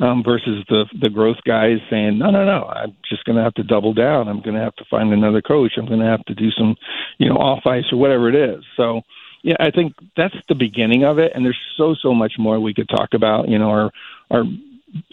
[0.00, 3.54] um, versus the the growth guys saying, no, no, no, I'm just going to have
[3.54, 4.28] to double down.
[4.28, 5.72] I'm going to have to find another coach.
[5.76, 6.74] I'm going to have to do some,
[7.18, 8.64] you know, off ice or whatever it is.
[8.76, 9.02] So,
[9.42, 12.74] yeah, I think that's the beginning of it, and there's so so much more we
[12.74, 13.48] could talk about.
[13.48, 13.90] You know, our
[14.30, 14.44] our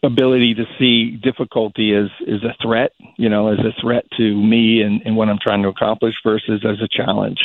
[0.04, 4.82] ability to see difficulty as is a threat, you know, as a threat to me
[4.82, 7.40] and, and what I'm trying to accomplish versus as a challenge,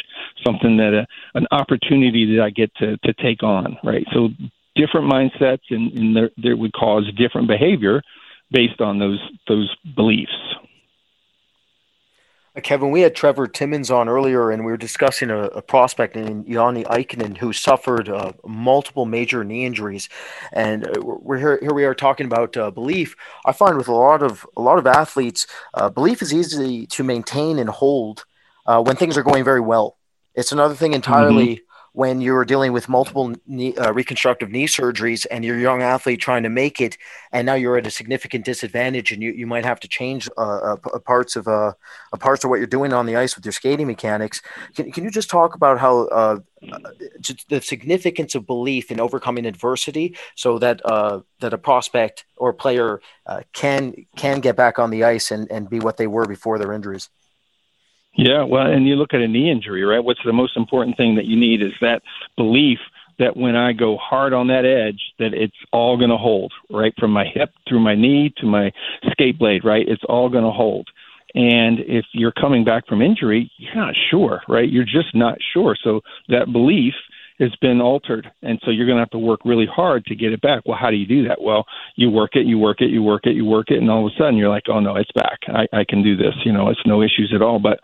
[0.45, 1.05] something that a, uh,
[1.35, 4.07] an opportunity that I get to to take on, right?
[4.13, 4.29] So
[4.75, 8.03] different mindsets and, and there, there would cause different behavior
[8.51, 10.33] based on those those beliefs.
[12.57, 16.15] Uh, Kevin, we had Trevor Timmins on earlier, and we were discussing a, a prospect
[16.15, 20.09] named Joni Ikonen who suffered uh, multiple major knee injuries,
[20.53, 21.59] and uh, we're here.
[21.61, 23.17] Here we are talking about uh, belief.
[23.45, 27.03] I find with a lot of a lot of athletes, uh, belief is easy to
[27.03, 28.25] maintain and hold
[28.67, 29.99] uh, when things are going very well.
[30.35, 31.65] It's another thing entirely mm-hmm
[31.95, 36.21] when you're dealing with multiple knee, uh, reconstructive knee surgeries and you're a young athlete
[36.21, 36.99] trying to make it,
[37.31, 40.75] and now you're at a significant disadvantage, and you, you might have to change uh,
[40.75, 41.73] uh, parts of uh,
[42.19, 44.43] parts of what you're doing on the ice with your skating mechanics.
[44.75, 46.39] Can, can you just talk about how uh,
[47.49, 53.01] the significance of belief in overcoming adversity, so that uh, that a prospect or player
[53.27, 56.59] uh, can can get back on the ice and, and be what they were before
[56.59, 57.09] their injuries?
[58.17, 60.03] Yeah, well, and you look at a knee injury, right?
[60.03, 62.03] What's the most important thing that you need is that
[62.37, 62.79] belief
[63.19, 66.93] that when I go hard on that edge, that it's all going to hold, right?
[66.99, 68.73] From my hip through my knee to my
[69.11, 69.87] skate blade, right?
[69.87, 70.89] It's all going to hold.
[71.35, 74.69] And if you're coming back from injury, you're not sure, right?
[74.69, 75.77] You're just not sure.
[75.83, 76.95] So that belief
[77.39, 78.31] has been altered.
[78.43, 80.63] And so you're going to have to work really hard to get it back.
[80.65, 81.41] Well, how do you do that?
[81.41, 81.65] Well,
[81.97, 84.13] you work it, you work it, you work it, you work it, and all of
[84.13, 85.41] a sudden you're like, oh no, it's back.
[85.49, 86.35] I, I can do this.
[86.45, 87.59] You know, it's no issues at all.
[87.59, 87.81] But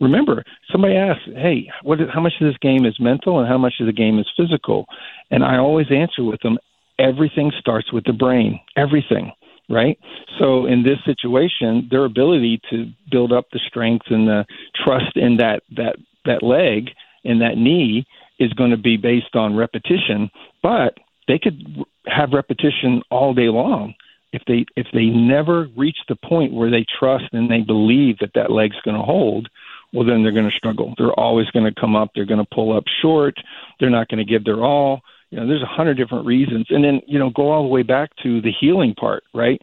[0.00, 3.58] remember, somebody asks, hey, what is, how much of this game is mental and how
[3.58, 4.86] much of the game is physical?
[5.30, 6.58] And I always answer with them,
[6.98, 8.60] everything starts with the brain.
[8.76, 9.32] Everything
[9.68, 9.98] right?
[10.38, 14.44] So in this situation, their ability to build up the strength and the
[14.84, 15.96] trust in that that
[16.26, 16.90] that leg
[17.24, 18.04] and that knee
[18.38, 20.30] is going to be based on repetition,
[20.62, 20.98] but
[21.28, 23.94] they could have repetition all day long.
[24.32, 28.32] If they if they never reach the point where they trust and they believe that
[28.34, 29.48] that leg's going to hold,
[29.92, 30.94] well then they're going to struggle.
[30.96, 32.10] They're always going to come up.
[32.14, 33.34] They're going to pull up short.
[33.78, 35.02] They're not going to give their all.
[35.30, 37.82] You know, there's a hundred different reasons, and then you know go all the way
[37.82, 39.60] back to the healing part, right?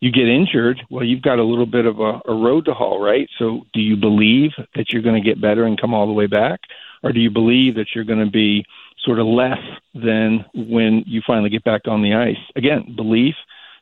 [0.00, 3.00] you get injured, well, you've got a little bit of a, a road to haul,
[3.00, 3.28] right?
[3.38, 6.26] So, do you believe that you're going to get better and come all the way
[6.26, 6.60] back,
[7.02, 8.64] or do you believe that you're going to be
[9.04, 9.58] sort of less
[9.94, 12.36] than when you finally get back on the ice?
[12.56, 13.34] Again, belief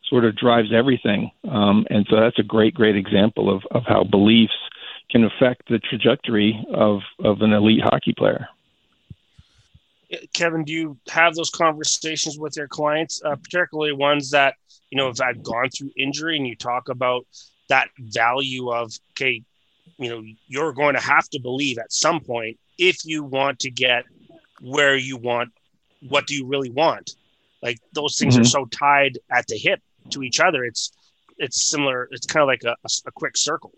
[0.09, 4.05] sort of drives everything, um, and so that's a great, great example of of how
[4.05, 4.57] beliefs
[5.11, 8.49] can affect the trajectory of of an elite hockey player.
[10.33, 14.55] Kevin, do you have those conversations with your clients, uh, particularly ones that
[14.91, 17.27] you know have gone through injury, and you talk about
[17.69, 19.43] that value of okay,
[19.99, 23.71] you know, you're going to have to believe at some point if you want to
[23.71, 24.05] get
[24.61, 25.53] where you want.
[26.09, 27.17] What do you really want?
[27.63, 28.43] Like those things mm-hmm.
[28.43, 29.81] are so tied at the hip
[30.11, 30.65] to each other.
[30.65, 30.93] It's
[31.39, 32.09] it's similar.
[32.11, 33.73] It's kind of like a, a, a quick circle.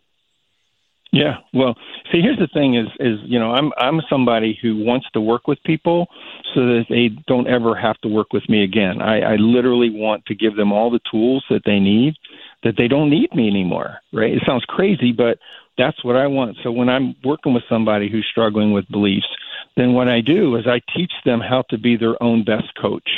[1.12, 1.76] Yeah, well,
[2.12, 5.48] see, here's the thing: is is you know, I'm I'm somebody who wants to work
[5.48, 6.06] with people
[6.54, 9.02] so that they don't ever have to work with me again.
[9.02, 12.14] I, I literally want to give them all the tools that they need,
[12.62, 13.98] that they don't need me anymore.
[14.12, 14.32] Right?
[14.32, 15.38] It sounds crazy, but
[15.80, 16.58] that's what I want.
[16.62, 19.26] So when I'm working with somebody who's struggling with beliefs,
[19.76, 23.08] then what I do is I teach them how to be their own best coach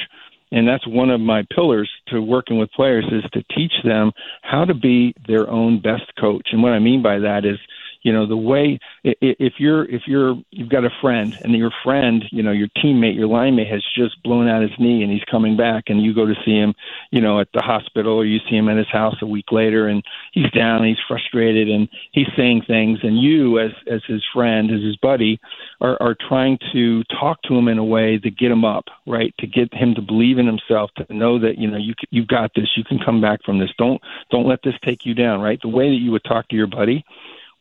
[0.53, 4.13] and that's one of my pillars to working with players is to teach them
[4.43, 7.59] how to be their own best coach and what i mean by that is
[8.03, 12.25] you know the way if you're if you're you've got a friend and your friend
[12.31, 15.25] you know your teammate your line mate has just blown out his knee and he's
[15.31, 16.75] coming back and you go to see him
[17.11, 19.89] you know at the hospital or you see him at his house a week later
[19.89, 20.03] and
[20.33, 24.71] he's down and he's frustrated and he's saying things and you as as his friend
[24.71, 25.41] as his buddy
[25.81, 29.35] are are trying to talk to him in a way to get him up right?
[29.39, 32.53] To get him to believe in himself to know that you know you you've got
[32.55, 33.71] this you can come back from this.
[33.79, 34.01] Don't
[34.31, 35.61] don't let this take you down right?
[35.61, 37.05] The way that you would talk to your buddy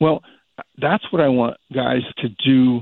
[0.02, 0.24] well,
[0.78, 2.82] that's what I want guys to do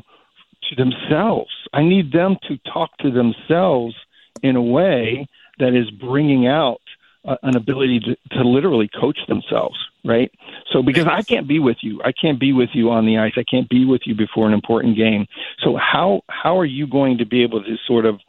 [0.69, 1.51] to themselves.
[1.73, 3.95] I need them to talk to themselves
[4.41, 5.27] in a way
[5.59, 6.81] that is bringing out
[7.25, 10.31] uh, an ability to, to literally coach themselves, right?
[10.71, 13.33] So because I can't be with you, I can't be with you on the ice,
[13.35, 15.27] I can't be with you before an important game.
[15.63, 18.19] So how how are you going to be able to sort of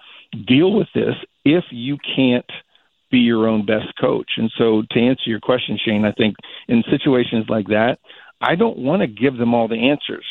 [0.47, 1.15] deal with this
[1.45, 2.51] if you can't
[3.11, 4.33] be your own best coach?
[4.37, 6.35] And so to answer your question, Shane, I think
[6.67, 8.01] in situations like that,
[8.41, 10.25] I don't want to give them all the answers.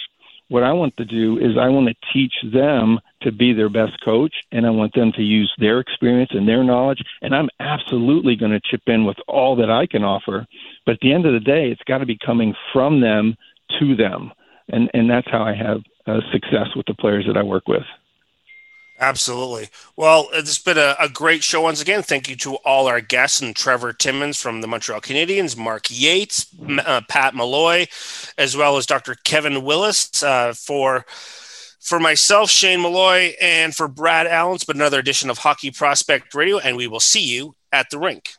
[0.50, 4.04] What I want to do is I want to teach them to be their best
[4.04, 7.04] coach, and I want them to use their experience and their knowledge.
[7.22, 10.48] And I'm absolutely going to chip in with all that I can offer.
[10.88, 13.36] But at the end of the day, it's got to be coming from them
[13.80, 14.32] to them,
[14.70, 17.84] and and that's how I have uh, success with the players that I work with.
[19.00, 19.70] Absolutely.
[19.96, 22.04] Well, it's been a, a, great show once again.
[22.04, 26.48] Thank you to all our guests and Trevor Timmins from the Montreal Canadiens, Mark Yates,
[26.86, 27.88] uh, Pat Malloy,
[28.38, 29.16] as well as Dr.
[29.24, 31.06] Kevin Willis uh, for
[31.80, 34.60] for myself, Shane Malloy, and for Brad Allen.
[34.68, 38.32] but another edition of Hockey Prospect Radio, and we will see you at the rink.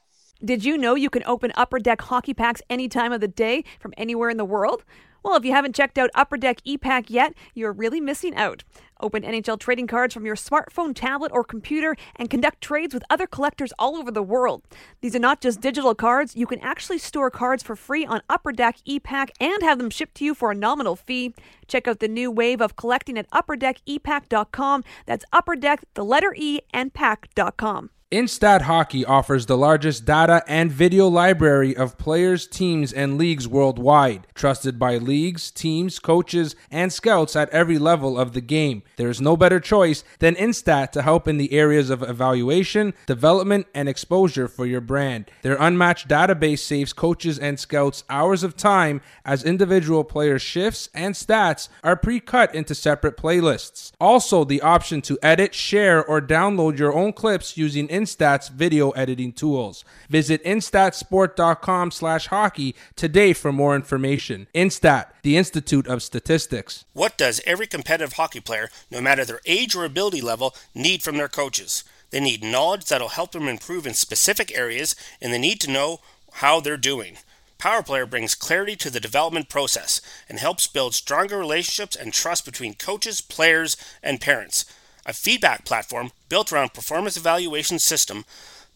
[0.45, 3.65] Did you know you can open Upper Deck hockey packs any time of the day
[3.79, 4.85] from anywhere in the world?
[5.23, 8.65] Well, if you haven't checked out Upper Deck ePack yet, you're really missing out.
[9.01, 13.27] Open NHL trading cards from your smartphone, tablet, or computer and conduct trades with other
[13.27, 14.63] collectors all over the world.
[15.01, 18.53] These are not just digital cards, you can actually store cards for free on Upper
[18.53, 21.35] Deck ePack and have them shipped to you for a nominal fee.
[21.67, 24.85] Check out the new wave of collecting at upperdeckepack.com.
[25.07, 27.91] That's Upper Deck, the letter E, and pack.com.
[28.13, 34.27] Instat Hockey offers the largest data and video library of players, teams, and leagues worldwide,
[34.35, 38.83] trusted by leagues, teams, coaches, and scouts at every level of the game.
[38.97, 43.69] There is no better choice than Instat to help in the areas of evaluation, development,
[43.77, 45.31] and exposure for your brand.
[45.43, 51.15] Their unmatched database saves coaches and scouts hours of time as individual player shifts and
[51.15, 53.93] stats are pre cut into separate playlists.
[54.01, 59.33] Also, the option to edit, share, or download your own clips using Instat's video editing
[59.33, 59.85] tools.
[60.09, 64.47] Visit instatsport.com slash hockey today for more information.
[64.55, 66.85] Instat, the Institute of Statistics.
[66.95, 71.17] What does every competitive hockey player, no matter their age or ability level, need from
[71.17, 71.85] their coaches?
[72.11, 76.01] They need knowledge that'll help them improve in specific areas, and they need to know
[76.35, 77.19] how they're doing.
[77.59, 80.01] Power Player brings clarity to the development process
[80.31, 84.65] and helps build stronger relationships and trust between coaches, players, and parents.
[85.07, 88.25] A feedback platform built around performance evaluation system,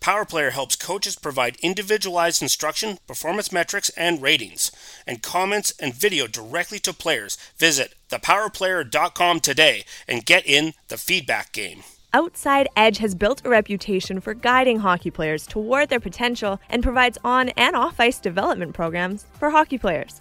[0.04, 4.70] PowerPlayer helps coaches provide individualized instruction, performance metrics, and ratings,
[5.06, 7.38] and comments and video directly to players.
[7.56, 11.84] Visit thepowerplayer.com today and get in the feedback game.
[12.12, 17.16] Outside Edge has built a reputation for guiding hockey players toward their potential and provides
[17.24, 20.20] on and off ice development programs for hockey players.